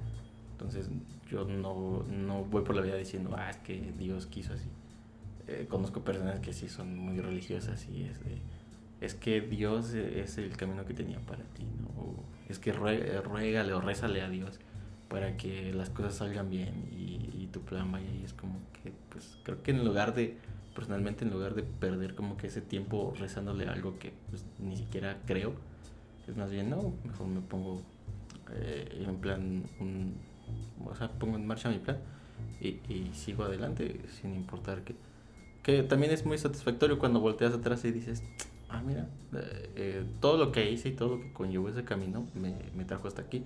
entonces 0.56 0.88
yo 1.30 1.44
no, 1.44 2.02
no 2.04 2.44
voy 2.44 2.62
por 2.62 2.74
la 2.74 2.80
vida 2.80 2.96
diciendo, 2.96 3.34
ah, 3.36 3.50
es 3.50 3.58
que 3.58 3.92
Dios 3.98 4.26
quiso 4.26 4.54
así. 4.54 4.68
Eh, 5.48 5.66
conozco 5.68 6.02
personas 6.02 6.40
que 6.40 6.54
sí 6.54 6.68
son 6.68 6.96
muy 6.96 7.20
religiosas 7.20 7.86
y 7.90 8.04
es 8.04 8.18
es 9.00 9.14
que 9.14 9.40
Dios 9.40 9.94
es 9.94 10.38
el 10.38 10.56
camino 10.56 10.84
que 10.84 10.94
tenía 10.94 11.20
para 11.20 11.44
ti, 11.44 11.64
¿no? 11.64 12.02
O 12.02 12.24
es 12.48 12.58
que 12.58 12.72
ruégale 12.72 13.72
o 13.72 13.80
rézale 13.80 14.22
a 14.22 14.28
Dios 14.28 14.58
para 15.08 15.36
que 15.36 15.72
las 15.72 15.90
cosas 15.90 16.14
salgan 16.16 16.50
bien 16.50 16.88
y, 16.90 17.42
y, 17.42 17.48
tu 17.52 17.60
plan 17.60 17.90
vaya 17.92 18.10
y 18.10 18.24
es 18.24 18.32
como 18.32 18.58
que, 18.82 18.92
pues 19.10 19.38
creo 19.44 19.62
que 19.62 19.70
en 19.70 19.84
lugar 19.84 20.14
de, 20.14 20.36
personalmente 20.74 21.24
en 21.24 21.30
lugar 21.30 21.54
de 21.54 21.62
perder 21.62 22.14
como 22.14 22.36
que 22.36 22.48
ese 22.48 22.60
tiempo 22.60 23.14
rezándole 23.18 23.68
algo 23.68 23.98
que 23.98 24.12
pues, 24.30 24.44
ni 24.58 24.76
siquiera 24.76 25.18
creo, 25.26 25.54
es 26.26 26.36
más 26.36 26.50
bien, 26.50 26.70
no, 26.70 26.92
mejor 27.04 27.28
me 27.28 27.40
pongo 27.40 27.82
eh, 28.52 29.04
en 29.06 29.16
plan 29.16 29.64
un 29.78 30.14
o 30.84 30.94
sea, 30.94 31.08
pongo 31.08 31.36
en 31.36 31.46
marcha 31.46 31.70
mi 31.70 31.78
plan 31.78 31.98
y, 32.60 32.78
sigo 33.12 33.44
adelante 33.44 34.00
sin 34.20 34.34
importar 34.34 34.82
que, 34.82 34.94
que 35.62 35.82
también 35.82 36.12
es 36.12 36.26
muy 36.26 36.38
satisfactorio 36.38 36.98
cuando 36.98 37.20
volteas 37.20 37.54
atrás 37.54 37.84
y 37.84 37.92
dices, 37.92 38.22
ah, 38.68 38.82
mira, 38.84 39.08
eh, 39.34 39.70
eh, 39.76 40.04
todo 40.20 40.36
lo 40.36 40.52
que 40.52 40.70
hice 40.70 40.90
y 40.90 40.92
todo 40.92 41.16
lo 41.16 41.20
que 41.20 41.32
conllevó 41.32 41.68
ese 41.68 41.84
camino 41.84 42.26
me, 42.34 42.54
me, 42.74 42.84
trajo 42.84 43.08
hasta 43.08 43.22
aquí. 43.22 43.44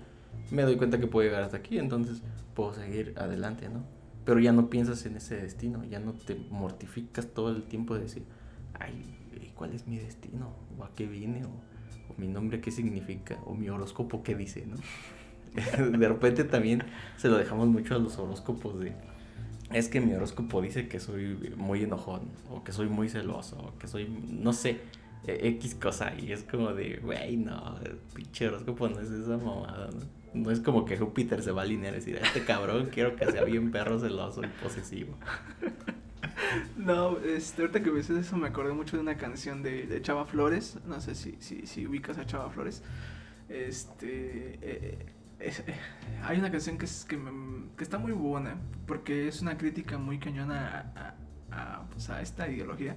Me 0.50 0.62
doy 0.62 0.76
cuenta 0.76 0.98
que 0.98 1.06
puedo 1.06 1.28
llegar 1.28 1.42
hasta 1.42 1.59
aquí, 1.59 1.78
entonces 1.78 2.22
puedo 2.54 2.72
seguir 2.74 3.14
adelante, 3.16 3.68
¿no? 3.68 3.85
Pero 4.24 4.40
ya 4.40 4.52
no 4.52 4.70
piensas 4.70 5.04
en 5.06 5.16
ese 5.16 5.37
destino, 5.37 5.85
ya 5.85 5.98
no 5.98 6.12
te 6.12 6.37
mortificas 6.50 7.26
todo 7.28 7.50
el 7.50 7.64
tiempo 7.64 7.94
de 7.94 8.02
decir, 8.02 8.24
ay, 8.78 9.52
¿cuál 9.54 9.72
es 9.72 9.87
mi 9.87 9.98
destino? 9.98 10.54
¿O 10.78 10.85
a 10.85 10.90
qué 10.94 11.06
vine? 11.06 11.44
¿O, 11.44 11.48
o 11.48 12.14
mi 12.18 12.28
nombre 12.28 12.61
qué 12.61 12.70
significa? 12.70 13.38
¿O 13.46 13.54
mi 13.54 13.68
horóscopo 13.68 14.22
qué 14.22 14.35
dice? 14.35 14.66
¿no? 14.66 14.76
de 15.98 16.09
repente 16.09 16.44
también 16.44 16.85
se 17.16 17.28
lo 17.28 17.37
dejamos 17.37 17.68
mucho 17.68 17.94
a 17.94 17.98
los 17.98 18.18
horóscopos 18.18 18.78
de 18.80 18.92
es 19.72 19.88
que 19.88 20.00
mi 20.00 20.12
horóscopo 20.12 20.61
dice 20.62 20.88
que 20.88 20.98
soy 20.98 21.54
muy 21.56 21.85
enojón 21.85 22.22
o 22.50 22.64
que 22.64 22.72
soy 22.72 22.88
muy 22.88 23.09
celoso 23.09 23.56
o 23.59 23.78
que 23.78 23.87
soy 23.87 24.09
no 24.28 24.52
sé 24.52 24.80
X 25.26 25.74
cosa 25.74 26.14
y 26.18 26.33
es 26.33 26.42
como 26.44 26.72
de 26.72 26.96
güey 27.02 27.37
no 27.37 27.76
pinche 28.14 28.48
horóscopo 28.48 28.88
no 28.88 29.00
es 29.00 29.11
esa 29.11 29.37
mamada 29.37 29.90
¿no? 29.92 30.00
no 30.42 30.50
es 30.50 30.61
como 30.61 30.85
que 30.85 30.96
Júpiter 30.96 31.42
se 31.42 31.50
va 31.52 31.62
a 31.62 31.64
alinear 31.64 31.92
y 31.94 31.96
decir 31.96 32.16
este 32.22 32.44
cabrón 32.44 32.88
quiero 32.92 33.16
que 33.16 33.30
sea 33.30 33.44
bien 33.44 33.70
perro 33.70 33.98
celoso 33.98 34.42
y 34.42 34.48
posesivo 34.62 35.14
no, 36.76 37.18
este, 37.18 37.62
ahorita 37.62 37.83
que 37.83 37.90
me 37.90 37.98
dices 37.98 38.16
eso 38.26 38.37
me 38.37 38.48
acordé 38.48 38.72
mucho 38.72 38.96
de 38.96 39.02
una 39.02 39.16
canción 39.16 39.62
de, 39.62 39.87
de 39.87 40.02
Chava 40.02 40.24
Flores, 40.26 40.78
no 40.87 41.00
sé 41.00 41.14
si, 41.14 41.37
si, 41.40 41.66
si 41.66 41.87
ubicas 41.87 42.18
a 42.18 42.26
Chava 42.26 42.50
Flores, 42.50 42.83
Este. 43.48 44.59
eh, 44.62 44.98
es- 45.38 45.61
eh, 45.61 45.74
hay 46.22 46.38
una 46.38 46.50
canción 46.50 46.76
que, 46.78 46.85
es, 46.85 47.04
que, 47.04 47.16
me- 47.16 47.68
que 47.76 47.85
está 47.85 47.98
muy 47.98 48.12
buena, 48.12 48.56
porque 48.87 49.28
es 49.28 49.40
una 49.42 49.56
crítica 49.59 49.98
muy 49.98 50.18
cañona 50.18 50.92
a, 50.94 51.54
a- 51.54 51.74
a, 51.80 51.88
pues, 51.90 52.11
a 52.11 52.20
esta 52.22 52.48
ideología. 52.48 52.94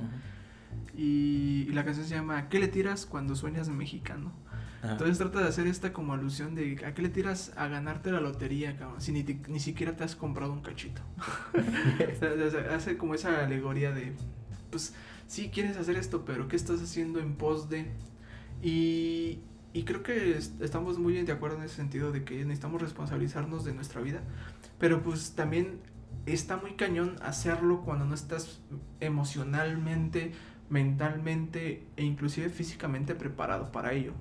Y, 0.95 1.65
y 1.69 1.73
la 1.73 1.83
canción 1.86 2.05
se 2.05 2.15
llama 2.15 2.49
¿Qué 2.49 2.59
le 2.59 2.67
tiras 2.67 3.05
cuando 3.05 3.36
sueñas 3.36 3.69
mexicano? 3.69 4.33
Ajá. 4.81 4.91
Entonces 4.93 5.17
trata 5.17 5.41
de 5.41 5.47
hacer 5.47 5.65
esta 5.67 5.93
como 5.93 6.13
alusión 6.13 6.55
de 6.55 6.83
¿a 6.86 6.93
qué 6.93 7.01
le 7.01 7.09
tiras 7.09 7.53
a 7.55 7.67
ganarte 7.67 8.12
la 8.12 8.19
lotería, 8.19 8.75
cabrón? 8.77 9.01
Si 9.01 9.12
ni, 9.12 9.23
ni 9.47 9.59
siquiera 9.59 9.95
te 9.95 10.03
has 10.03 10.15
comprado 10.15 10.51
un 10.53 10.62
cachito. 10.62 11.01
O 11.55 12.49
sea, 12.49 12.75
hace 12.75 12.97
como 12.97 13.15
esa 13.15 13.43
alegoría 13.43 13.91
de, 13.91 14.13
pues, 14.69 14.93
sí 15.27 15.49
quieres 15.53 15.77
hacer 15.77 15.95
esto, 15.95 16.25
pero 16.25 16.47
¿qué 16.47 16.55
estás 16.55 16.81
haciendo 16.81 17.19
en 17.19 17.36
pos 17.36 17.69
de? 17.69 17.88
Y, 18.62 19.39
y 19.73 19.83
creo 19.83 20.03
que 20.03 20.38
es- 20.38 20.53
estamos 20.59 20.99
muy 20.99 21.21
de 21.21 21.31
acuerdo 21.31 21.57
en 21.57 21.63
ese 21.63 21.75
sentido 21.75 22.12
de 22.12 22.23
que 22.23 22.43
necesitamos 22.43 22.81
responsabilizarnos 22.81 23.63
de 23.65 23.73
nuestra 23.73 24.01
vida, 24.01 24.21
pero 24.79 25.01
pues 25.01 25.33
también 25.36 25.79
está 26.25 26.57
muy 26.57 26.73
cañón 26.75 27.15
hacerlo 27.21 27.81
cuando 27.81 28.05
no 28.05 28.13
estás 28.15 28.62
emocionalmente, 28.99 30.33
mentalmente 30.69 31.84
e 31.97 32.04
inclusive 32.04 32.49
físicamente 32.49 33.15
preparado 33.15 33.71
para 33.71 33.93
ello. 33.93 34.13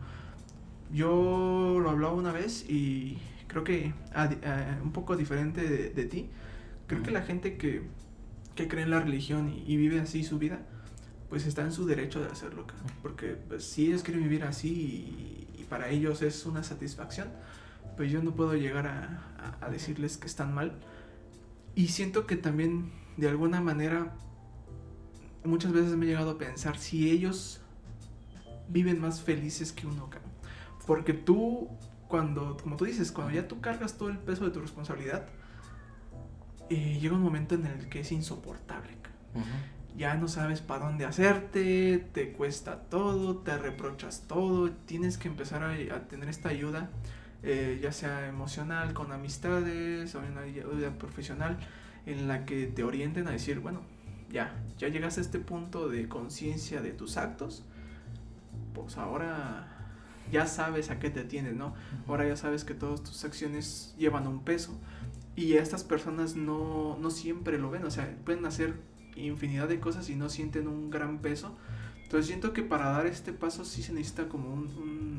Yo 0.92 1.78
lo 1.82 1.90
hablaba 1.90 2.14
una 2.14 2.32
vez 2.32 2.68
y 2.68 3.18
creo 3.48 3.64
que 3.64 3.94
a 4.14 4.28
di- 4.28 4.44
a- 4.46 4.78
un 4.82 4.92
poco 4.92 5.16
diferente 5.16 5.62
de, 5.62 5.90
de 5.90 6.04
ti, 6.04 6.28
creo 6.86 7.02
que 7.02 7.10
la 7.10 7.22
gente 7.22 7.56
que, 7.56 7.82
que 8.54 8.68
cree 8.68 8.84
en 8.84 8.90
la 8.90 9.00
religión 9.00 9.48
y, 9.48 9.64
y 9.66 9.76
vive 9.76 10.00
así 10.00 10.22
su 10.24 10.38
vida, 10.38 10.60
pues 11.30 11.46
está 11.46 11.62
en 11.62 11.72
su 11.72 11.86
derecho 11.86 12.20
de 12.22 12.28
hacerlo, 12.30 12.66
porque 13.02 13.36
pues, 13.48 13.64
si 13.64 13.86
ellos 13.86 14.02
quieren 14.02 14.22
vivir 14.22 14.44
así 14.44 15.48
y, 15.56 15.60
y 15.62 15.64
para 15.64 15.88
ellos 15.88 16.20
es 16.22 16.44
una 16.44 16.62
satisfacción, 16.62 17.28
pues 17.96 18.10
yo 18.12 18.22
no 18.22 18.32
puedo 18.34 18.54
llegar 18.54 18.86
a, 18.86 19.22
a- 19.60 19.66
a 19.66 19.70
decirles 19.70 20.18
que 20.18 20.26
están 20.26 20.54
mal. 20.54 20.72
Y 21.74 21.88
siento 21.88 22.26
que 22.26 22.36
también 22.36 22.90
de 23.16 23.28
alguna 23.30 23.60
manera 23.62 24.12
muchas 25.44 25.72
veces 25.72 25.96
me 25.96 26.06
he 26.06 26.08
llegado 26.08 26.32
a 26.32 26.38
pensar 26.38 26.78
si 26.78 27.10
ellos 27.10 27.60
viven 28.68 29.00
más 29.00 29.22
felices 29.22 29.72
que 29.72 29.86
uno, 29.86 30.08
cabrón. 30.08 30.30
Porque 30.86 31.12
tú, 31.12 31.68
cuando, 32.08 32.56
como 32.56 32.76
tú 32.76 32.84
dices, 32.84 33.12
cuando 33.12 33.32
ya 33.32 33.46
tú 33.46 33.60
cargas 33.60 33.98
todo 33.98 34.08
el 34.08 34.18
peso 34.18 34.44
de 34.44 34.50
tu 34.50 34.60
responsabilidad, 34.60 35.26
eh, 36.70 36.98
llega 37.00 37.14
un 37.14 37.22
momento 37.22 37.54
en 37.54 37.66
el 37.66 37.88
que 37.88 38.00
es 38.00 38.12
insoportable. 38.12 38.92
Ya 39.96 40.14
no 40.14 40.26
sabes 40.26 40.62
para 40.62 40.86
dónde 40.86 41.04
hacerte, 41.04 41.98
te 42.12 42.32
cuesta 42.32 42.80
todo, 42.88 43.36
te 43.38 43.58
reprochas 43.58 44.24
todo, 44.26 44.70
tienes 44.70 45.18
que 45.18 45.28
empezar 45.28 45.62
a, 45.62 45.72
a 45.94 46.08
tener 46.08 46.30
esta 46.30 46.48
ayuda, 46.48 46.90
eh, 47.42 47.78
ya 47.82 47.92
sea 47.92 48.26
emocional, 48.26 48.94
con 48.94 49.12
amistades 49.12 50.14
o 50.14 50.20
una 50.20 50.42
ayuda 50.42 50.92
profesional, 50.98 51.58
en 52.06 52.26
la 52.26 52.46
que 52.46 52.66
te 52.66 52.84
orienten 52.84 53.28
a 53.28 53.32
decir, 53.32 53.60
bueno, 53.60 53.82
ya, 54.32 54.54
ya 54.78 54.88
llegaste 54.88 55.20
a 55.20 55.24
este 55.24 55.38
punto 55.38 55.88
de 55.88 56.08
conciencia 56.08 56.80
de 56.82 56.92
tus 56.92 57.16
actos, 57.16 57.64
pues 58.74 58.96
ahora 58.96 59.68
ya 60.30 60.46
sabes 60.46 60.90
a 60.90 60.98
qué 60.98 61.10
te 61.10 61.24
tienes, 61.24 61.54
¿no? 61.54 61.74
Ahora 62.08 62.26
ya 62.26 62.36
sabes 62.36 62.64
que 62.64 62.74
todas 62.74 63.02
tus 63.02 63.24
acciones 63.24 63.94
llevan 63.98 64.26
un 64.26 64.44
peso. 64.44 64.78
Y 65.34 65.54
estas 65.54 65.82
personas 65.84 66.36
no, 66.36 66.98
no 67.00 67.10
siempre 67.10 67.58
lo 67.58 67.70
ven, 67.70 67.84
o 67.84 67.90
sea, 67.90 68.14
pueden 68.24 68.44
hacer 68.46 68.74
infinidad 69.16 69.68
de 69.68 69.80
cosas 69.80 70.08
y 70.10 70.16
no 70.16 70.28
sienten 70.28 70.68
un 70.68 70.90
gran 70.90 71.18
peso. 71.20 71.56
Entonces 72.02 72.26
siento 72.26 72.52
que 72.52 72.62
para 72.62 72.90
dar 72.90 73.06
este 73.06 73.32
paso 73.32 73.64
sí 73.64 73.82
se 73.82 73.92
necesita 73.94 74.28
como 74.28 74.52
un, 74.52 74.66
un- 74.78 75.11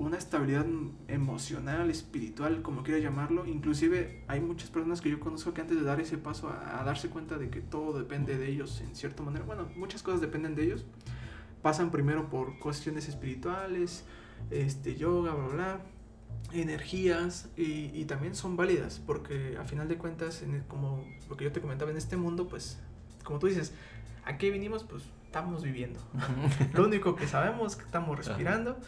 una 0.00 0.16
estabilidad 0.16 0.66
emocional, 1.08 1.90
espiritual, 1.90 2.62
como 2.62 2.82
quieras 2.82 3.02
llamarlo. 3.02 3.46
Inclusive 3.46 4.24
hay 4.28 4.40
muchas 4.40 4.70
personas 4.70 5.00
que 5.00 5.10
yo 5.10 5.20
conozco 5.20 5.52
que 5.54 5.60
antes 5.60 5.76
de 5.76 5.82
dar 5.84 6.00
ese 6.00 6.16
paso 6.18 6.48
a, 6.48 6.80
a 6.80 6.84
darse 6.84 7.08
cuenta 7.10 7.36
de 7.38 7.50
que 7.50 7.60
todo 7.60 7.96
depende 7.98 8.36
de 8.38 8.48
ellos 8.48 8.80
en 8.80 8.96
cierta 8.96 9.22
manera, 9.22 9.44
bueno, 9.44 9.68
muchas 9.76 10.02
cosas 10.02 10.20
dependen 10.20 10.54
de 10.54 10.64
ellos, 10.64 10.86
pasan 11.62 11.90
primero 11.90 12.30
por 12.30 12.58
cuestiones 12.58 13.08
espirituales, 13.08 14.04
este, 14.50 14.96
yoga, 14.96 15.34
bla, 15.34 15.48
bla, 15.48 15.80
energías 16.52 17.48
y, 17.56 17.90
y 17.94 18.04
también 18.06 18.34
son 18.34 18.56
válidas 18.56 19.00
porque 19.06 19.56
a 19.58 19.64
final 19.64 19.88
de 19.88 19.96
cuentas, 19.98 20.42
en 20.42 20.54
el- 20.54 20.64
como 20.64 21.04
lo 21.28 21.36
que 21.36 21.44
yo 21.44 21.52
te 21.52 21.60
comentaba 21.60 21.90
en 21.90 21.96
este 21.96 22.16
mundo, 22.16 22.48
pues 22.48 22.78
como 23.24 23.38
tú 23.38 23.46
dices, 23.46 23.74
¿a 24.24 24.38
qué 24.38 24.50
vinimos? 24.50 24.84
Pues 24.84 25.04
estamos 25.24 25.62
viviendo. 25.62 26.00
Lo 26.74 26.86
único 26.86 27.14
que 27.14 27.28
sabemos 27.28 27.72
es 27.72 27.78
que 27.78 27.84
estamos 27.84 28.16
respirando 28.16 28.78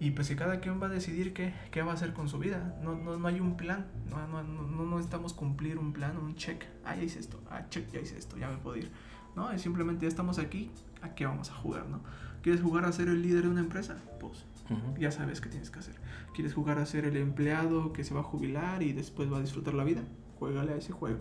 y 0.00 0.12
pues 0.12 0.28
que 0.28 0.34
cada 0.36 0.60
quien 0.60 0.80
va 0.82 0.86
a 0.86 0.88
decidir 0.88 1.34
qué, 1.34 1.52
qué 1.70 1.82
va 1.82 1.92
a 1.92 1.94
hacer 1.94 2.14
con 2.14 2.26
su 2.28 2.38
vida. 2.38 2.74
No, 2.82 2.96
no, 2.96 3.18
no 3.18 3.28
hay 3.28 3.38
un 3.38 3.58
plan, 3.58 3.86
no, 4.08 4.26
no, 4.26 4.42
no, 4.42 4.62
no 4.62 4.96
necesitamos 4.96 5.34
cumplir 5.34 5.78
un 5.78 5.92
plan, 5.92 6.16
un 6.16 6.34
check. 6.36 6.64
Ah, 6.86 6.96
ya 6.96 7.02
hice 7.02 7.20
esto, 7.20 7.38
ah, 7.50 7.66
check, 7.68 7.90
ya 7.92 8.00
hice 8.00 8.16
esto, 8.16 8.38
ya 8.38 8.48
me 8.48 8.56
puedo 8.56 8.78
ir. 8.78 8.90
No, 9.36 9.50
es 9.52 9.60
simplemente 9.60 10.06
ya 10.06 10.08
estamos 10.08 10.38
aquí, 10.38 10.70
¿a 11.02 11.14
qué 11.14 11.26
vamos 11.26 11.50
a 11.50 11.54
jugar? 11.54 11.86
¿no? 11.86 12.00
¿Quieres 12.42 12.62
jugar 12.62 12.86
a 12.86 12.92
ser 12.92 13.08
el 13.08 13.20
líder 13.20 13.42
de 13.42 13.48
una 13.48 13.60
empresa? 13.60 13.98
Pues 14.18 14.46
Ujú. 14.70 14.98
ya 14.98 15.12
sabes 15.12 15.42
qué 15.42 15.50
tienes 15.50 15.70
que 15.70 15.80
hacer. 15.80 15.94
¿Quieres 16.34 16.54
jugar 16.54 16.78
a 16.78 16.86
ser 16.86 17.04
el 17.04 17.18
empleado 17.18 17.92
que 17.92 18.02
se 18.02 18.14
va 18.14 18.20
a 18.20 18.24
jubilar 18.24 18.82
y 18.82 18.94
después 18.94 19.30
va 19.30 19.36
a 19.36 19.40
disfrutar 19.42 19.74
la 19.74 19.84
vida? 19.84 20.00
Juégale 20.38 20.72
a 20.72 20.76
ese 20.76 20.92
juego. 20.92 21.18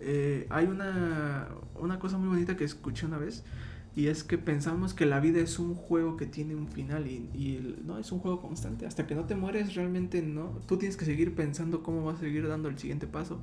Eh, 0.00 0.48
hay 0.50 0.66
una, 0.66 1.46
una 1.76 2.00
cosa 2.00 2.18
muy 2.18 2.28
bonita 2.28 2.56
que 2.56 2.64
escuché 2.64 3.06
una 3.06 3.18
vez 3.18 3.44
y 3.96 4.08
es 4.08 4.24
que 4.24 4.38
pensamos 4.38 4.92
que 4.92 5.06
la 5.06 5.20
vida 5.20 5.40
es 5.40 5.58
un 5.58 5.74
juego 5.76 6.16
que 6.16 6.26
tiene 6.26 6.56
un 6.56 6.68
final 6.68 7.06
y, 7.06 7.30
y 7.32 7.80
no 7.84 7.98
es 7.98 8.10
un 8.10 8.18
juego 8.18 8.40
constante. 8.40 8.86
Hasta 8.86 9.06
que 9.06 9.14
no 9.14 9.24
te 9.24 9.36
mueres 9.36 9.76
realmente 9.76 10.20
no. 10.20 10.60
Tú 10.66 10.78
tienes 10.78 10.96
que 10.96 11.04
seguir 11.04 11.34
pensando 11.36 11.82
cómo 11.84 12.04
vas 12.04 12.16
a 12.16 12.20
seguir 12.20 12.48
dando 12.48 12.68
el 12.68 12.76
siguiente 12.76 13.06
paso, 13.06 13.40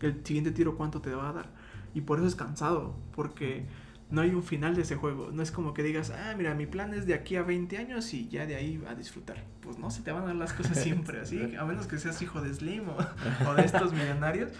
el 0.00 0.22
siguiente 0.22 0.50
tiro 0.50 0.76
cuánto 0.76 1.00
te 1.00 1.14
va 1.14 1.30
a 1.30 1.32
dar. 1.32 1.50
Y 1.94 2.02
por 2.02 2.18
eso 2.18 2.28
es 2.28 2.34
cansado, 2.34 2.94
porque 3.14 3.64
no 4.10 4.20
hay 4.20 4.30
un 4.30 4.42
final 4.42 4.74
de 4.74 4.82
ese 4.82 4.96
juego. 4.96 5.30
No 5.32 5.42
es 5.42 5.50
como 5.50 5.72
que 5.72 5.82
digas, 5.82 6.10
ah, 6.10 6.34
mira, 6.36 6.54
mi 6.54 6.66
plan 6.66 6.92
es 6.92 7.06
de 7.06 7.14
aquí 7.14 7.36
a 7.36 7.42
20 7.42 7.78
años 7.78 8.12
y 8.12 8.28
ya 8.28 8.44
de 8.44 8.54
ahí 8.54 8.82
a 8.86 8.94
disfrutar. 8.94 9.44
Pues 9.62 9.78
no, 9.78 9.90
se 9.90 10.02
te 10.02 10.12
van 10.12 10.24
a 10.24 10.26
dar 10.26 10.36
las 10.36 10.52
cosas 10.52 10.78
siempre 10.82 11.20
así, 11.20 11.56
a 11.56 11.64
menos 11.64 11.86
que 11.86 11.98
seas 11.98 12.20
hijo 12.20 12.42
de 12.42 12.52
Slim 12.52 12.86
o, 12.90 12.98
o 13.48 13.54
de 13.54 13.64
estos 13.64 13.92
millonarios, 13.94 14.50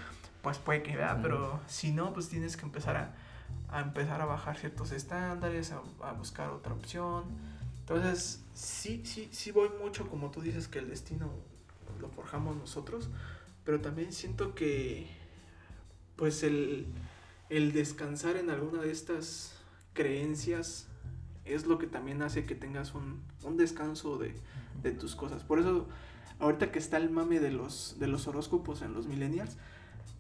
pues 0.41 0.57
puede 0.57 0.83
que 0.83 0.97
vea, 0.97 1.19
pero 1.21 1.61
si 1.67 1.93
no, 1.93 2.15
pues 2.15 2.31
tienes 2.31 2.57
que 2.57 2.65
empezar 2.65 2.97
a, 2.97 3.15
a 3.69 3.81
empezar 3.81 4.21
a 4.21 4.27
bajar 4.27 4.57
ciertos 4.57 4.93
estándares, 4.93 5.73
a, 5.73 5.83
a 6.03 6.13
buscar 6.13 6.51
otra 6.51 6.73
opción. 6.73 7.25
Entonces, 7.81 8.43
sí, 8.55 9.03
sí, 9.05 9.29
sí 9.33 9.53
voy 9.53 9.71
mucho, 9.81 10.09
como 10.09 10.31
tú 10.31 10.41
dices, 10.41 10.69
que 10.69 10.79
el 10.79 10.89
destino 10.89 11.31
lo 12.01 12.09
forjamos 12.09 12.57
nosotros, 12.57 13.11
pero 13.65 13.81
también 13.81 14.13
siento 14.13 14.55
que, 14.55 15.09
pues, 16.17 16.43
el, 16.43 16.87
el 17.49 17.73
descansar 17.73 18.37
en 18.37 18.51
alguna 18.51 18.83
de 18.83 18.91
estas 18.91 19.55
creencias 19.93 20.89
es 21.45 21.67
lo 21.67 21.79
que 21.79 21.87
también 21.87 22.23
hace 22.23 22.45
que 22.45 22.55
tengas 22.55 22.95
un, 22.95 23.23
un 23.45 23.57
descanso 23.57 24.19
de, 24.19 24.35
de 24.83 24.93
tus 24.93 25.15
cosas. 25.15 25.45
Por 25.45 25.61
eso, 25.61 25.87
ahorita 26.41 26.73
que 26.73 26.79
está 26.81 26.97
el 26.97 27.11
mame 27.11 27.41
de 27.41 27.53
los, 27.53 27.97
de 27.99 28.09
los 28.09 28.27
horóscopos 28.27 28.83
en 28.83 28.95
los 28.95 29.07
millennials, 29.07 29.57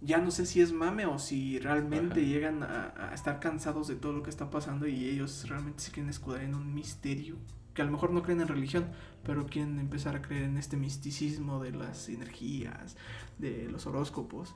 ya 0.06 0.18
no 0.18 0.30
sé 0.30 0.46
si 0.46 0.60
es 0.60 0.72
mame 0.72 1.04
o 1.04 1.18
si 1.18 1.58
realmente 1.58 2.20
Ajá. 2.20 2.28
llegan 2.28 2.62
a, 2.62 2.94
a 3.10 3.14
estar 3.14 3.40
cansados 3.40 3.88
de 3.88 3.96
todo 3.96 4.12
lo 4.12 4.22
que 4.22 4.30
está 4.30 4.48
pasando 4.48 4.86
y 4.86 5.06
ellos 5.06 5.48
realmente 5.48 5.82
se 5.82 5.90
quieren 5.90 6.08
escudar 6.08 6.42
en 6.42 6.54
un 6.54 6.72
misterio. 6.72 7.36
Que 7.74 7.82
a 7.82 7.84
lo 7.84 7.90
mejor 7.90 8.12
no 8.12 8.22
creen 8.22 8.40
en 8.40 8.48
religión, 8.48 8.86
pero 9.24 9.46
quieren 9.46 9.78
empezar 9.78 10.16
a 10.16 10.22
creer 10.22 10.44
en 10.44 10.56
este 10.56 10.76
misticismo 10.76 11.62
de 11.62 11.72
las 11.72 12.08
energías, 12.08 12.96
de 13.38 13.68
los 13.68 13.86
horóscopos. 13.86 14.54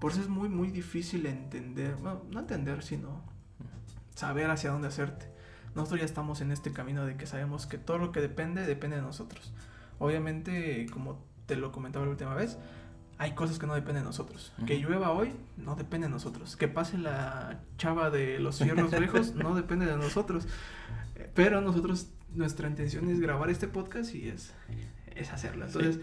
Por 0.00 0.12
eso 0.12 0.22
es 0.22 0.28
muy, 0.28 0.48
muy 0.48 0.70
difícil 0.70 1.26
entender, 1.26 1.96
bueno, 1.96 2.22
no 2.30 2.40
entender, 2.40 2.82
sino 2.82 3.22
saber 4.14 4.50
hacia 4.50 4.70
dónde 4.70 4.88
hacerte. 4.88 5.26
Nosotros 5.74 6.00
ya 6.00 6.06
estamos 6.06 6.40
en 6.40 6.52
este 6.52 6.72
camino 6.72 7.04
de 7.04 7.16
que 7.16 7.26
sabemos 7.26 7.66
que 7.66 7.78
todo 7.78 7.98
lo 7.98 8.12
que 8.12 8.20
depende, 8.20 8.66
depende 8.66 8.96
de 8.96 9.02
nosotros. 9.02 9.52
Obviamente, 9.98 10.86
como 10.90 11.24
te 11.46 11.56
lo 11.56 11.72
comentaba 11.72 12.04
la 12.04 12.12
última 12.12 12.34
vez, 12.34 12.58
hay 13.18 13.32
cosas 13.32 13.58
que 13.58 13.66
no 13.66 13.74
dependen 13.74 14.02
de 14.02 14.08
nosotros. 14.08 14.52
Que 14.66 14.76
Ujú. 14.76 14.88
llueva 14.88 15.12
hoy, 15.12 15.32
no 15.56 15.76
depende 15.76 16.06
de 16.06 16.12
nosotros. 16.12 16.56
Que 16.56 16.68
pase 16.68 16.98
la 16.98 17.60
chava 17.78 18.10
de 18.10 18.38
los 18.38 18.58
fierros 18.58 18.90
viejos, 18.98 19.34
no 19.34 19.54
depende 19.54 19.86
de 19.86 19.96
nosotros. 19.96 20.46
Pero 21.34 21.60
nosotros, 21.60 22.08
nuestra 22.34 22.68
intención 22.68 23.08
es 23.08 23.20
grabar 23.20 23.50
este 23.50 23.68
podcast 23.68 24.14
y 24.14 24.28
es, 24.28 24.52
es 25.14 25.32
hacerlo. 25.32 25.66
Entonces, 25.66 26.00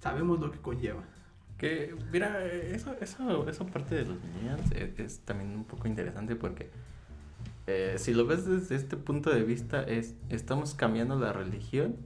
sabemos 0.00 0.40
lo 0.40 0.50
que 0.50 0.58
conlleva. 0.58 1.02
Que, 1.56 1.96
mira, 2.12 2.44
eso, 2.44 2.94
eso, 3.00 3.48
eso 3.48 3.66
parte 3.66 3.94
de 3.94 4.04
los 4.04 4.18
millennials 4.22 4.70
es, 4.72 4.98
es 4.98 5.18
también 5.20 5.50
un 5.56 5.64
poco 5.64 5.88
interesante 5.88 6.36
porque 6.36 6.70
eh, 7.66 7.96
si 7.98 8.14
lo 8.14 8.26
ves 8.26 8.46
desde 8.46 8.76
este 8.76 8.96
punto 8.96 9.30
de 9.30 9.42
vista, 9.42 9.82
es 9.82 10.14
estamos 10.28 10.74
cambiando 10.74 11.18
la 11.18 11.32
religión 11.32 11.96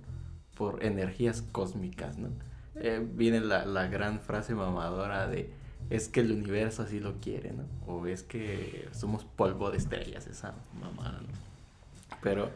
por 0.57 0.83
energías 0.83 1.43
cósmicas, 1.43 2.17
¿no? 2.19 2.31
Eh, 2.77 3.05
viene 3.15 3.41
la, 3.41 3.67
la 3.67 3.87
gran 3.87 4.21
frase 4.21 4.55
mamadora 4.55 5.27
de 5.27 5.51
es 5.91 6.09
que 6.09 6.21
el 6.21 6.33
universo 6.33 6.83
así 6.83 7.01
lo 7.01 7.21
quiere, 7.21 7.53
¿no? 7.53 7.65
O 7.87 8.07
es 8.07 8.23
que 8.23 8.89
somos 8.93 9.25
polvo 9.25 9.71
de 9.71 9.79
estrellas, 9.79 10.27
esa 10.27 10.55
mamada, 10.81 11.21
¿no? 11.21 11.29
Pero 12.23 12.51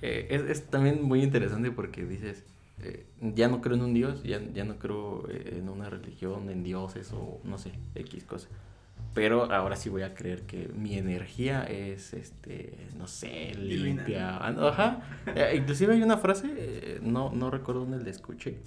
eh, 0.00 0.28
es, 0.30 0.42
es 0.42 0.66
también 0.66 1.02
muy 1.02 1.22
interesante 1.22 1.70
porque 1.70 2.04
dices, 2.04 2.44
eh, 2.82 3.06
ya 3.20 3.48
no 3.48 3.60
creo 3.60 3.76
en 3.76 3.82
un 3.82 3.94
Dios, 3.94 4.22
ya, 4.22 4.40
ya 4.52 4.64
no 4.64 4.78
creo 4.78 5.28
eh, 5.28 5.58
en 5.58 5.68
una 5.68 5.88
religión, 5.90 6.50
en 6.50 6.62
dioses 6.62 7.12
o 7.12 7.40
no 7.44 7.58
sé, 7.58 7.72
X 7.94 8.24
cosa. 8.24 8.48
Pero 9.14 9.50
ahora 9.52 9.76
sí 9.76 9.90
voy 9.90 10.02
a 10.02 10.14
creer 10.14 10.42
que 10.42 10.68
mi 10.68 10.96
energía 10.96 11.64
es, 11.64 12.14
este, 12.14 12.74
no 12.96 13.06
sé, 13.06 13.54
limpia. 13.54 14.36
Ah, 14.38 14.54
Ajá. 14.68 15.02
Eh, 15.34 15.56
inclusive 15.56 15.94
hay 15.94 16.02
una 16.02 16.16
frase, 16.16 17.00
no, 17.02 17.30
no 17.32 17.50
recuerdo 17.50 17.80
dónde 17.84 18.02
la 18.02 18.10
escuché, 18.10 18.58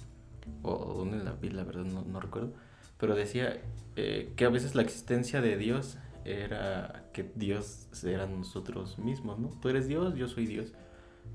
o 0.62 0.94
dónde 0.94 1.22
la 1.22 1.32
vi, 1.32 1.50
la 1.50 1.64
verdad 1.64 1.84
no, 1.84 2.02
no 2.02 2.20
recuerdo, 2.20 2.52
pero 2.98 3.14
decía 3.14 3.60
que 3.94 4.44
a 4.44 4.50
veces 4.50 4.74
la 4.74 4.82
existencia 4.82 5.40
de 5.40 5.56
Dios 5.56 5.98
era 6.26 7.04
que 7.12 7.30
Dios 7.34 7.88
era 8.04 8.26
nosotros 8.26 8.98
mismos, 8.98 9.38
¿no? 9.38 9.48
Tú 9.60 9.68
eres 9.68 9.86
Dios, 9.86 10.14
yo 10.16 10.28
soy 10.28 10.46
Dios. 10.46 10.72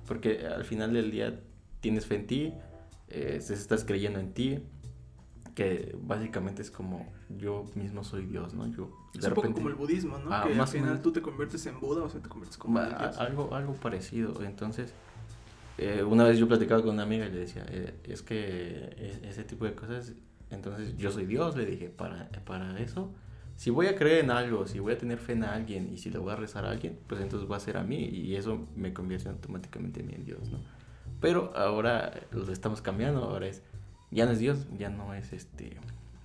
Porque 0.06 0.46
al 0.46 0.66
final 0.66 0.94
del 0.94 1.12
día 1.12 1.40
tienes 1.80 2.06
fe 2.06 2.16
en 2.16 2.28
ti, 2.28 2.54
eh, 3.08 3.40
estás 3.42 3.86
creyendo 3.86 4.20
en 4.20 4.34
ti, 4.34 4.60
que 5.56 5.96
básicamente 6.02 6.62
es 6.62 6.72
como 6.72 7.12
yo 7.30 7.66
mismo 7.76 8.04
soy 8.04 8.26
Dios, 8.26 8.54
¿no? 8.54 8.68
Yo, 8.68 8.92
es 9.18 9.26
un 9.26 9.34
poco 9.34 9.52
como 9.54 9.70
el 9.70 9.76
budismo, 9.76 10.18
¿no? 10.18 10.34
Ah, 10.34 10.44
que 10.46 10.60
al 10.60 10.68
final 10.68 11.02
tú 11.02 11.12
te 11.12 11.22
conviertes 11.22 11.66
en 11.66 11.80
Buda 11.80 12.04
o 12.04 12.10
sea, 12.10 12.22
te 12.22 12.30
conviertes 12.30 12.58
como 12.58 12.80
Dios. 12.80 13.18
Algo, 13.18 13.56
algo 13.56 13.74
parecido. 13.74 14.44
Entonces, 14.44 14.94
eh, 15.82 16.04
una 16.04 16.26
vez 16.26 16.38
yo 16.38 16.48
platicaba 16.48 16.82
con 16.82 16.92
una 16.92 17.04
amiga 17.04 17.26
y 17.26 17.32
le 17.32 17.40
decía, 17.40 17.66
eh, 17.70 17.96
es 18.04 18.22
que 18.22 18.38
e, 18.38 19.20
ese 19.28 19.44
tipo 19.44 19.66
de 19.66 19.74
cosas, 19.74 20.14
entonces 20.52 20.96
yo 20.96 21.12
soy 21.12 21.26
Dios, 21.26 21.56
le 21.58 21.66
dije, 21.66 21.90
para, 21.90 22.30
para 22.46 22.80
eso, 22.80 23.12
si 23.56 23.72
voy 23.72 23.88
a 23.88 23.96
creer 23.96 24.24
en 24.24 24.30
algo, 24.30 24.68
si 24.68 24.80
voy 24.80 24.94
a 24.94 24.98
tener 25.00 25.18
fe 25.18 25.34
en 25.34 25.44
alguien 25.44 25.92
y 25.92 25.98
si 25.98 26.12
le 26.12 26.20
voy 26.20 26.34
a 26.34 26.36
rezar 26.36 26.66
a 26.66 26.70
alguien, 26.70 27.00
pues 27.08 27.20
entonces 27.20 27.50
va 27.50 27.58
a 27.58 27.60
ser 27.60 27.78
a 27.78 27.84
mí 27.84 27.98
y 27.98 28.36
eso 28.36 28.68
me 28.76 28.94
convierte 28.94 29.30
automáticamente 29.30 30.02
en 30.02 30.08
mí 30.08 30.14
en 30.14 30.24
Dios, 30.24 30.50
¿no? 30.50 30.60
Pero 31.20 31.52
ahora 31.56 32.14
lo 32.32 32.52
estamos 32.52 32.82
cambiando, 32.82 33.24
ahora 33.24 33.48
es, 33.48 33.64
ya 34.12 34.26
no 34.26 34.34
es 34.34 34.40
Dios, 34.40 34.68
ya 34.78 34.90
no 34.90 35.16
es 35.16 35.34
este, 35.34 35.78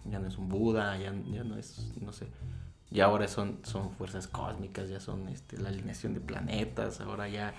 ya 0.05 0.19
no 0.19 0.29
es 0.29 0.37
un 0.37 0.51
Buda, 0.51 0.99
ya, 0.99 1.14
ya 1.31 1.45
no 1.45 1.57
es, 1.57 1.92
no 2.01 2.12
sé, 2.12 2.27
ya 2.90 3.07
ahora 3.07 3.27
son, 3.27 3.59
son 3.62 3.90
fuerzas 3.92 4.29
cósmicas, 4.29 4.90
ya 4.90 5.01
son 5.01 5.29
este, 5.29 5.59
la 5.59 5.71
alineación 5.71 6.14
de 6.14 6.21
planetas, 6.21 7.01
ahora 7.01 7.29
ya 7.29 7.55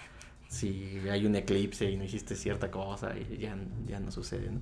si 0.48 1.00
hay 1.10 1.26
un 1.26 1.36
eclipse 1.36 1.90
y 1.90 1.98
no 1.98 2.04
hiciste 2.04 2.36
cierta 2.36 2.72
cosa, 2.72 3.16
ya, 3.18 3.58
ya 3.88 4.00
no 4.00 4.12
sucede, 4.12 4.50
¿no? 4.52 4.62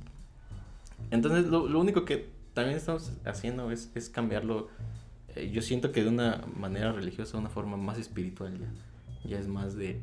Entonces 1.12 1.46
lo, 1.48 1.68
lo 1.68 1.80
único 1.80 2.06
que 2.06 2.30
también 2.54 2.78
estamos 2.78 3.12
haciendo 3.26 3.72
es, 3.72 3.92
es 3.96 4.10
cambiarlo, 4.10 4.70
eh, 5.36 5.50
yo 5.52 5.62
siento 5.62 5.92
que 5.92 6.04
de 6.04 6.10
una 6.10 6.42
manera 6.56 6.92
religiosa, 6.92 7.34
de 7.34 7.40
una 7.40 7.50
forma 7.50 7.78
más 7.78 8.00
espiritual 8.00 8.58
ya, 8.60 9.30
ya 9.30 9.40
es 9.40 9.48
más 9.48 9.76
de 9.76 10.02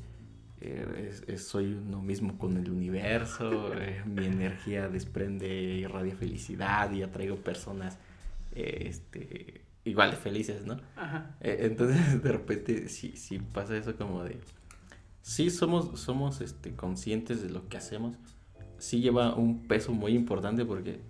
eh, 0.64 1.38
soy 1.38 1.72
uno 1.72 2.00
mismo 2.00 2.38
con 2.38 2.56
el 2.56 2.70
universo, 2.70 3.74
eh, 3.74 4.00
mi 4.06 4.26
energía 4.26 4.88
desprende 4.88 5.48
y 5.48 5.80
irradia 5.80 6.14
felicidad 6.14 6.92
y 6.92 7.02
atraigo 7.02 7.34
personas 7.34 7.98
eh, 8.54 8.84
este, 8.86 9.62
igual 9.84 10.12
de 10.12 10.18
felices, 10.18 10.64
¿no? 10.64 10.78
entonces 11.40 12.22
de 12.22 12.30
repente 12.30 12.88
sí, 12.88 13.16
sí 13.16 13.40
pasa 13.40 13.76
eso 13.76 13.96
como 13.96 14.22
de, 14.22 14.38
sí 15.22 15.50
somos, 15.50 16.00
somos 16.00 16.40
este, 16.40 16.74
conscientes 16.74 17.42
de 17.42 17.50
lo 17.50 17.68
que 17.68 17.76
hacemos, 17.76 18.16
sí 18.78 19.00
lleva 19.00 19.34
un 19.34 19.66
peso 19.66 19.92
muy 19.92 20.12
importante 20.14 20.64
porque 20.64 21.00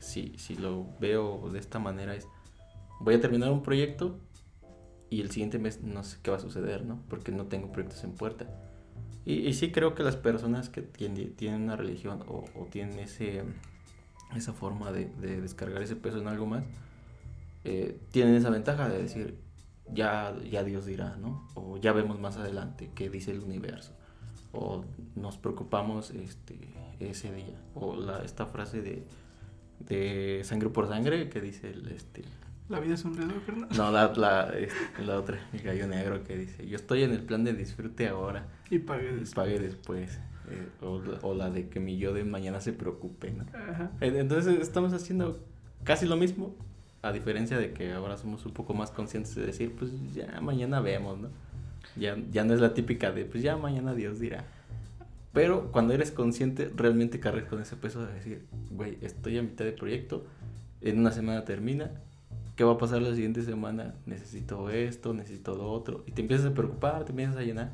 si, 0.00 0.32
si 0.38 0.56
lo 0.56 0.86
veo 0.98 1.50
de 1.52 1.58
esta 1.58 1.78
manera 1.78 2.14
es, 2.14 2.26
voy 3.00 3.14
a 3.14 3.20
terminar 3.20 3.52
un 3.52 3.62
proyecto 3.62 4.18
y 5.10 5.20
el 5.20 5.30
siguiente 5.30 5.58
mes 5.58 5.82
no 5.82 6.02
sé 6.02 6.18
qué 6.22 6.30
va 6.30 6.38
a 6.38 6.40
suceder, 6.40 6.84
¿no? 6.84 7.02
Porque 7.08 7.32
no 7.32 7.46
tengo 7.46 7.70
proyectos 7.70 8.02
en 8.04 8.12
puerta 8.12 8.46
y, 9.30 9.52
sí 9.52 9.70
creo 9.72 9.94
que 9.94 10.02
las 10.02 10.16
personas 10.16 10.70
que 10.70 10.80
tienen, 10.80 11.34
tienen 11.34 11.60
una 11.64 11.76
religión 11.76 12.24
o, 12.28 12.44
tienen 12.70 12.98
ese, 12.98 13.42
esa 14.34 14.54
forma 14.54 14.90
de, 14.90 15.04
descargar 15.42 15.82
ese 15.82 15.96
peso 15.96 16.18
en 16.18 16.28
algo 16.28 16.46
más, 16.46 16.64
eh, 17.64 18.00
tienen 18.10 18.36
esa 18.36 18.48
ventaja 18.48 18.88
de 18.88 19.02
decir, 19.02 19.38
ya, 19.92 20.36
ya 20.50 20.64
Dios 20.64 20.86
dirá, 20.86 21.16
¿no? 21.16 21.48
O 21.54 21.78
ya 21.78 21.92
vemos 21.92 22.18
más 22.20 22.36
adelante 22.36 22.90
qué 22.94 23.10
dice 23.10 23.30
el 23.30 23.40
universo. 23.40 23.92
O 24.52 24.84
nos 25.14 25.36
preocupamos 25.36 26.10
este, 26.10 26.58
ese 27.00 27.32
día. 27.32 27.60
O 27.74 27.96
la, 27.96 28.22
esta 28.24 28.46
frase 28.46 28.82
de, 28.82 29.06
de 29.80 30.42
sangre 30.44 30.70
por 30.70 30.88
sangre 30.88 31.28
que 31.28 31.40
dice 31.40 31.70
el, 31.70 31.88
este, 31.88 32.22
¿La 32.68 32.80
vida 32.80 32.94
es 32.94 33.04
un 33.04 33.16
riesgo, 33.16 33.34
No, 33.76 33.90
la, 33.90 34.12
la, 34.14 34.52
la 35.04 35.18
otra, 35.18 35.38
el 35.54 35.62
gallo 35.62 35.86
negro 35.86 36.22
que 36.22 36.36
dice, 36.36 36.66
yo 36.68 36.76
estoy 36.76 37.02
en 37.02 37.12
el 37.12 37.22
plan 37.22 37.42
de 37.42 37.54
disfrute 37.54 38.08
ahora. 38.08 38.46
Y 38.70 38.78
pague 38.78 39.06
después. 39.06 39.34
Pague 39.34 39.58
después. 39.58 40.20
Eh, 40.50 40.68
o, 41.22 41.34
la 41.34 41.50
de 41.50 41.68
que 41.68 41.80
mi 41.80 41.96
yo 41.98 42.12
de 42.12 42.24
mañana 42.24 42.60
se 42.60 42.72
preocupe, 42.72 43.30
¿no? 43.30 43.44
Ajá. 43.54 43.90
Entonces 44.00 44.60
estamos 44.60 44.92
haciendo 44.92 45.42
casi 45.84 46.06
lo 46.06 46.16
mismo, 46.16 46.54
a 47.08 47.12
diferencia 47.12 47.58
de 47.58 47.72
que 47.72 47.92
ahora 47.92 48.16
somos 48.16 48.44
un 48.46 48.52
poco 48.52 48.74
más 48.74 48.90
conscientes 48.90 49.34
de 49.34 49.46
decir, 49.46 49.74
pues 49.76 49.90
ya 50.14 50.40
mañana 50.40 50.80
vemos, 50.80 51.18
¿no? 51.18 51.28
Ya, 51.96 52.16
ya 52.30 52.44
no 52.44 52.54
es 52.54 52.60
la 52.60 52.74
típica 52.74 53.10
de, 53.12 53.24
pues 53.24 53.42
ya 53.42 53.56
mañana 53.56 53.94
Dios 53.94 54.20
dirá. 54.20 54.44
Pero 55.32 55.70
cuando 55.72 55.94
eres 55.94 56.10
consciente, 56.10 56.70
realmente 56.74 57.20
cargas 57.20 57.44
con 57.44 57.60
ese 57.60 57.76
peso 57.76 58.04
de 58.06 58.12
decir, 58.12 58.46
güey, 58.70 58.98
estoy 59.02 59.38
a 59.38 59.42
mitad 59.42 59.64
de 59.64 59.72
proyecto, 59.72 60.24
en 60.80 60.98
una 60.98 61.12
semana 61.12 61.44
termina, 61.44 61.90
¿qué 62.56 62.64
va 62.64 62.72
a 62.72 62.78
pasar 62.78 63.02
la 63.02 63.14
siguiente 63.14 63.42
semana? 63.42 63.94
Necesito 64.06 64.70
esto, 64.70 65.12
necesito 65.14 65.56
lo 65.56 65.70
otro. 65.70 66.04
Y 66.06 66.12
te 66.12 66.22
empiezas 66.22 66.46
a 66.46 66.54
preocupar, 66.54 67.04
te 67.04 67.10
empiezas 67.10 67.36
a 67.36 67.42
llenar. 67.42 67.70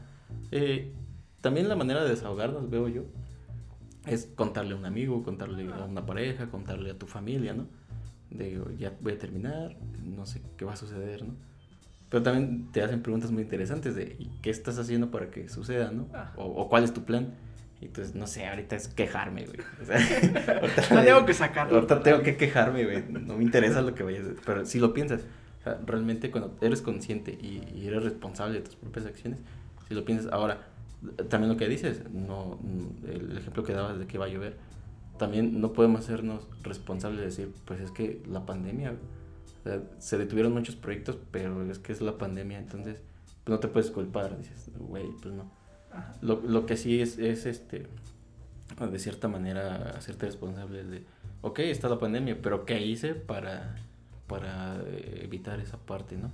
Eh, 0.50 0.92
también 1.40 1.68
la 1.68 1.76
manera 1.76 2.02
de 2.02 2.10
desahogarnos, 2.10 2.70
veo 2.70 2.88
yo, 2.88 3.02
es 4.06 4.26
contarle 4.34 4.74
a 4.74 4.76
un 4.76 4.84
amigo, 4.84 5.22
contarle 5.22 5.70
a 5.72 5.84
una 5.84 6.04
pareja, 6.04 6.50
contarle 6.50 6.90
a 6.90 6.98
tu 6.98 7.06
familia, 7.06 7.54
¿no? 7.54 7.66
De, 8.30 8.60
ya 8.78 8.92
voy 9.00 9.12
a 9.12 9.18
terminar, 9.18 9.76
no 10.02 10.26
sé 10.26 10.42
qué 10.56 10.64
va 10.64 10.72
a 10.72 10.76
suceder, 10.76 11.24
¿no? 11.24 11.34
Pero 12.10 12.22
también 12.22 12.70
te 12.72 12.82
hacen 12.82 13.02
preguntas 13.02 13.30
muy 13.30 13.42
interesantes 13.42 13.94
de 13.94 14.16
qué 14.42 14.50
estás 14.50 14.78
haciendo 14.78 15.10
para 15.10 15.30
que 15.30 15.48
suceda, 15.48 15.90
¿no? 15.90 16.06
Ah. 16.14 16.32
o 16.36 16.68
cuál 16.68 16.84
es 16.84 16.92
tu 16.92 17.04
plan. 17.04 17.34
Y 17.84 17.86
entonces, 17.86 18.14
no 18.14 18.26
sé, 18.26 18.46
ahorita 18.46 18.76
es 18.76 18.88
quejarme, 18.88 19.44
güey. 19.44 19.58
O 19.82 19.84
sea, 19.84 19.96
ahorita 20.60 21.04
tengo 21.04 21.26
que 21.26 21.34
sacarlo. 21.34 21.74
Ahorita 21.74 22.02
tengo 22.02 22.22
que 22.22 22.36
quejarme, 22.36 22.84
güey. 22.84 23.04
No 23.10 23.36
me 23.36 23.44
interesa 23.44 23.82
lo 23.82 23.94
que 23.94 24.02
vayas 24.02 24.26
a 24.26 24.30
Pero 24.44 24.64
si 24.64 24.78
lo 24.78 24.94
piensas, 24.94 25.22
o 25.60 25.64
sea, 25.64 25.80
realmente 25.84 26.30
cuando 26.30 26.56
eres 26.60 26.82
consciente 26.82 27.32
y, 27.32 27.86
eres 27.86 28.04
responsable 28.04 28.54
de 28.54 28.60
tus 28.60 28.76
propias 28.76 29.06
acciones, 29.06 29.40
si 29.86 29.94
lo 29.94 30.04
piensas, 30.04 30.32
ahora, 30.32 30.62
también 31.28 31.52
lo 31.52 31.58
que 31.58 31.68
dices, 31.68 32.02
no, 32.10 32.58
el 33.06 33.36
ejemplo 33.36 33.64
que 33.64 33.72
dabas 33.72 33.98
de 33.98 34.06
que 34.06 34.16
va 34.16 34.26
a 34.26 34.28
llover, 34.28 34.56
también 35.18 35.60
no 35.60 35.72
podemos 35.72 36.00
hacernos 36.00 36.48
responsables 36.62 37.20
de 37.20 37.26
decir, 37.26 37.54
pues 37.64 37.80
es 37.80 37.90
que 37.90 38.22
la 38.28 38.46
pandemia, 38.46 38.92
o 38.92 39.62
sea, 39.62 39.82
se 39.98 40.18
detuvieron 40.18 40.52
muchos 40.52 40.76
proyectos, 40.76 41.18
pero 41.30 41.62
es 41.70 41.78
que 41.78 41.92
es 41.92 42.00
la 42.00 42.18
pandemia, 42.18 42.58
entonces 42.58 43.00
pues 43.44 43.54
no 43.54 43.60
te 43.60 43.68
puedes 43.68 43.90
culpar, 43.90 44.38
dices, 44.38 44.70
güey, 44.78 45.06
pues 45.22 45.34
no 45.34 45.50
lo, 46.20 46.40
lo, 46.40 46.66
que 46.66 46.76
sí 46.76 47.00
es, 47.00 47.18
es, 47.18 47.46
este, 47.46 47.86
de 48.78 48.98
cierta 48.98 49.28
manera, 49.28 49.94
hacerte 49.96 50.26
responsable 50.26 50.84
de, 50.84 51.04
ok, 51.42 51.60
está 51.60 51.88
la 51.88 51.98
pandemia, 51.98 52.40
pero 52.40 52.64
¿qué 52.64 52.84
hice 52.84 53.14
para, 53.14 53.76
para 54.26 54.82
evitar 54.86 55.60
esa 55.60 55.78
parte, 55.78 56.16
no? 56.16 56.32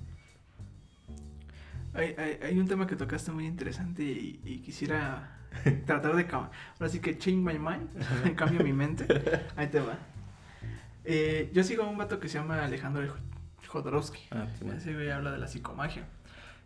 Hay, 1.93 2.15
hay, 2.17 2.39
hay 2.43 2.59
un 2.59 2.69
tema 2.69 2.87
que 2.87 2.95
tocaste 2.95 3.33
muy 3.33 3.47
interesante 3.47 4.05
y, 4.05 4.63
quisiera 4.65 5.40
tratar 5.87 6.17
de... 6.17 6.27
Ahora 6.31 6.89
sí 6.89 7.01
que 7.01 7.19
change 7.19 7.39
my 7.39 7.59
mind, 7.59 8.35
cambio 8.37 8.63
mi 8.63 8.73
mente. 8.73 9.07
Ahí 9.57 9.69
te 9.69 9.81
va. 9.81 9.99
Eh, 11.05 11.51
yo 11.53 11.65
sigo 11.65 11.85
a 11.85 11.89
un 11.89 11.99
vato 11.99 12.21
que 12.21 12.29
se 12.29 12.39
llama 12.39 12.65
Alejandro 12.65 13.03
Jodorowsky. 13.67 14.21
Ah, 14.31 14.47
Ese 14.77 14.95
güey 14.95 15.11
habla 15.11 15.33
de 15.33 15.39
la 15.39 15.47
psicomagia. 15.47 16.07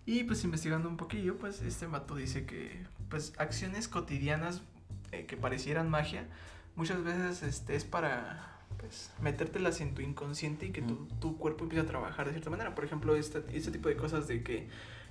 Y 0.06 0.24
pues 0.24 0.44
investigando 0.44 0.88
un 0.88 0.96
poquillo, 0.96 1.38
pues 1.38 1.62
este 1.62 1.88
mato 1.88 2.14
dice 2.14 2.44
que 2.44 2.84
pues 3.08 3.32
acciones 3.38 3.88
cotidianas 3.88 4.62
eh, 5.12 5.24
que 5.24 5.36
parecieran 5.36 5.88
magia, 5.88 6.26
muchas 6.76 7.02
veces 7.02 7.42
este, 7.42 7.74
es 7.74 7.84
para 7.84 8.54
pues, 8.78 9.12
metértelas 9.22 9.80
en 9.80 9.94
tu 9.94 10.02
inconsciente 10.02 10.66
y 10.66 10.70
que 10.72 10.82
tu, 10.82 11.06
tu, 11.20 11.38
cuerpo 11.38 11.64
empiece 11.64 11.84
a 11.84 11.88
trabajar 11.88 12.26
de 12.26 12.32
cierta 12.32 12.50
manera. 12.50 12.74
Por 12.74 12.84
ejemplo, 12.84 13.16
este, 13.16 13.42
este 13.54 13.70
tipo 13.70 13.88
de 13.88 13.96
cosas 13.96 14.28
de 14.28 14.42
que 14.42 14.68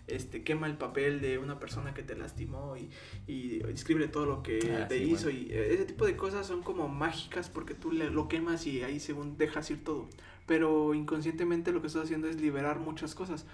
este, 0.07 0.43
quema 0.43 0.67
el 0.67 0.77
papel 0.77 1.21
de 1.21 1.37
una 1.37 1.59
persona 1.59 1.93
que 1.93 2.03
te 2.03 2.15
lastimó 2.15 2.75
y, 2.77 2.89
y 3.31 3.61
escribe 3.69 4.07
todo 4.07 4.25
lo 4.25 4.43
que 4.43 4.77
ah, 4.81 4.87
te 4.87 4.97
hizo. 4.97 5.29
Y 5.29 5.47
eh, 5.51 5.73
ese 5.73 5.85
tipo 5.85 6.05
de 6.05 6.15
cosas 6.15 6.45
son 6.45 6.63
como 6.63 6.87
mágicas 6.87 7.49
porque 7.49 7.73
tú 7.73 7.91
le, 7.91 8.09
lo 8.09 8.27
quemas 8.27 8.67
y 8.67 8.83
ahí 8.83 8.99
según 8.99 9.37
dejas 9.37 9.69
ir 9.71 9.83
todo. 9.83 10.09
Pero 10.45 10.93
inconscientemente 10.93 11.71
lo 11.71 11.81
que 11.81 11.87
estás 11.87 12.03
haciendo 12.03 12.27
es 12.27 12.39
liberar 12.41 12.79
muchas 12.79 13.15
cosas. 13.15 13.45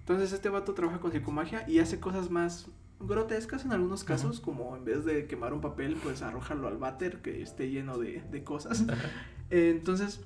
Entonces 0.00 0.32
este 0.32 0.48
vato 0.48 0.74
trabaja 0.74 1.00
con 1.00 1.10
psicomagia 1.10 1.68
y 1.68 1.80
hace 1.80 1.98
cosas 1.98 2.30
más 2.30 2.68
grotescas 3.00 3.64
en 3.64 3.72
algunos 3.72 4.04
casos, 4.04 4.40
como 4.40 4.76
en 4.76 4.84
vez 4.84 5.04
de 5.04 5.26
quemar 5.26 5.52
un 5.52 5.60
papel, 5.60 5.96
pues 6.02 6.22
arrojarlo 6.22 6.68
al 6.68 6.78
váter 6.78 7.20
que 7.20 7.42
esté 7.42 7.70
lleno 7.70 7.98
de, 7.98 8.22
de 8.30 8.44
cosas. 8.44 8.84
entonces, 9.50 10.20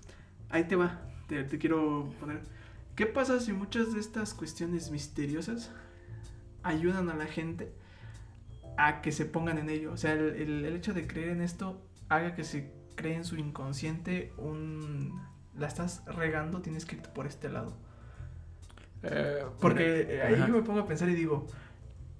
ahí 0.50 0.64
te 0.64 0.76
va, 0.76 1.00
te, 1.26 1.46
quiero 1.58 2.12
poner... 2.20 2.42
¿Qué 3.00 3.06
pasa 3.06 3.40
si 3.40 3.54
muchas 3.54 3.94
de 3.94 4.00
estas 4.00 4.34
cuestiones 4.34 4.90
misteriosas 4.90 5.70
ayudan 6.62 7.08
a 7.08 7.14
la 7.14 7.24
gente 7.24 7.72
a 8.76 9.00
que 9.00 9.10
se 9.10 9.24
pongan 9.24 9.56
en 9.56 9.70
ello? 9.70 9.94
O 9.94 9.96
sea, 9.96 10.12
el, 10.12 10.66
el, 10.66 10.76
hecho 10.76 10.92
de 10.92 11.06
creer 11.06 11.30
en 11.30 11.40
esto 11.40 11.80
haga 12.10 12.34
que 12.34 12.44
se 12.44 12.74
cree 12.96 13.14
en 13.14 13.24
su 13.24 13.36
inconsciente 13.36 14.34
un... 14.36 15.18
La 15.56 15.66
estás 15.66 16.04
regando, 16.08 16.60
tienes 16.60 16.84
que 16.84 16.96
irte 16.96 17.08
por 17.08 17.26
este 17.26 17.48
lado. 17.48 17.74
Eh, 19.02 19.46
Porque 19.60 20.20
ahí 20.22 20.34
ajá. 20.34 20.48
yo 20.48 20.52
me 20.52 20.60
pongo 20.60 20.80
a 20.80 20.86
pensar 20.86 21.08
y 21.08 21.14
digo, 21.14 21.46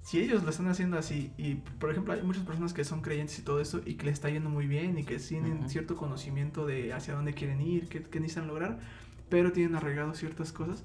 si 0.01 0.19
ellos 0.19 0.43
lo 0.43 0.49
están 0.49 0.67
haciendo 0.67 0.97
así, 0.97 1.31
y 1.37 1.57
por 1.77 1.91
ejemplo 1.91 2.15
hay 2.15 2.23
muchas 2.23 2.43
personas 2.43 2.73
que 2.73 2.83
son 2.85 3.03
creyentes 3.03 3.37
y 3.37 3.43
todo 3.43 3.61
eso, 3.61 3.81
y 3.85 3.97
que 3.97 4.05
les 4.05 4.13
está 4.13 4.31
yendo 4.31 4.49
muy 4.49 4.65
bien, 4.65 4.97
y 4.97 5.03
que 5.03 5.17
tienen 5.17 5.69
cierto 5.69 5.95
conocimiento 5.95 6.65
de 6.65 6.91
hacia 6.91 7.13
dónde 7.13 7.35
quieren 7.35 7.61
ir, 7.61 7.87
qué, 7.87 8.01
qué 8.01 8.19
necesitan 8.19 8.47
lograr, 8.47 8.79
pero 9.31 9.51
tienen 9.51 9.75
arraigado 9.75 10.13
ciertas 10.13 10.51
cosas. 10.51 10.83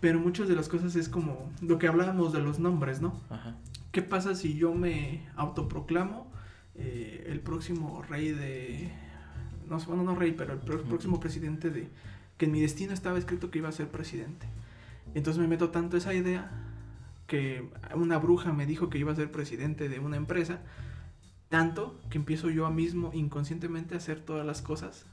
Pero 0.00 0.18
muchas 0.18 0.48
de 0.48 0.56
las 0.56 0.70
cosas 0.70 0.96
es 0.96 1.10
como 1.10 1.50
lo 1.60 1.78
que 1.78 1.88
hablábamos 1.88 2.32
de 2.32 2.40
los 2.40 2.58
nombres, 2.58 3.02
¿no? 3.02 3.20
Ajá. 3.28 3.56
¿Qué 3.92 4.00
pasa 4.00 4.34
si 4.34 4.54
yo 4.54 4.72
me 4.72 5.28
autoproclamo 5.36 6.32
eh, 6.76 7.26
el 7.28 7.40
próximo 7.40 8.02
rey 8.08 8.30
de... 8.30 8.90
No, 9.68 9.78
sé, 9.78 9.86
bueno, 9.86 10.04
no 10.04 10.14
rey, 10.14 10.32
pero 10.32 10.54
el 10.54 10.58
próximo 10.60 11.20
presidente 11.20 11.68
de... 11.68 11.88
Que 12.38 12.46
en 12.46 12.52
mi 12.52 12.60
destino 12.60 12.94
estaba 12.94 13.18
escrito 13.18 13.50
que 13.50 13.58
iba 13.58 13.68
a 13.68 13.72
ser 13.72 13.88
presidente. 13.88 14.46
Entonces 15.14 15.40
me 15.40 15.48
meto 15.48 15.70
tanto 15.70 15.96
esa 15.96 16.14
idea 16.14 16.50
que 17.26 17.68
una 17.94 18.18
bruja 18.18 18.52
me 18.52 18.66
dijo 18.66 18.88
que 18.88 18.98
iba 18.98 19.12
a 19.12 19.16
ser 19.16 19.30
presidente 19.30 19.88
de 19.88 19.98
una 19.98 20.16
empresa, 20.16 20.60
tanto 21.48 22.00
que 22.08 22.18
empiezo 22.18 22.48
yo 22.48 22.64
a 22.64 22.70
mismo 22.70 23.10
inconscientemente 23.12 23.94
a 23.94 23.98
hacer 23.98 24.20
todas 24.20 24.46
las 24.46 24.62
cosas 24.62 25.04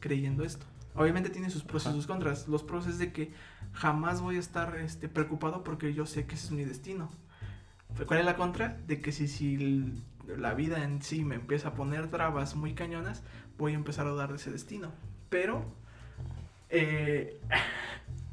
creyendo 0.00 0.44
esto. 0.44 0.66
Obviamente 0.94 1.30
tiene 1.30 1.50
sus 1.50 1.64
pros 1.64 1.86
y 1.86 1.90
sus 1.92 2.06
contras. 2.06 2.46
Los 2.48 2.62
pros 2.62 2.86
es 2.86 2.98
de 2.98 3.12
que 3.12 3.32
jamás 3.72 4.20
voy 4.20 4.36
a 4.36 4.40
estar 4.40 4.76
este, 4.78 5.08
preocupado 5.08 5.64
porque 5.64 5.92
yo 5.92 6.06
sé 6.06 6.26
que 6.26 6.34
ese 6.36 6.46
es 6.46 6.52
mi 6.52 6.64
destino. 6.64 7.10
¿Cuál 8.06 8.20
es 8.20 8.24
la 8.26 8.36
contra? 8.36 8.78
De 8.86 9.00
que 9.00 9.12
si, 9.12 9.28
si 9.28 9.92
la 10.36 10.54
vida 10.54 10.82
en 10.84 11.02
sí 11.02 11.24
me 11.24 11.34
empieza 11.36 11.68
a 11.68 11.74
poner 11.74 12.08
trabas 12.10 12.54
muy 12.56 12.74
cañonas, 12.74 13.22
voy 13.58 13.72
a 13.72 13.76
empezar 13.76 14.06
a 14.06 14.10
dudar 14.10 14.30
de 14.30 14.36
ese 14.36 14.50
destino. 14.50 14.92
Pero, 15.30 15.64
eh, 16.70 17.40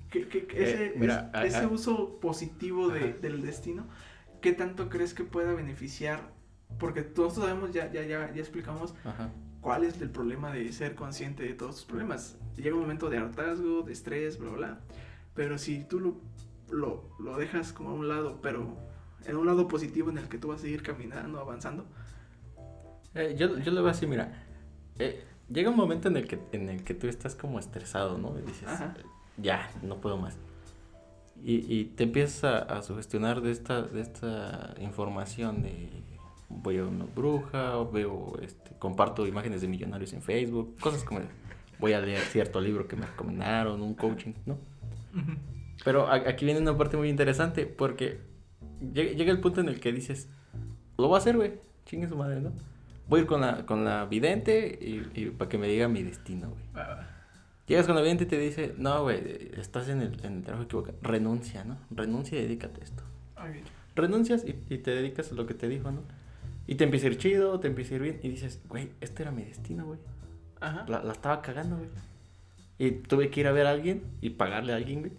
que, 0.09 0.27
que- 0.27 0.45
que 0.47 0.63
ese, 0.63 0.85
Eh, 0.87 0.93
mira, 0.97 1.31
es- 1.43 1.55
ese 1.55 1.67
uso 1.67 2.19
positivo 2.19 2.89
de- 2.89 3.13
del 3.13 3.41
destino, 3.41 3.87
¿qué 4.41 4.51
tanto 4.51 4.89
crees 4.89 5.13
que 5.13 5.23
pueda 5.23 5.53
beneficiar? 5.53 6.31
Porque 6.79 7.01
todos 7.03 7.35
sabemos, 7.35 7.71
ya, 7.71 7.91
ya, 7.91 8.01
ya, 8.03 8.31
ya 8.33 8.39
explicamos 8.41 8.95
Ajá. 9.03 9.29
Cuál 9.61 9.83
es 9.83 10.01
el 10.01 10.09
problema 10.09 10.51
de 10.51 10.71
ser 10.73 10.95
consciente 10.95 11.43
de 11.43 11.53
todos 11.53 11.75
tus 11.77 11.85
problemas. 11.85 12.37
Llega 12.57 12.75
un 12.75 12.81
momento 12.81 13.09
de 13.09 13.17
hartazgo, 13.17 13.83
de 13.83 13.93
estrés, 13.93 14.37
bla, 14.39 14.49
bla. 14.51 14.79
Pero 15.33 15.57
si 15.57 15.83
tú 15.83 15.99
lo, 15.99 16.15
lo, 16.69 17.03
lo 17.19 17.37
dejas 17.37 17.71
como 17.73 17.91
a 17.91 17.93
un 17.93 18.07
lado, 18.07 18.39
pero 18.41 18.75
en 19.25 19.37
un 19.37 19.45
lado 19.45 19.67
positivo 19.67 20.09
en 20.09 20.17
el 20.17 20.27
que 20.27 20.37
tú 20.37 20.49
vas 20.49 20.59
a 20.59 20.61
seguir 20.63 20.83
caminando, 20.83 21.39
avanzando. 21.39 21.85
Eh, 23.13 23.35
yo, 23.37 23.57
yo 23.59 23.71
lo 23.71 23.83
veo 23.83 23.91
así, 23.91 24.07
mira. 24.07 24.45
eh, 24.99 25.23
llega 25.49 25.69
un 25.69 25.75
momento 25.77 26.07
en 26.07 26.17
el 26.17 26.27
que 26.27 26.39
en 26.53 26.69
el 26.69 26.83
que 26.83 26.93
tú 26.93 27.07
estás 27.07 27.35
como 27.35 27.59
estresado, 27.59 28.17
¿no? 28.17 28.37
Y 28.39 28.41
dices, 28.41 28.67
Ajá. 28.67 28.93
ya, 29.37 29.69
no 29.83 29.99
puedo 30.01 30.17
más. 30.17 30.37
Y, 31.43 31.73
y 31.73 31.85
te 31.85 32.03
empiezas 32.03 32.43
a, 32.43 32.57
a 32.77 32.81
sugestionar 32.83 33.41
de 33.41 33.51
esta, 33.51 33.81
de 33.81 34.01
esta 34.01 34.75
información 34.79 35.61
de 35.63 35.89
voy 36.61 36.77
a 36.77 36.85
una 36.85 37.05
bruja, 37.05 37.83
veo, 37.91 38.37
este, 38.41 38.71
comparto 38.77 39.25
imágenes 39.27 39.61
de 39.61 39.67
millonarios 39.67 40.13
en 40.13 40.21
Facebook, 40.21 40.77
cosas 40.79 41.03
como 41.03 41.21
voy 41.79 41.93
a 41.93 41.99
leer 41.99 42.19
cierto 42.19 42.61
libro 42.61 42.87
que 42.87 42.95
me 42.95 43.05
recomendaron, 43.05 43.81
un 43.81 43.95
coaching, 43.95 44.33
¿no? 44.45 44.57
Pero 45.83 46.09
aquí 46.09 46.45
viene 46.45 46.61
una 46.61 46.77
parte 46.77 46.95
muy 46.95 47.09
interesante 47.09 47.65
porque 47.65 48.19
llega, 48.93 49.31
el 49.31 49.39
punto 49.39 49.61
en 49.61 49.69
el 49.69 49.79
que 49.79 49.91
dices, 49.91 50.29
lo 50.97 51.07
voy 51.07 51.15
a 51.15 51.17
hacer, 51.17 51.35
güey, 51.35 51.53
chingue 51.85 52.07
su 52.07 52.15
madre, 52.15 52.39
¿no? 52.39 52.51
Voy 53.07 53.19
a 53.19 53.21
ir 53.23 53.27
con 53.27 53.41
la, 53.41 53.65
con 53.65 53.83
la 53.83 54.05
vidente 54.05 54.77
y, 54.79 55.19
y 55.19 55.29
para 55.31 55.49
que 55.49 55.57
me 55.57 55.67
diga 55.67 55.87
mi 55.87 56.03
destino, 56.03 56.49
güey. 56.49 56.85
Llegas 57.67 57.87
con 57.87 57.95
la 57.95 58.01
vidente 58.01 58.25
y 58.25 58.27
te 58.27 58.37
dice, 58.37 58.75
no, 58.77 59.03
güey, 59.03 59.51
estás 59.57 59.89
en 59.89 60.01
el, 60.01 60.23
en 60.23 60.37
el 60.37 60.43
trabajo 60.43 60.65
equivocado, 60.65 60.97
renuncia, 61.01 61.63
¿no? 61.63 61.77
Renuncia 61.89 62.37
y 62.39 62.43
dedícate 62.43 62.81
a 62.81 62.83
esto. 62.83 63.03
Renuncias 63.95 64.45
y, 64.45 64.55
y 64.73 64.77
te 64.77 64.91
dedicas 64.91 65.31
a 65.31 65.35
lo 65.35 65.47
que 65.47 65.53
te 65.53 65.67
dijo, 65.67 65.91
¿no? 65.91 66.01
Y 66.71 66.75
te 66.75 66.85
empieza 66.85 67.07
a 67.07 67.09
ir 67.09 67.17
chido, 67.17 67.59
te 67.59 67.67
empieza 67.67 67.93
a 67.93 67.95
ir 67.97 68.01
bien 68.01 68.19
y 68.23 68.29
dices, 68.29 68.61
güey, 68.69 68.91
este 69.01 69.23
era 69.23 69.31
mi 69.33 69.43
destino, 69.43 69.85
güey. 69.87 69.99
Ajá. 70.61 70.85
La, 70.87 71.03
la 71.03 71.11
estaba 71.11 71.41
cagando, 71.41 71.75
güey. 71.75 71.89
Y 72.77 72.91
tuve 72.91 73.29
que 73.29 73.41
ir 73.41 73.47
a 73.47 73.51
ver 73.51 73.67
a 73.67 73.71
alguien 73.71 74.03
y 74.21 74.29
pagarle 74.29 74.71
a 74.71 74.77
alguien, 74.77 75.01
güey. 75.01 75.11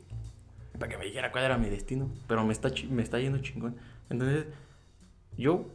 Para 0.79 0.91
que 0.91 0.97
me 0.97 1.05
dijera 1.05 1.31
cuál 1.31 1.45
era 1.45 1.59
mi 1.59 1.69
destino. 1.69 2.09
Pero 2.27 2.43
me 2.47 2.55
está, 2.55 2.71
me 2.88 3.03
está 3.03 3.21
yendo 3.21 3.37
chingón. 3.41 3.77
Entonces, 4.09 4.47
yo 5.37 5.67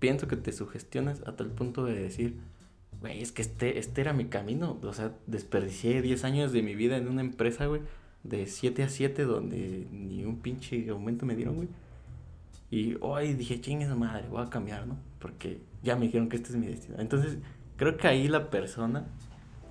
pienso 0.00 0.26
que 0.26 0.34
te 0.34 0.50
sugestionas 0.50 1.22
a 1.24 1.36
tal 1.36 1.50
punto 1.50 1.84
de 1.84 1.94
decir, 1.94 2.34
güey, 3.00 3.22
es 3.22 3.30
que 3.30 3.42
este, 3.42 3.78
este 3.78 4.00
era 4.00 4.12
mi 4.12 4.24
camino. 4.24 4.80
O 4.82 4.92
sea, 4.92 5.12
desperdicié 5.28 6.02
10 6.02 6.24
años 6.24 6.52
de 6.52 6.62
mi 6.62 6.74
vida 6.74 6.96
en 6.96 7.06
una 7.06 7.20
empresa, 7.20 7.66
güey. 7.66 7.82
De 8.24 8.46
7 8.46 8.82
a 8.82 8.88
7 8.88 9.26
donde 9.26 9.86
ni 9.92 10.24
un 10.24 10.40
pinche 10.40 10.90
aumento 10.90 11.24
me 11.24 11.36
dieron, 11.36 11.54
güey. 11.54 11.68
Y 12.70 12.96
hoy 13.00 13.34
dije, 13.34 13.60
chingue 13.60 13.88
su 13.88 13.96
madre, 13.96 14.28
voy 14.28 14.42
a 14.42 14.48
cambiar, 14.48 14.86
¿no? 14.86 14.96
Porque 15.18 15.60
ya 15.82 15.96
me 15.96 16.06
dijeron 16.06 16.28
que 16.28 16.36
este 16.36 16.50
es 16.50 16.56
mi 16.56 16.66
destino. 16.66 16.96
Entonces, 17.00 17.38
creo 17.76 17.96
que 17.96 18.06
ahí 18.06 18.28
la 18.28 18.48
persona 18.48 19.06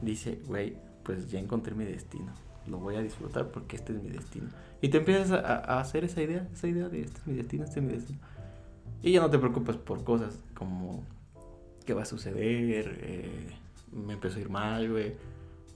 dice, 0.02 0.40
güey, 0.48 0.76
pues 1.04 1.32
ya 1.32 1.40
encontré 1.40 1.74
mi 1.76 1.86
destino. 1.86 2.34
Lo 2.68 2.78
voy 2.78 2.96
a 2.96 3.02
disfrutar 3.02 3.52
porque 3.52 3.78
este 3.78 3.94
es 3.94 4.04
mi 4.04 4.10
destino. 4.10 4.50
Y 4.82 4.90
te 4.90 4.98
empiezas 4.98 5.32
a, 5.32 5.80
hacer 5.80 6.04
esa 6.04 6.22
idea, 6.22 6.48
esa 6.54 6.68
idea 6.68 6.90
de 6.90 7.02
este 7.02 7.20
es 7.20 7.28
mi 7.28 7.36
destino, 7.36 7.64
este 7.64 7.80
es 7.80 7.86
mi 7.86 7.94
destino. 7.94 8.20
Y 9.02 9.14
ya 9.14 9.22
no 9.22 9.30
te 9.30 9.40
preocupes 9.40 9.78
por 9.78 10.04
cosas 10.04 10.38
como 10.54 11.04
qué 11.86 11.94
va 11.94 12.04
a 12.04 12.06
suceder, 12.06 13.00
eh, 13.02 13.48
me 13.94 14.14
empezó 14.14 14.38
a 14.38 14.42
ir 14.42 14.50
mal, 14.50 14.92
güey. 14.92 15.14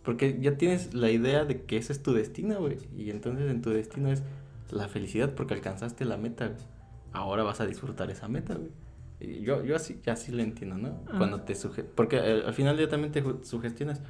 Porque 0.03 0.37
ya 0.41 0.57
tienes 0.57 0.93
la 0.93 1.09
idea 1.09 1.45
de 1.45 1.61
que 1.63 1.77
ese 1.77 1.93
es 1.93 2.03
tu 2.03 2.13
destino, 2.13 2.59
güey. 2.59 2.77
Y 2.97 3.09
entonces 3.09 3.49
en 3.49 3.61
tu 3.61 3.69
destino 3.69 4.11
es 4.11 4.23
la 4.69 4.89
felicidad 4.89 5.33
porque 5.33 5.53
alcanzaste 5.53 6.03
la 6.03 6.17
meta, 6.17 6.47
güey. 6.47 6.73
Ahora 7.13 7.43
vas 7.43 7.61
a 7.61 7.65
disfrutar 7.65 8.09
esa 8.09 8.27
meta, 8.27 8.55
güey. 8.55 8.71
Y 9.19 9.41
yo, 9.41 9.63
yo 9.63 9.75
así, 9.75 9.99
ya 10.03 10.13
así 10.13 10.31
lo 10.31 10.43
entiendo, 10.43 10.77
¿no? 10.77 11.01
Ajá. 11.07 11.17
Cuando 11.17 11.41
te 11.41 11.55
suge 11.55 11.83
porque 11.83 12.17
eh, 12.17 12.43
al 12.45 12.53
final 12.53 12.77
ya 12.77 12.89
también 12.89 13.11
te 13.11 13.23
sugestionas. 13.45 14.01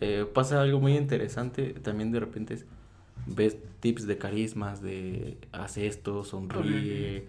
Eh, 0.00 0.26
pasa 0.32 0.60
algo 0.60 0.80
muy 0.80 0.96
interesante, 0.96 1.72
también 1.74 2.12
de 2.12 2.20
repente 2.20 2.54
es, 2.54 2.66
ves 3.26 3.56
tips 3.80 4.06
de 4.06 4.18
carismas, 4.18 4.82
de 4.82 5.38
haz 5.52 5.78
esto, 5.78 6.24
sonríe. 6.24 7.26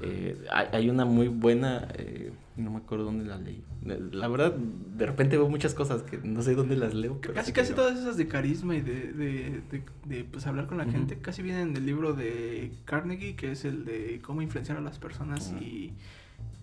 Eh, 0.00 0.46
hay, 0.50 0.88
una 0.90 1.04
muy 1.04 1.26
buena, 1.28 1.88
eh, 1.96 2.32
no 2.56 2.70
me 2.70 2.78
acuerdo 2.78 3.06
dónde 3.06 3.24
la 3.24 3.36
leí. 3.36 3.64
La 4.12 4.28
verdad, 4.28 4.54
de 4.54 5.06
repente 5.06 5.36
veo 5.36 5.48
muchas 5.48 5.74
cosas 5.74 6.02
que 6.02 6.18
no 6.18 6.42
sé 6.42 6.54
dónde 6.54 6.76
las 6.76 6.94
leo. 6.94 7.18
pero 7.20 7.34
Casi, 7.34 7.46
sí 7.46 7.52
casi 7.52 7.72
todas 7.74 7.98
esas 7.98 8.16
de 8.16 8.28
carisma 8.28 8.76
y 8.76 8.80
de, 8.80 9.12
de, 9.12 9.62
de, 9.70 9.82
de, 10.04 10.24
pues, 10.24 10.46
hablar 10.46 10.66
con 10.66 10.78
la 10.78 10.84
Ujú. 10.84 10.92
gente, 10.92 11.18
casi 11.18 11.42
vienen 11.42 11.74
del 11.74 11.86
libro 11.86 12.12
de 12.12 12.70
Carnegie, 12.84 13.34
que 13.34 13.52
es 13.52 13.64
el 13.64 13.84
de 13.84 14.20
cómo 14.22 14.42
influenciar 14.42 14.78
a 14.78 14.80
las 14.80 14.98
personas 14.98 15.48
Ajá. 15.48 15.60
y, 15.60 15.92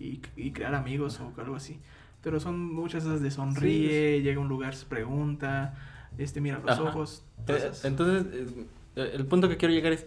y, 0.00 0.20
y 0.36 0.52
crear 0.52 0.74
amigos 0.74 1.20
o 1.20 1.32
algo 1.40 1.56
así. 1.56 1.78
Pero 2.22 2.40
son 2.40 2.72
muchas 2.74 3.04
esas 3.04 3.20
de 3.20 3.30
sonríe, 3.30 4.22
llega 4.22 4.38
a 4.38 4.42
un 4.42 4.48
lugar, 4.48 4.74
se 4.74 4.86
pregunta, 4.86 5.74
este 6.18 6.40
mira 6.40 6.58
los 6.58 6.72
Ajá. 6.72 6.82
ojos. 6.84 7.24
Eh, 7.48 7.70
Entonces, 7.84 8.26
eh, 8.96 9.10
el 9.14 9.26
punto 9.26 9.48
que 9.48 9.56
quiero 9.56 9.74
llegar 9.74 9.92
es, 9.92 10.06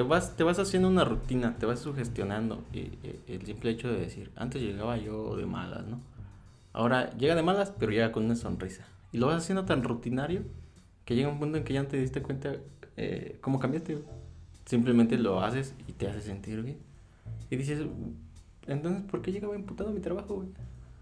te 0.00 0.04
vas, 0.04 0.34
te 0.34 0.44
vas 0.44 0.58
haciendo 0.58 0.88
una 0.88 1.04
rutina, 1.04 1.58
te 1.58 1.66
vas 1.66 1.80
sugestionando. 1.80 2.64
Y, 2.72 2.78
y 3.04 3.22
el 3.28 3.44
simple 3.44 3.70
hecho 3.70 3.92
de 3.92 4.00
decir, 4.00 4.30
antes 4.34 4.62
llegaba 4.62 4.96
yo 4.96 5.36
de 5.36 5.44
malas, 5.44 5.86
¿no? 5.86 6.00
Ahora 6.72 7.10
llega 7.18 7.34
de 7.34 7.42
malas, 7.42 7.70
pero 7.78 7.92
llega 7.92 8.10
con 8.10 8.24
una 8.24 8.34
sonrisa. 8.34 8.86
Y 9.12 9.18
lo 9.18 9.26
vas 9.26 9.36
haciendo 9.36 9.66
tan 9.66 9.82
rutinario 9.82 10.44
que 11.04 11.16
llega 11.16 11.28
un 11.28 11.38
punto 11.38 11.58
en 11.58 11.64
que 11.64 11.74
ya 11.74 11.82
no 11.82 11.88
te 11.88 11.98
diste 11.98 12.22
cuenta 12.22 12.56
eh, 12.96 13.36
cómo 13.42 13.58
cambiaste. 13.58 14.02
Simplemente 14.64 15.18
lo 15.18 15.42
haces 15.42 15.74
y 15.86 15.92
te 15.92 16.08
hace 16.08 16.22
sentir 16.22 16.62
bien. 16.62 16.78
Y 17.50 17.56
dices, 17.56 17.84
entonces, 18.68 19.02
¿por 19.02 19.20
qué 19.20 19.32
llegaba 19.32 19.54
imputado 19.54 19.90
a 19.90 19.92
mi 19.92 20.00
trabajo, 20.00 20.36
güey? 20.36 20.48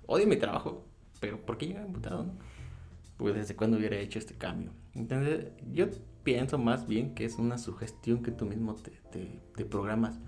Odio 0.06 0.26
mi 0.26 0.38
trabajo, 0.38 0.84
pero 1.20 1.38
¿por 1.38 1.56
qué 1.56 1.68
llegaba 1.68 1.86
imputado, 1.86 2.24
no? 2.24 2.32
Pues 3.16 3.36
desde 3.36 3.54
cuándo 3.54 3.76
hubiera 3.76 3.96
hecho 3.96 4.18
este 4.18 4.34
cambio. 4.34 4.72
Entonces, 4.96 5.52
yo 5.72 5.86
pienso 6.34 6.58
más 6.58 6.86
bien 6.86 7.14
que 7.14 7.24
es 7.24 7.38
una 7.38 7.56
sugestión 7.56 8.22
que 8.22 8.30
tú 8.30 8.44
mismo 8.44 8.74
te, 8.74 8.90
te, 9.10 9.40
te 9.56 9.64
programas. 9.64 10.18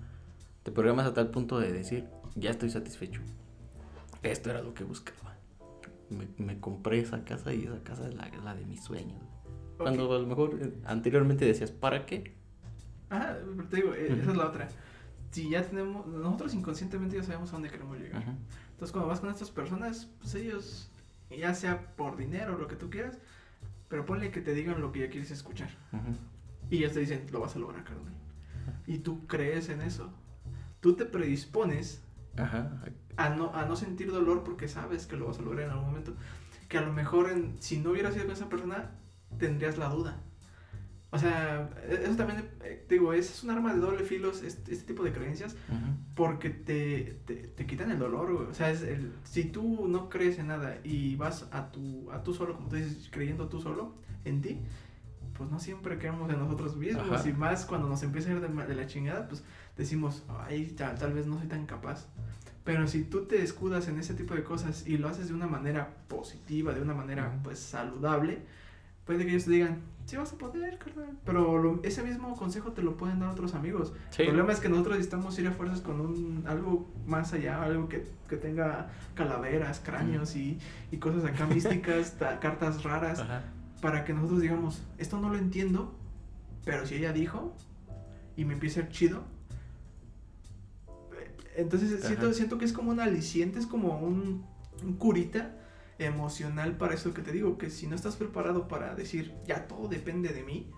Te 0.63 0.71
programas 0.71 1.05
a 1.05 1.13
tal 1.13 1.29
punto 1.29 1.59
de 1.59 1.71
decir, 1.71 2.07
ya 2.35 2.49
estoy 2.49 2.71
satisfecho. 2.71 3.21
Esto 4.23 4.49
era 4.49 4.63
lo 4.63 4.73
que 4.73 4.83
buscaba. 4.83 5.35
Me, 6.09 6.27
me 6.43 6.59
compré 6.59 6.99
esa 6.99 7.23
casa 7.23 7.53
y 7.53 7.65
esa 7.65 7.83
casa 7.83 8.07
es 8.07 8.15
la, 8.15 8.29
la 8.43 8.55
de 8.55 8.65
mis 8.65 8.83
sueños. 8.83 9.21
Ok. 9.75 9.83
Cuando 9.83 10.11
a 10.11 10.17
lo 10.17 10.25
mejor 10.25 10.57
eh, 10.59 10.73
anteriormente 10.85 11.45
decías, 11.45 11.71
¿para 11.71 12.07
qué? 12.07 12.35
Ajá, 13.11 13.37
pero 13.55 13.67
te 13.67 13.75
digo, 13.75 13.93
eh, 13.93 14.07
esa 14.07 14.21
Ujú. 14.23 14.31
es 14.31 14.37
la 14.37 14.47
otra. 14.47 14.69
Si 15.29 15.51
ya 15.51 15.61
tenemos, 15.61 16.07
nosotros 16.07 16.55
inconscientemente 16.55 17.15
ya 17.15 17.23
sabemos 17.23 17.49
a 17.49 17.53
dónde 17.53 17.69
queremos 17.69 17.99
llegar. 17.99 18.23
Ajá. 18.23 18.35
Entonces 18.71 18.91
cuando 18.91 19.07
vas 19.07 19.19
con 19.19 19.29
estas 19.29 19.51
personas, 19.51 20.09
pues 20.19 20.33
ellos, 20.33 20.91
ya 21.29 21.53
sea 21.53 21.95
por 21.95 22.17
dinero 22.17 22.55
o 22.55 22.57
lo 22.57 22.67
que 22.67 22.75
tú 22.75 22.89
quieras, 22.89 23.19
pero 23.91 24.05
ponle 24.05 24.31
que 24.31 24.39
te 24.39 24.53
digan 24.53 24.79
lo 24.79 24.93
que 24.93 25.01
ya 25.01 25.09
quieres 25.09 25.31
escuchar. 25.31 25.69
Y 26.69 26.77
ellos 26.77 26.93
te 26.93 27.01
dicen, 27.01 27.25
lo 27.29 27.41
vas 27.41 27.57
a 27.57 27.59
lograr, 27.59 27.83
carnal. 27.83 28.13
Y 28.87 28.99
tú 28.99 29.27
crees 29.27 29.67
en 29.67 29.81
eso. 29.81 30.13
Tú 30.79 30.95
te 30.95 31.05
predispones 31.05 32.01
Ajá. 32.37 32.81
a 33.17 33.29
no, 33.31 33.53
a 33.53 33.65
no 33.65 33.75
sentir 33.75 34.09
dolor 34.09 34.45
porque 34.45 34.69
sabes 34.69 35.07
que 35.07 35.17
lo 35.17 35.27
vas 35.27 35.39
a 35.39 35.41
lograr 35.41 35.65
en 35.65 35.71
algún 35.71 35.87
momento. 35.87 36.15
Que 36.69 36.77
a 36.77 36.81
lo 36.81 36.93
mejor 36.93 37.29
en, 37.31 37.61
si 37.61 37.81
no 37.81 37.91
hubieras 37.91 38.13
sido 38.13 38.27
con 38.27 38.33
esa 38.33 38.47
persona, 38.47 38.91
tendrías 39.37 39.77
la 39.77 39.89
duda. 39.89 40.23
O 41.11 41.17
sea, 41.17 41.69
e, 41.87 42.03
eso 42.05 42.15
también, 42.15 42.49
eh, 42.63 42.85
digo, 42.89 43.13
es 43.13 43.43
un 43.43 43.51
arma 43.51 43.73
de 43.73 43.79
doble 43.79 44.03
filo 44.03 44.31
este, 44.31 44.73
este 44.73 44.85
tipo 44.85 45.03
de 45.03 45.11
creencias 45.11 45.55
porque 46.15 46.49
te, 46.49 47.19
te, 47.25 47.35
te, 47.35 47.65
quitan 47.65 47.91
el 47.91 47.99
dolor. 47.99 48.31
O 48.31 48.53
sea, 48.53 48.71
es 48.71 48.81
el, 48.81 49.13
si 49.23 49.45
tú 49.45 49.87
no 49.87 50.09
crees 50.09 50.39
en 50.39 50.47
nada 50.47 50.77
y 50.83 51.15
vas 51.17 51.47
a 51.51 51.71
tu, 51.71 52.09
a 52.11 52.23
tú 52.23 52.33
solo, 52.33 52.55
como 52.55 52.69
tú 52.69 52.77
dices, 52.77 53.09
creyendo 53.11 53.49
tú 53.49 53.61
solo 53.61 53.95
en 54.23 54.41
ti, 54.41 54.59
pues 55.37 55.49
no 55.49 55.59
siempre 55.59 55.97
creemos 55.97 56.29
en 56.31 56.39
nosotros 56.39 56.77
mismos. 56.77 57.25
Y 57.25 57.33
más 57.33 57.65
cuando 57.65 57.89
nos 57.89 58.03
empieza 58.03 58.29
a 58.29 58.33
ir 58.33 58.41
de, 58.41 58.47
de 58.47 58.75
la 58.75 58.87
chingada, 58.87 59.27
pues 59.27 59.43
decimos, 59.77 60.23
ay, 60.47 60.67
tal, 60.77 60.97
tal 60.97 61.13
vez 61.13 61.27
no 61.27 61.37
soy 61.39 61.47
tan 61.47 61.65
capaz. 61.65 62.07
Pero 62.63 62.87
si 62.87 63.03
tú 63.03 63.25
te 63.25 63.41
escudas 63.41 63.87
en 63.87 63.99
ese 63.99 64.13
tipo 64.13 64.35
de 64.35 64.43
cosas 64.43 64.87
y 64.87 64.97
lo 64.97 65.09
haces 65.09 65.29
de 65.29 65.33
una 65.33 65.47
manera 65.47 65.95
positiva, 66.07 66.73
de 66.73 66.81
una 66.81 66.93
manera 66.93 67.39
pues 67.43 67.59
saludable, 67.59 68.45
puede 69.05 69.25
que 69.25 69.31
ellos 69.31 69.45
te 69.45 69.51
digan, 69.51 69.81
sí 70.05 70.17
vas 70.17 70.33
a 70.33 70.37
poder, 70.37 70.77
carnal. 70.77 71.17
Pero 71.25 71.79
ese 71.83 72.03
mismo 72.03 72.35
consejo 72.35 72.71
te 72.71 72.81
lo 72.81 72.97
pueden 72.97 73.19
dar 73.19 73.29
otros 73.29 73.53
amigos. 73.53 73.93
El 74.17 74.27
problema 74.27 74.51
es 74.51 74.59
que 74.59 74.69
nosotros 74.69 74.97
necesitamos 74.97 75.37
ir 75.39 75.47
a 75.47 75.51
fuerzas 75.51 75.81
con 75.81 76.01
un 76.01 76.43
algo 76.47 76.89
más 77.05 77.33
allá, 77.33 77.63
algo 77.63 77.87
que, 77.87 78.05
que 78.27 78.37
tenga 78.37 78.89
calaveras, 79.15 79.81
cráneos 79.83 80.35
y, 80.35 80.59
y, 80.91 80.97
cosas 80.97 81.25
acá 81.25 81.45
místicas, 81.53 82.15
cartas 82.39 82.83
raras, 82.83 83.23
para 83.81 84.03
que 84.05 84.13
nosotros 84.13 84.41
digamos, 84.41 84.81
esto 84.97 85.19
no 85.19 85.29
lo 85.29 85.37
entiendo, 85.37 85.95
pero 86.65 86.85
si 86.85 86.95
ella 86.95 87.13
dijo 87.13 87.55
y 88.35 88.45
me 88.45 88.53
empieza 88.53 88.81
a 88.81 88.83
ser 88.83 88.91
chido, 88.91 89.23
entonces 91.55 92.03
siento, 92.03 92.33
siento 92.33 92.57
que 92.57 92.65
es 92.65 92.73
como 92.73 92.91
un 92.91 92.99
aliciente, 92.99 93.59
es 93.59 93.67
como 93.67 93.99
un, 93.99 94.45
un, 94.83 94.93
curita 94.93 95.55
emocional 96.05 96.77
para 96.77 96.93
eso 96.93 97.13
que 97.13 97.21
te 97.21 97.31
digo, 97.31 97.57
que 97.57 97.69
si 97.69 97.87
no 97.87 97.95
estás 97.95 98.15
preparado 98.15 98.67
para 98.67 98.95
decir, 98.95 99.33
ya 99.45 99.67
todo 99.67 99.87
depende 99.87 100.29
de 100.29 100.43
mí, 100.43 100.71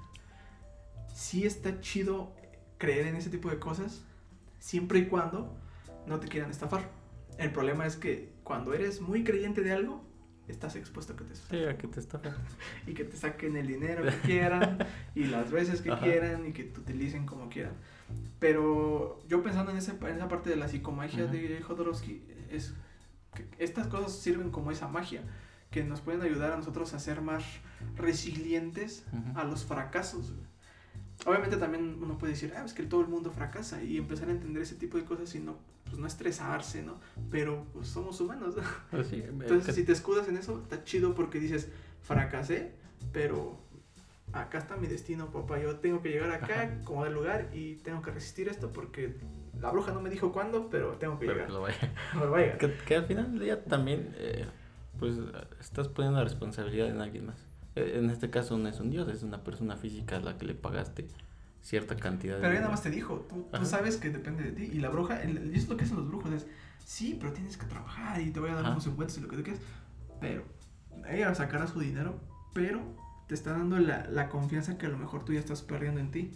sí 1.13 1.45
está 1.45 1.79
chido 1.79 2.33
creer 2.77 3.07
en 3.07 3.15
ese 3.15 3.29
tipo 3.29 3.49
de 3.49 3.59
cosas, 3.59 4.03
siempre 4.59 4.99
y 4.99 5.07
cuando 5.07 5.57
no 6.07 6.19
te 6.19 6.27
quieran 6.27 6.51
estafar. 6.51 6.89
El 7.37 7.51
problema 7.51 7.85
es 7.85 7.95
que 7.95 8.33
cuando 8.43 8.73
eres 8.73 9.01
muy 9.01 9.23
creyente 9.23 9.61
de 9.61 9.71
algo, 9.71 10.03
estás 10.47 10.75
expuesto 10.75 11.13
a 11.13 11.15
que 11.15 11.23
te 11.23 11.35
sí, 11.35 11.63
a 11.63 11.77
que 11.77 11.87
te 11.87 11.99
estafen. 11.99 12.33
y 12.87 12.93
que 12.93 13.05
te 13.05 13.15
saquen 13.15 13.55
el 13.55 13.67
dinero 13.67 14.03
que 14.03 14.17
quieran 14.27 14.77
y 15.15 15.25
las 15.25 15.51
veces 15.51 15.81
que 15.81 15.95
quieran 15.97 16.45
y 16.45 16.53
que 16.53 16.63
te 16.65 16.79
utilicen 16.79 17.25
como 17.25 17.49
quieran. 17.49 17.73
Pero 18.39 19.19
yo 19.27 19.41
pensando 19.41 19.71
en 19.71 19.77
esa, 19.77 19.93
en 19.93 20.15
esa 20.15 20.27
parte 20.27 20.49
de 20.49 20.57
la 20.57 20.67
psicomagia 20.67 21.25
de 21.27 21.61
Jodorowsky, 21.61 22.23
es 22.51 22.73
estas 23.57 23.87
cosas 23.87 24.13
sirven 24.13 24.51
como 24.51 24.71
esa 24.71 24.87
magia, 24.87 25.21
que 25.71 25.83
nos 25.83 26.01
pueden 26.01 26.21
ayudar 26.21 26.51
a 26.51 26.57
nosotros 26.57 26.93
a 26.93 26.99
ser 26.99 27.21
más 27.21 27.43
resilientes 27.95 29.05
a 29.35 29.43
los 29.43 29.65
fracasos. 29.65 30.33
Obviamente 31.25 31.57
también 31.57 31.97
uno 32.01 32.17
puede 32.17 32.33
decir, 32.33 32.53
ah, 32.55 32.63
es 32.65 32.73
que 32.73 32.83
todo 32.83 33.01
el 33.01 33.07
mundo 33.07 33.31
fracasa 33.31 33.83
y 33.83 33.97
empezar 33.97 34.27
a 34.29 34.31
entender 34.31 34.61
ese 34.61 34.75
tipo 34.75 34.97
de 34.97 35.05
cosas 35.05 35.33
y 35.35 35.39
no, 35.39 35.57
pues 35.85 35.97
no 35.97 36.05
estresarse, 36.05 36.83
¿no? 36.83 36.99
Pero 37.31 37.65
pues 37.73 37.87
somos 37.87 38.19
humanos, 38.19 38.55
¿no? 38.55 38.63
Pues 38.91 39.13
Entonces, 39.13 39.73
si 39.75 39.83
te 39.83 39.93
escudas 39.93 40.27
en 40.27 40.37
eso, 40.37 40.61
está 40.61 40.83
chido 40.83 41.15
porque 41.15 41.39
dices, 41.39 41.69
fracasé, 42.01 42.73
pero 43.11 43.59
acá 44.33 44.57
está 44.57 44.75
mi 44.75 44.87
destino, 44.87 45.31
papá. 45.31 45.59
Yo 45.59 45.77
tengo 45.77 46.01
que 46.01 46.09
llegar 46.09 46.31
acá, 46.31 46.81
como 46.83 47.03
del 47.05 47.13
lugar, 47.13 47.49
y 47.53 47.75
tengo 47.75 48.01
que 48.01 48.11
resistir 48.11 48.49
esto 48.49 48.71
porque 48.71 49.15
la 49.61 49.71
bruja 49.71 49.91
no 49.91 50.01
me 50.01 50.09
dijo 50.09 50.31
cuándo, 50.31 50.69
pero 50.69 50.93
tengo 50.93 51.19
que 51.19 51.27
llegar. 51.27 51.47
Que, 52.85 52.95
al 52.95 53.05
final 53.05 53.31
del 53.31 53.39
día 53.39 53.63
también, 53.63 54.13
eh, 54.17 54.45
pues, 54.99 55.15
estás 55.59 55.87
poniendo 55.87 56.19
la 56.19 56.23
responsabilidad 56.23 56.89
en 56.89 57.01
alguien 57.01 57.27
más. 57.27 57.45
Eh, 57.75 57.95
en 57.97 58.09
este 58.09 58.29
caso 58.29 58.57
no 58.57 58.69
es 58.69 58.79
un 58.79 58.89
dios, 58.89 59.07
es 59.09 59.23
una 59.23 59.43
persona 59.43 59.75
física 59.75 60.17
a 60.17 60.19
la 60.19 60.37
que 60.37 60.45
le 60.45 60.55
pagaste 60.55 61.07
cierta 61.61 61.95
cantidad 61.95 62.39
pero 62.39 62.51
ella 62.51 62.59
nada 62.59 62.71
más 62.71 62.83
te 62.83 62.89
dijo, 62.89 63.25
tú, 63.29 63.47
sabes 63.65 63.95
que 63.95 64.09
depende 64.09 64.43
de 64.43 64.51
ti. 64.51 64.69
Y 64.73 64.79
la 64.79 64.89
bruja, 64.89 65.23
y 65.23 65.53
es 65.55 65.69
lo 65.69 65.77
que 65.77 65.85
hacen 65.85 65.97
los 65.97 66.07
brujos, 66.07 66.31
es, 66.33 66.47
sí, 66.85 67.17
pero 67.19 67.31
tienes 67.31 67.57
que 67.57 67.65
trabajar 67.65 68.21
y 68.21 68.31
te 68.31 68.39
voy 68.39 68.49
a 68.49 68.55
dar 68.55 68.71
unos 68.71 68.85
encuentros 68.85 69.17
y 69.17 69.21
lo 69.21 69.29
que 69.29 69.37
tú 69.37 69.43
quieras. 69.43 69.61
Pero 70.19 70.43
ella 71.09 71.33
sacará 71.33 71.67
su 71.67 71.79
dinero, 71.79 72.19
pero 72.53 72.81
te 73.27 73.33
está 73.33 73.51
dando 73.51 73.79
la, 73.79 74.05
la, 74.09 74.29
confianza 74.29 74.77
que 74.77 74.85
a 74.85 74.89
lo 74.89 74.97
mejor 74.97 75.23
tú 75.23 75.33
ya 75.33 75.39
estás 75.39 75.61
perdiendo 75.61 76.01
en 76.01 76.11
ti. 76.11 76.31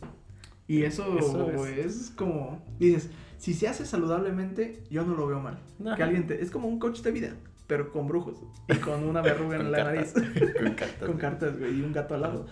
Y 0.67 0.83
eso, 0.83 1.17
es. 1.65 2.11
como, 2.15 2.61
dices, 2.77 3.09
si 3.37 3.53
se 3.53 3.67
hace 3.67 3.85
saludablemente, 3.85 4.83
yo 4.89 5.05
no 5.05 5.15
lo 5.15 5.27
veo 5.27 5.39
mal. 5.39 5.59
Que 5.95 6.03
alguien 6.03 6.27
te, 6.27 6.41
es 6.41 6.51
como 6.51 6.67
un 6.67 6.79
coach 6.79 7.01
de 7.01 7.11
vida, 7.11 7.35
pero 7.67 7.91
con 7.91 8.07
brujos 8.07 8.37
y 8.67 8.75
con 8.75 9.07
una 9.07 9.21
verruga 9.23 9.57
en 9.57 9.71
la 9.71 9.85
nariz. 9.85 10.13
con 10.59 10.73
cartas. 10.73 11.07
con 11.07 11.17
cartas, 11.17 11.57
güey, 11.57 11.79
y 11.79 11.81
un 11.81 11.93
gato 11.93 12.15
al 12.15 12.21
lado. 12.21 12.47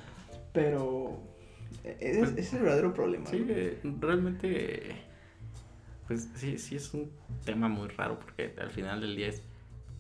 Pero 0.54 1.20
es, 1.84 2.18
pues, 2.18 2.38
es 2.38 2.54
el 2.54 2.62
verdadero 2.62 2.94
problema. 2.94 3.26
Sí, 3.26 3.46
realmente, 4.00 4.96
pues 6.08 6.30
sí, 6.36 6.58
sí 6.58 6.78
es 6.78 6.94
un 6.94 7.12
tema 7.44 7.68
muy 7.68 7.90
raro 7.90 8.20
porque 8.20 8.54
al 8.58 8.70
final 8.70 9.02
del 9.02 9.16
día 9.16 9.28
es 9.28 9.44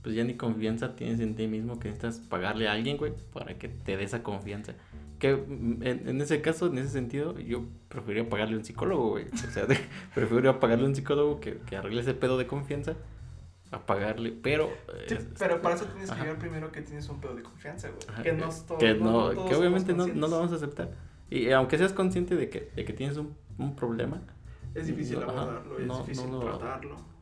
pues 0.05 0.13
ya 0.13 0.23
ni 0.23 0.35
confianza 0.35 0.95
tienes 0.95 1.19
en 1.19 1.33
ti 1.33 1.47
mismo 1.47 1.79
que 1.79 1.87
necesitas 1.87 2.19
pagarle 2.19 2.67
a 2.67 2.73
alguien, 2.73 2.95
güey, 2.95 3.11
para 3.33 3.57
que 3.57 3.69
te 3.69 3.97
dé 3.97 4.03
esa 4.03 4.21
confianza. 4.21 4.75
Que 5.25 5.35
mm, 5.35 5.81
en, 5.81 6.21
ese 6.21 6.41
caso, 6.41 6.67
en 6.67 6.77
ese 6.77 6.89
sentido, 6.89 7.39
yo 7.39 7.63
preferiría 7.89 8.29
pagarle 8.29 8.55
a 8.55 8.57
un 8.59 8.63
psicólogo, 8.65 9.09
güey. 9.09 9.25
O 9.33 9.51
sea, 9.51 9.65
preferiría 10.13 10.59
pagarle 10.59 10.85
a 10.85 10.87
un 10.89 10.95
psicólogo 10.95 11.39
que, 11.39 11.57
que, 11.59 11.75
arregle 11.75 12.01
ese 12.01 12.13
pedo 12.13 12.37
de 12.37 12.45
confianza 12.45 12.93
a 13.71 13.83
pagarle, 13.85 14.31
pero... 14.31 14.69
pero 15.39 15.61
para 15.61 15.75
eso 15.75 15.85
tienes 15.85 16.11
que 16.11 16.21
ver 16.21 16.37
primero 16.37 16.71
que 16.71 16.81
tienes 16.81 17.09
un 17.09 17.19
pedo 17.19 17.33
de 17.35 17.41
confianza, 17.41 17.89
güey. 17.89 18.23
que 18.23 18.33
no, 18.33 18.49
todo, 18.67 18.77
que, 18.77 18.93
no, 18.93 19.47
que 19.47 19.55
obviamente 19.55 19.93
no, 19.93 20.05
no, 20.05 20.27
lo 20.27 20.37
vamos 20.37 20.51
a 20.51 20.55
aceptar. 20.55 20.91
Y 21.31 21.49
aunque 21.49 21.79
seas 21.79 21.91
consciente 21.91 22.35
de 22.35 22.49
que, 22.49 22.71
de 22.75 22.85
que 22.85 22.93
tienes 22.93 23.17
un, 23.17 23.35
un 23.57 23.75
problema... 23.75 24.21
Es 24.75 24.85
difícil 24.85 25.23
abordarlo, 25.23 25.79
es 25.79 26.05
difícil 26.05 26.39
tratarlo 26.39 27.14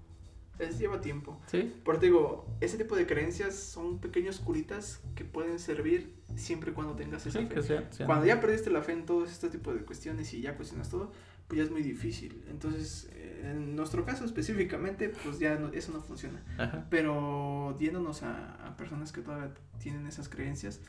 es, 0.59 0.79
lleva 0.79 1.01
tiempo. 1.01 1.39
Sí. 1.47 1.73
Por 1.83 1.99
te 1.99 2.07
digo, 2.07 2.47
ese 2.61 2.77
tipo 2.77 2.95
de 2.95 3.05
creencias 3.05 3.55
son 3.55 3.99
pequeños 3.99 4.39
curitas 4.39 5.01
que 5.15 5.25
pueden 5.25 5.59
servir 5.59 6.13
siempre 6.35 6.71
y 6.71 6.73
cuando 6.73 6.95
tengas 6.95 7.25
esa 7.25 7.45
fe. 7.45 8.05
Cuando 8.05 8.25
ya 8.25 8.39
perdiste 8.39 8.69
la 8.69 8.81
fe 8.81 8.93
en 8.93 9.05
todo 9.05 9.25
este 9.25 9.49
tipo 9.49 9.73
de 9.73 9.81
cuestiones 9.81 10.33
y 10.33 10.41
ya 10.41 10.55
cuestionas 10.55 10.89
todo, 10.89 11.11
pues 11.47 11.57
ya 11.57 11.63
es 11.63 11.71
muy 11.71 11.81
difícil. 11.81 12.43
Entonces, 12.49 13.09
eh, 13.13 13.51
en 13.51 13.75
nuestro 13.75 14.05
caso 14.05 14.25
específicamente, 14.25 15.09
pues 15.09 15.39
ya 15.39 15.59
eso 15.73 15.91
no 15.91 16.01
funciona. 16.01 16.43
Pero 16.89 17.77
yéndonos 17.79 18.23
a, 18.23 18.67
a, 18.67 18.77
personas 18.77 19.11
que 19.11 19.21
todavía 19.21 19.53
tienen 19.79 20.07
esas 20.07 20.29
creencias, 20.29 20.81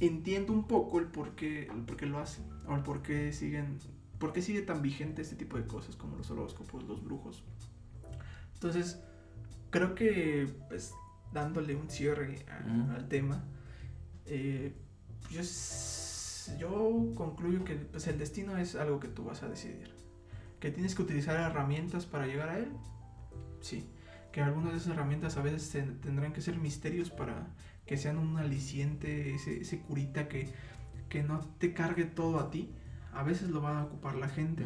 entiendo 0.00 0.52
un 0.52 0.66
poco 0.66 0.98
el 0.98 1.06
por 1.06 1.34
qué, 1.34 1.64
el 1.64 1.82
por 1.86 1.96
qué 1.96 2.06
lo 2.06 2.18
hacen, 2.18 2.44
o 2.66 2.74
el 2.74 2.82
por 2.82 3.02
qué 3.02 3.32
siguen, 3.32 3.78
por 4.18 4.32
qué 4.32 4.42
sigue 4.42 4.62
tan 4.62 4.82
vigente 4.82 5.22
este 5.22 5.36
tipo 5.36 5.56
de 5.56 5.66
cosas 5.66 5.96
como 5.96 6.16
los 6.16 6.30
horóscopos, 6.30 6.84
los 6.84 7.04
brujos. 7.04 7.44
Entonces, 8.62 9.00
creo 9.70 9.96
que, 9.96 10.48
pues, 10.68 10.94
dándole 11.32 11.74
un 11.74 11.90
cierre 11.90 12.46
al 12.94 13.08
tema, 13.08 13.42
eh, 14.24 14.72
yo, 15.30 15.40
yo, 16.60 17.12
concluyo 17.16 17.64
que 17.64 17.74
pues, 17.74 18.06
el 18.06 18.18
destino 18.18 18.56
es 18.56 18.76
algo 18.76 19.00
que 19.00 19.08
tú 19.08 19.24
vas 19.24 19.42
a 19.42 19.48
decidir. 19.48 19.92
Que 20.60 20.70
tienes 20.70 20.94
que 20.94 21.02
utilizar 21.02 21.34
herramientas 21.40 22.06
para 22.06 22.28
llegar 22.28 22.50
a 22.50 22.58
él, 22.58 22.68
sí. 23.60 23.90
Que 24.30 24.42
algunas 24.42 24.74
de 24.74 24.78
esas 24.78 24.92
herramientas 24.92 25.36
a 25.38 25.42
veces 25.42 25.68
tendrán 26.00 26.32
que 26.32 26.40
ser 26.40 26.56
misterios 26.56 27.10
para 27.10 27.48
que 27.84 27.96
sean 27.96 28.16
un 28.16 28.36
aliciente, 28.36 29.34
ese, 29.34 29.62
ese 29.62 29.80
curita 29.80 30.28
que, 30.28 30.48
que 31.08 31.24
no 31.24 31.40
te 31.58 31.74
cargue 31.74 32.04
todo 32.04 32.38
a 32.38 32.52
ti. 32.52 32.70
A 33.12 33.24
veces 33.24 33.50
lo 33.50 33.60
van 33.60 33.78
a 33.78 33.84
ocupar 33.86 34.14
la 34.14 34.28
gente. 34.28 34.64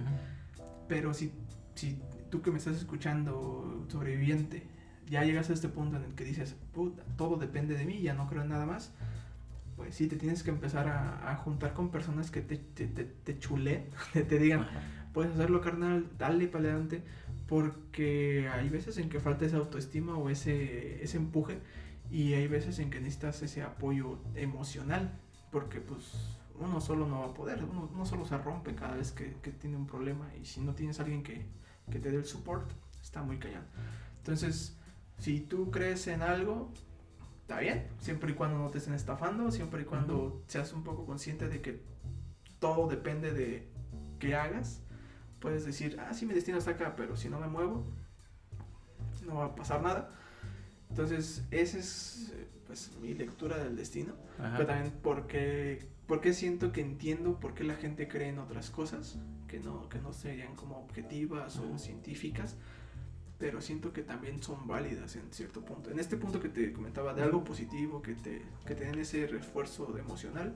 Pero 0.87 1.15
si, 1.15 1.33
si 1.75 1.99
tú 2.31 2.43
que 2.43 2.51
me 2.51 2.59
estás 2.59 2.77
escuchando, 2.77 3.87
sobreviviente, 3.89 4.67
ya 5.09 5.25
llegas 5.25 5.51
a 5.51 5.53
este 5.53 5.69
punto 5.69 5.97
en 5.97 6.05
el 6.05 6.15
que 6.15 6.25
dices, 6.25 6.57
puta, 6.73 7.03
todo 7.17 7.37
depende 7.37 7.77
de 7.77 7.85
mí, 7.85 8.01
ya 8.01 8.15
no 8.15 8.27
creo 8.27 8.43
en 8.43 8.49
nada 8.49 8.67
más, 8.67 8.93
pues 9.77 9.95
sí, 9.95 10.07
te 10.07 10.17
tienes 10.17 10.43
que 10.43 10.51
empezar 10.51 10.89
a, 10.89 11.37
juntar 11.37 11.75
con 11.75 11.91
personas 11.91 12.31
que 12.31 12.41
te, 12.41 12.57
te, 12.57 12.87
te, 12.87 13.05
te 13.05 13.39
chulen, 13.39 13.87
te 14.13 14.39
digan, 14.39 14.67
puedes 15.13 15.33
hacerlo 15.33 15.61
carnal, 15.61 16.11
dale 16.19 16.49
para 16.49 16.65
adelante, 16.65 17.03
porque 17.47 18.49
hay 18.53 18.69
veces 18.69 18.99
en 18.99 19.09
que 19.09 19.21
falta 19.21 19.45
esa 19.45 19.59
autoestima 19.59 20.17
o 20.17 20.29
ese, 20.29 21.03
ese 21.03 21.17
empuje 21.19 21.61
y 22.11 22.33
hay 22.35 22.49
veces 22.49 22.79
en 22.79 22.91
que 22.91 23.01
necesitas 23.01 23.43
ese 23.43 23.63
apoyo 23.63 24.19
emocional, 24.35 25.19
porque 25.53 25.81
pues 25.81 26.13
uno 26.59 26.81
solo 26.81 27.07
no 27.07 27.21
va 27.21 27.27
a 27.27 27.35
poder, 27.35 27.63
uno, 27.65 27.89
uno 27.93 28.07
solo 28.07 28.25
se 28.25 28.37
rompe 28.39 28.75
cada 28.75 28.97
vez 28.97 29.13
que, 29.13 29.37
que 29.43 29.53
tiene 29.53 29.77
un 29.77 29.87
problema 29.87 30.27
y 30.41 30.45
si 30.47 30.61
no 30.61 30.75
tienes 30.75 30.99
a 30.99 31.03
alguien 31.03 31.23
que, 31.23 31.47
que 31.91 31.99
te 31.99 32.11
dé 32.11 32.17
el 32.17 32.25
support, 32.25 32.71
está 33.03 33.23
muy 33.23 33.39
callado. 33.39 33.65
Entonces, 34.19 34.77
si 35.19 35.41
tú 35.41 35.71
crees 35.71 36.07
en 36.09 36.23
algo, 36.23 36.73
está 37.43 37.61
bien, 37.61 37.87
siempre 38.01 38.33
y 38.33 38.35
cuando 38.35 38.59
no 38.59 38.71
te 38.71 38.79
estén 38.79 38.95
estafando, 38.95 39.51
siempre 39.51 39.83
y 39.83 39.85
cuando 39.85 40.43
seas 40.49 40.73
un 40.73 40.83
poco 40.83 41.07
consciente 41.07 41.49
de 41.49 41.61
que 41.61 41.81
todo 42.59 42.89
depende 42.89 43.33
de 43.33 43.69
qué 44.19 44.35
hagas. 44.35 44.81
Puedes 45.41 45.65
decir, 45.65 45.99
ah, 46.01 46.13
sí, 46.13 46.27
mi 46.27 46.35
destino 46.35 46.59
está 46.59 46.73
acá, 46.73 46.95
pero 46.97 47.17
si 47.17 47.29
no 47.29 47.39
me 47.39 47.47
muevo, 47.47 47.87
no 49.27 49.37
va 49.37 49.45
a 49.47 49.55
pasar 49.55 49.83
nada. 49.83 50.11
Entonces, 50.91 51.45
esa 51.51 51.79
es 51.79 52.33
pues 52.67 52.91
mi 53.01 53.15
lectura 53.15 53.59
del 53.59 53.77
destino, 53.77 54.15
pero 54.37 54.67
también 54.67 54.93
porque, 55.03 55.89
porque 56.07 56.33
siento 56.33 56.73
que 56.73 56.81
entiendo 56.81 57.41
por 57.41 57.55
qué 57.55 57.65
la 57.65 57.75
gente 57.75 58.09
cree 58.09 58.29
en 58.29 58.39
otras 58.39 58.71
cosas 58.71 59.19
que 59.49 59.59
no, 59.61 59.89
que 59.89 59.99
no 59.99 60.13
serían 60.13 60.55
como 60.55 60.79
objetivas 60.79 61.59
o 61.59 61.79
científicas, 61.79 62.57
pero 63.39 63.61
siento 63.61 63.93
que 63.93 64.03
también 64.03 64.43
son 64.43 64.67
válidas 64.67 65.17
en 65.17 65.33
cierto 65.33 65.65
punto. 65.65 65.91
En 65.91 65.99
este 65.99 66.17
punto 66.17 66.41
que 66.41 66.49
te 66.49 66.73
comentaba 66.73 67.13
de 67.13 67.23
algo 67.23 67.45
positivo, 67.45 68.01
que 68.03 68.15
te 68.15 68.43
que 68.65 68.75
tienen 68.75 68.99
ese 68.99 69.27
refuerzo 69.27 69.87
de 69.87 70.01
emocional, 70.01 70.55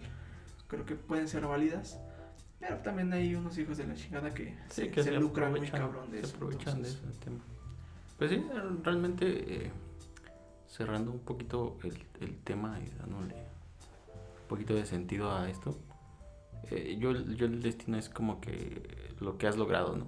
creo 0.68 0.84
que 0.84 0.94
pueden 0.94 1.28
ser 1.28 1.46
válidas. 1.46 1.98
Pero 2.58 2.76
también 2.78 3.12
hay 3.12 3.34
unos 3.34 3.56
hijos 3.56 3.78
de 3.78 3.86
la 3.86 3.94
chingada 3.94 4.34
que, 4.34 4.54
se, 4.68 4.90
que 4.90 5.02
se, 5.02 5.12
lucran 5.12 5.50
muy 5.50 5.66
cabrón 5.68 6.10
de 6.10 6.20
eso. 6.20 6.36
aprovechan 6.36 6.82
de 6.82 6.88
ese 6.88 6.98
tema. 7.24 7.40
Pues 8.18 8.30
sí, 8.30 8.44
realmente 8.82 9.64
eh, 9.64 9.70
cerrando 10.66 11.10
un 11.10 11.20
poquito 11.20 11.78
el, 11.82 11.96
el, 12.20 12.36
tema 12.36 12.78
y 12.78 12.90
dándole 12.98 13.34
poquito 14.50 14.74
de 14.74 14.84
sentido 14.84 15.30
a 15.30 15.48
esto, 15.48 15.78
eh, 16.70 16.96
yo, 16.98 17.12
yo 17.12 17.46
el 17.46 17.62
destino 17.62 17.96
es 17.96 18.08
como 18.08 18.40
que 18.40 19.14
lo 19.20 19.38
que 19.38 19.46
has 19.46 19.56
logrado, 19.56 19.96
¿no? 19.96 20.06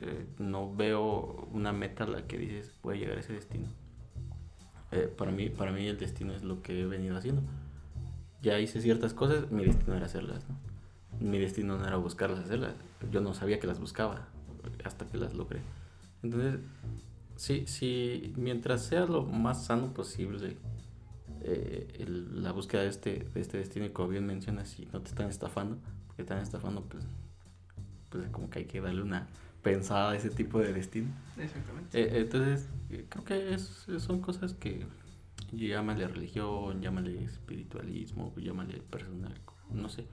Eh, 0.00 0.26
no 0.38 0.74
veo 0.74 1.48
una 1.52 1.72
meta 1.72 2.04
a 2.04 2.06
la 2.06 2.26
que 2.26 2.38
dices 2.38 2.74
voy 2.82 2.98
llegar 2.98 3.18
a 3.18 3.20
ese 3.20 3.34
destino. 3.34 3.66
Eh, 4.90 5.12
para, 5.16 5.30
mí, 5.30 5.50
para 5.50 5.70
mí 5.70 5.86
el 5.86 5.98
destino 5.98 6.32
es 6.34 6.42
lo 6.42 6.62
que 6.62 6.80
he 6.80 6.86
venido 6.86 7.16
haciendo. 7.16 7.42
Ya 8.40 8.58
hice 8.58 8.80
ciertas 8.80 9.12
cosas, 9.12 9.50
mi 9.50 9.64
destino 9.64 9.94
era 9.94 10.06
hacerlas, 10.06 10.48
¿no? 10.48 10.56
Mi 11.20 11.38
destino 11.38 11.76
no 11.76 11.86
era 11.86 11.96
buscarlas, 11.96 12.40
hacerlas. 12.40 12.74
Yo 13.10 13.20
no 13.20 13.34
sabía 13.34 13.60
que 13.60 13.66
las 13.66 13.80
buscaba 13.80 14.28
hasta 14.84 15.06
que 15.06 15.18
las 15.18 15.34
logré. 15.34 15.60
Entonces, 16.22 16.60
sí, 17.36 17.64
sí, 17.66 18.32
mientras 18.36 18.82
sea 18.82 19.04
lo 19.04 19.24
más 19.24 19.66
sano 19.66 19.92
posible 19.92 20.56
eh, 21.46 22.04
la 22.06 22.52
búsqueda 22.52 22.82
de 22.82 22.88
este, 22.88 23.28
de 23.34 23.40
este 23.40 23.58
destino 23.58 23.84
y 23.86 23.90
como 23.90 24.08
bien 24.08 24.26
mencionas, 24.26 24.68
si 24.68 24.86
no 24.86 25.02
te 25.02 25.10
están 25.10 25.28
estafando, 25.28 25.76
porque 26.06 26.16
te 26.16 26.22
están 26.22 26.38
estafando, 26.38 26.82
pues, 26.82 27.04
pues 28.08 28.28
como 28.28 28.48
que 28.48 28.60
hay 28.60 28.64
que 28.64 28.80
darle 28.80 29.02
una 29.02 29.28
pensada 29.62 30.12
a 30.12 30.16
ese 30.16 30.30
tipo 30.30 30.58
de 30.58 30.72
destino. 30.72 31.08
Exactamente. 31.38 32.00
Eh, 32.00 32.20
entonces, 32.20 32.68
eh, 32.90 33.06
creo 33.08 33.24
que 33.24 33.54
es, 33.54 33.86
son 33.98 34.20
cosas 34.20 34.54
que 34.54 34.86
llámale 35.52 36.08
religión, 36.08 36.80
llámale 36.80 37.24
espiritualismo, 37.24 38.32
llámale 38.36 38.80
personal, 38.80 39.38
no 39.70 39.88
sé. 39.88 40.06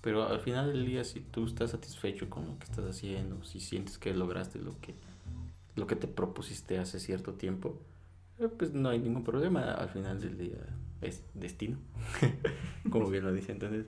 Pero 0.00 0.28
al 0.28 0.40
final 0.40 0.72
del 0.72 0.86
día, 0.86 1.04
si 1.04 1.20
tú 1.20 1.46
estás 1.46 1.70
satisfecho 1.70 2.28
con 2.28 2.46
lo 2.46 2.58
que 2.58 2.64
estás 2.64 2.84
haciendo, 2.84 3.42
si 3.44 3.60
sientes 3.60 3.98
que 3.98 4.14
lograste 4.14 4.58
lo 4.58 4.78
que, 4.80 4.94
lo 5.76 5.86
que 5.86 5.96
te 5.96 6.06
propusiste 6.06 6.78
hace 6.78 7.00
cierto 7.00 7.34
tiempo, 7.34 7.80
pues 8.58 8.72
no 8.72 8.88
hay 8.88 8.98
ningún 8.98 9.24
problema. 9.24 9.72
Al 9.74 9.88
final 9.88 10.20
del 10.20 10.38
día 10.38 10.58
es 11.00 11.24
destino, 11.34 11.78
como 12.90 13.08
bien 13.08 13.24
lo 13.24 13.32
dice. 13.32 13.52
Entonces, 13.52 13.86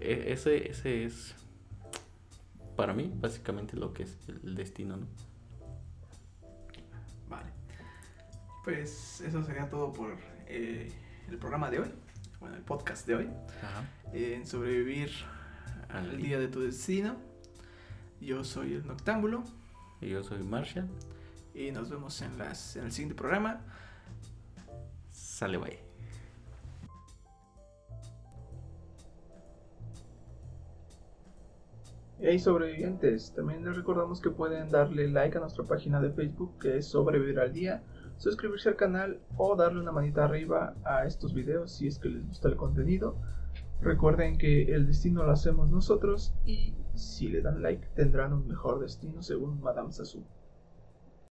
e, 0.00 0.32
ese, 0.32 0.70
ese 0.70 1.04
es 1.04 1.34
para 2.76 2.94
mí 2.94 3.12
básicamente 3.14 3.76
lo 3.76 3.92
que 3.92 4.04
es 4.04 4.18
el 4.28 4.54
destino, 4.54 4.96
¿no? 4.96 5.06
Vale. 7.28 7.50
Pues 8.64 9.20
eso 9.20 9.42
sería 9.42 9.68
todo 9.68 9.92
por 9.92 10.16
eh, 10.46 10.90
el 11.28 11.38
programa 11.38 11.70
de 11.70 11.80
hoy. 11.80 11.90
Bueno, 12.40 12.56
el 12.56 12.62
podcast 12.62 13.06
de 13.06 13.14
hoy. 13.16 13.28
en 14.12 14.46
sobrevivir 14.46 15.10
al 15.90 16.16
día 16.16 16.38
de 16.38 16.48
tu 16.48 16.60
destino. 16.60 17.16
Yo 18.20 18.44
soy 18.44 18.74
el 18.74 18.86
Noctámbulo. 18.86 19.44
Y 20.00 20.08
yo 20.08 20.22
soy 20.22 20.42
Marshall. 20.42 20.88
Y 21.54 21.72
nos 21.72 21.90
vemos 21.90 22.22
en, 22.22 22.38
las, 22.38 22.76
el 22.76 22.92
siguiente 22.92 23.14
programa. 23.14 23.60
Sale, 25.10 25.58
bye. 25.58 25.90
Hey 32.22 32.38
sobrevivientes, 32.38 33.32
también 33.32 33.64
les 33.64 33.74
recordamos 33.74 34.20
que 34.20 34.28
pueden 34.28 34.68
darle 34.68 35.08
like 35.08 35.38
a 35.38 35.40
nuestra 35.40 35.64
página 35.64 36.02
de 36.02 36.10
Facebook 36.10 36.58
que 36.58 36.76
es 36.76 36.86
Sobrevivir 36.86 37.40
al 37.40 37.54
Día, 37.54 37.82
suscribirse 38.18 38.68
al 38.68 38.76
canal 38.76 39.22
o 39.38 39.56
darle 39.56 39.80
una 39.80 39.90
manita 39.90 40.24
arriba 40.26 40.74
a 40.84 41.06
estos 41.06 41.32
videos 41.32 41.72
si 41.72 41.86
es 41.86 41.98
que 41.98 42.10
les 42.10 42.28
gusta 42.28 42.48
el 42.48 42.56
contenido. 42.56 43.16
Recuerden 43.80 44.36
que 44.36 44.64
el 44.64 44.86
destino 44.86 45.24
lo 45.24 45.32
hacemos 45.32 45.70
nosotros 45.70 46.34
y 46.44 46.74
si 46.94 47.28
le 47.28 47.40
dan 47.40 47.62
like 47.62 47.88
tendrán 47.94 48.34
un 48.34 48.46
mejor 48.46 48.80
destino 48.80 49.22
según 49.22 49.58
Madame 49.62 49.90
Sassou. 49.90 50.22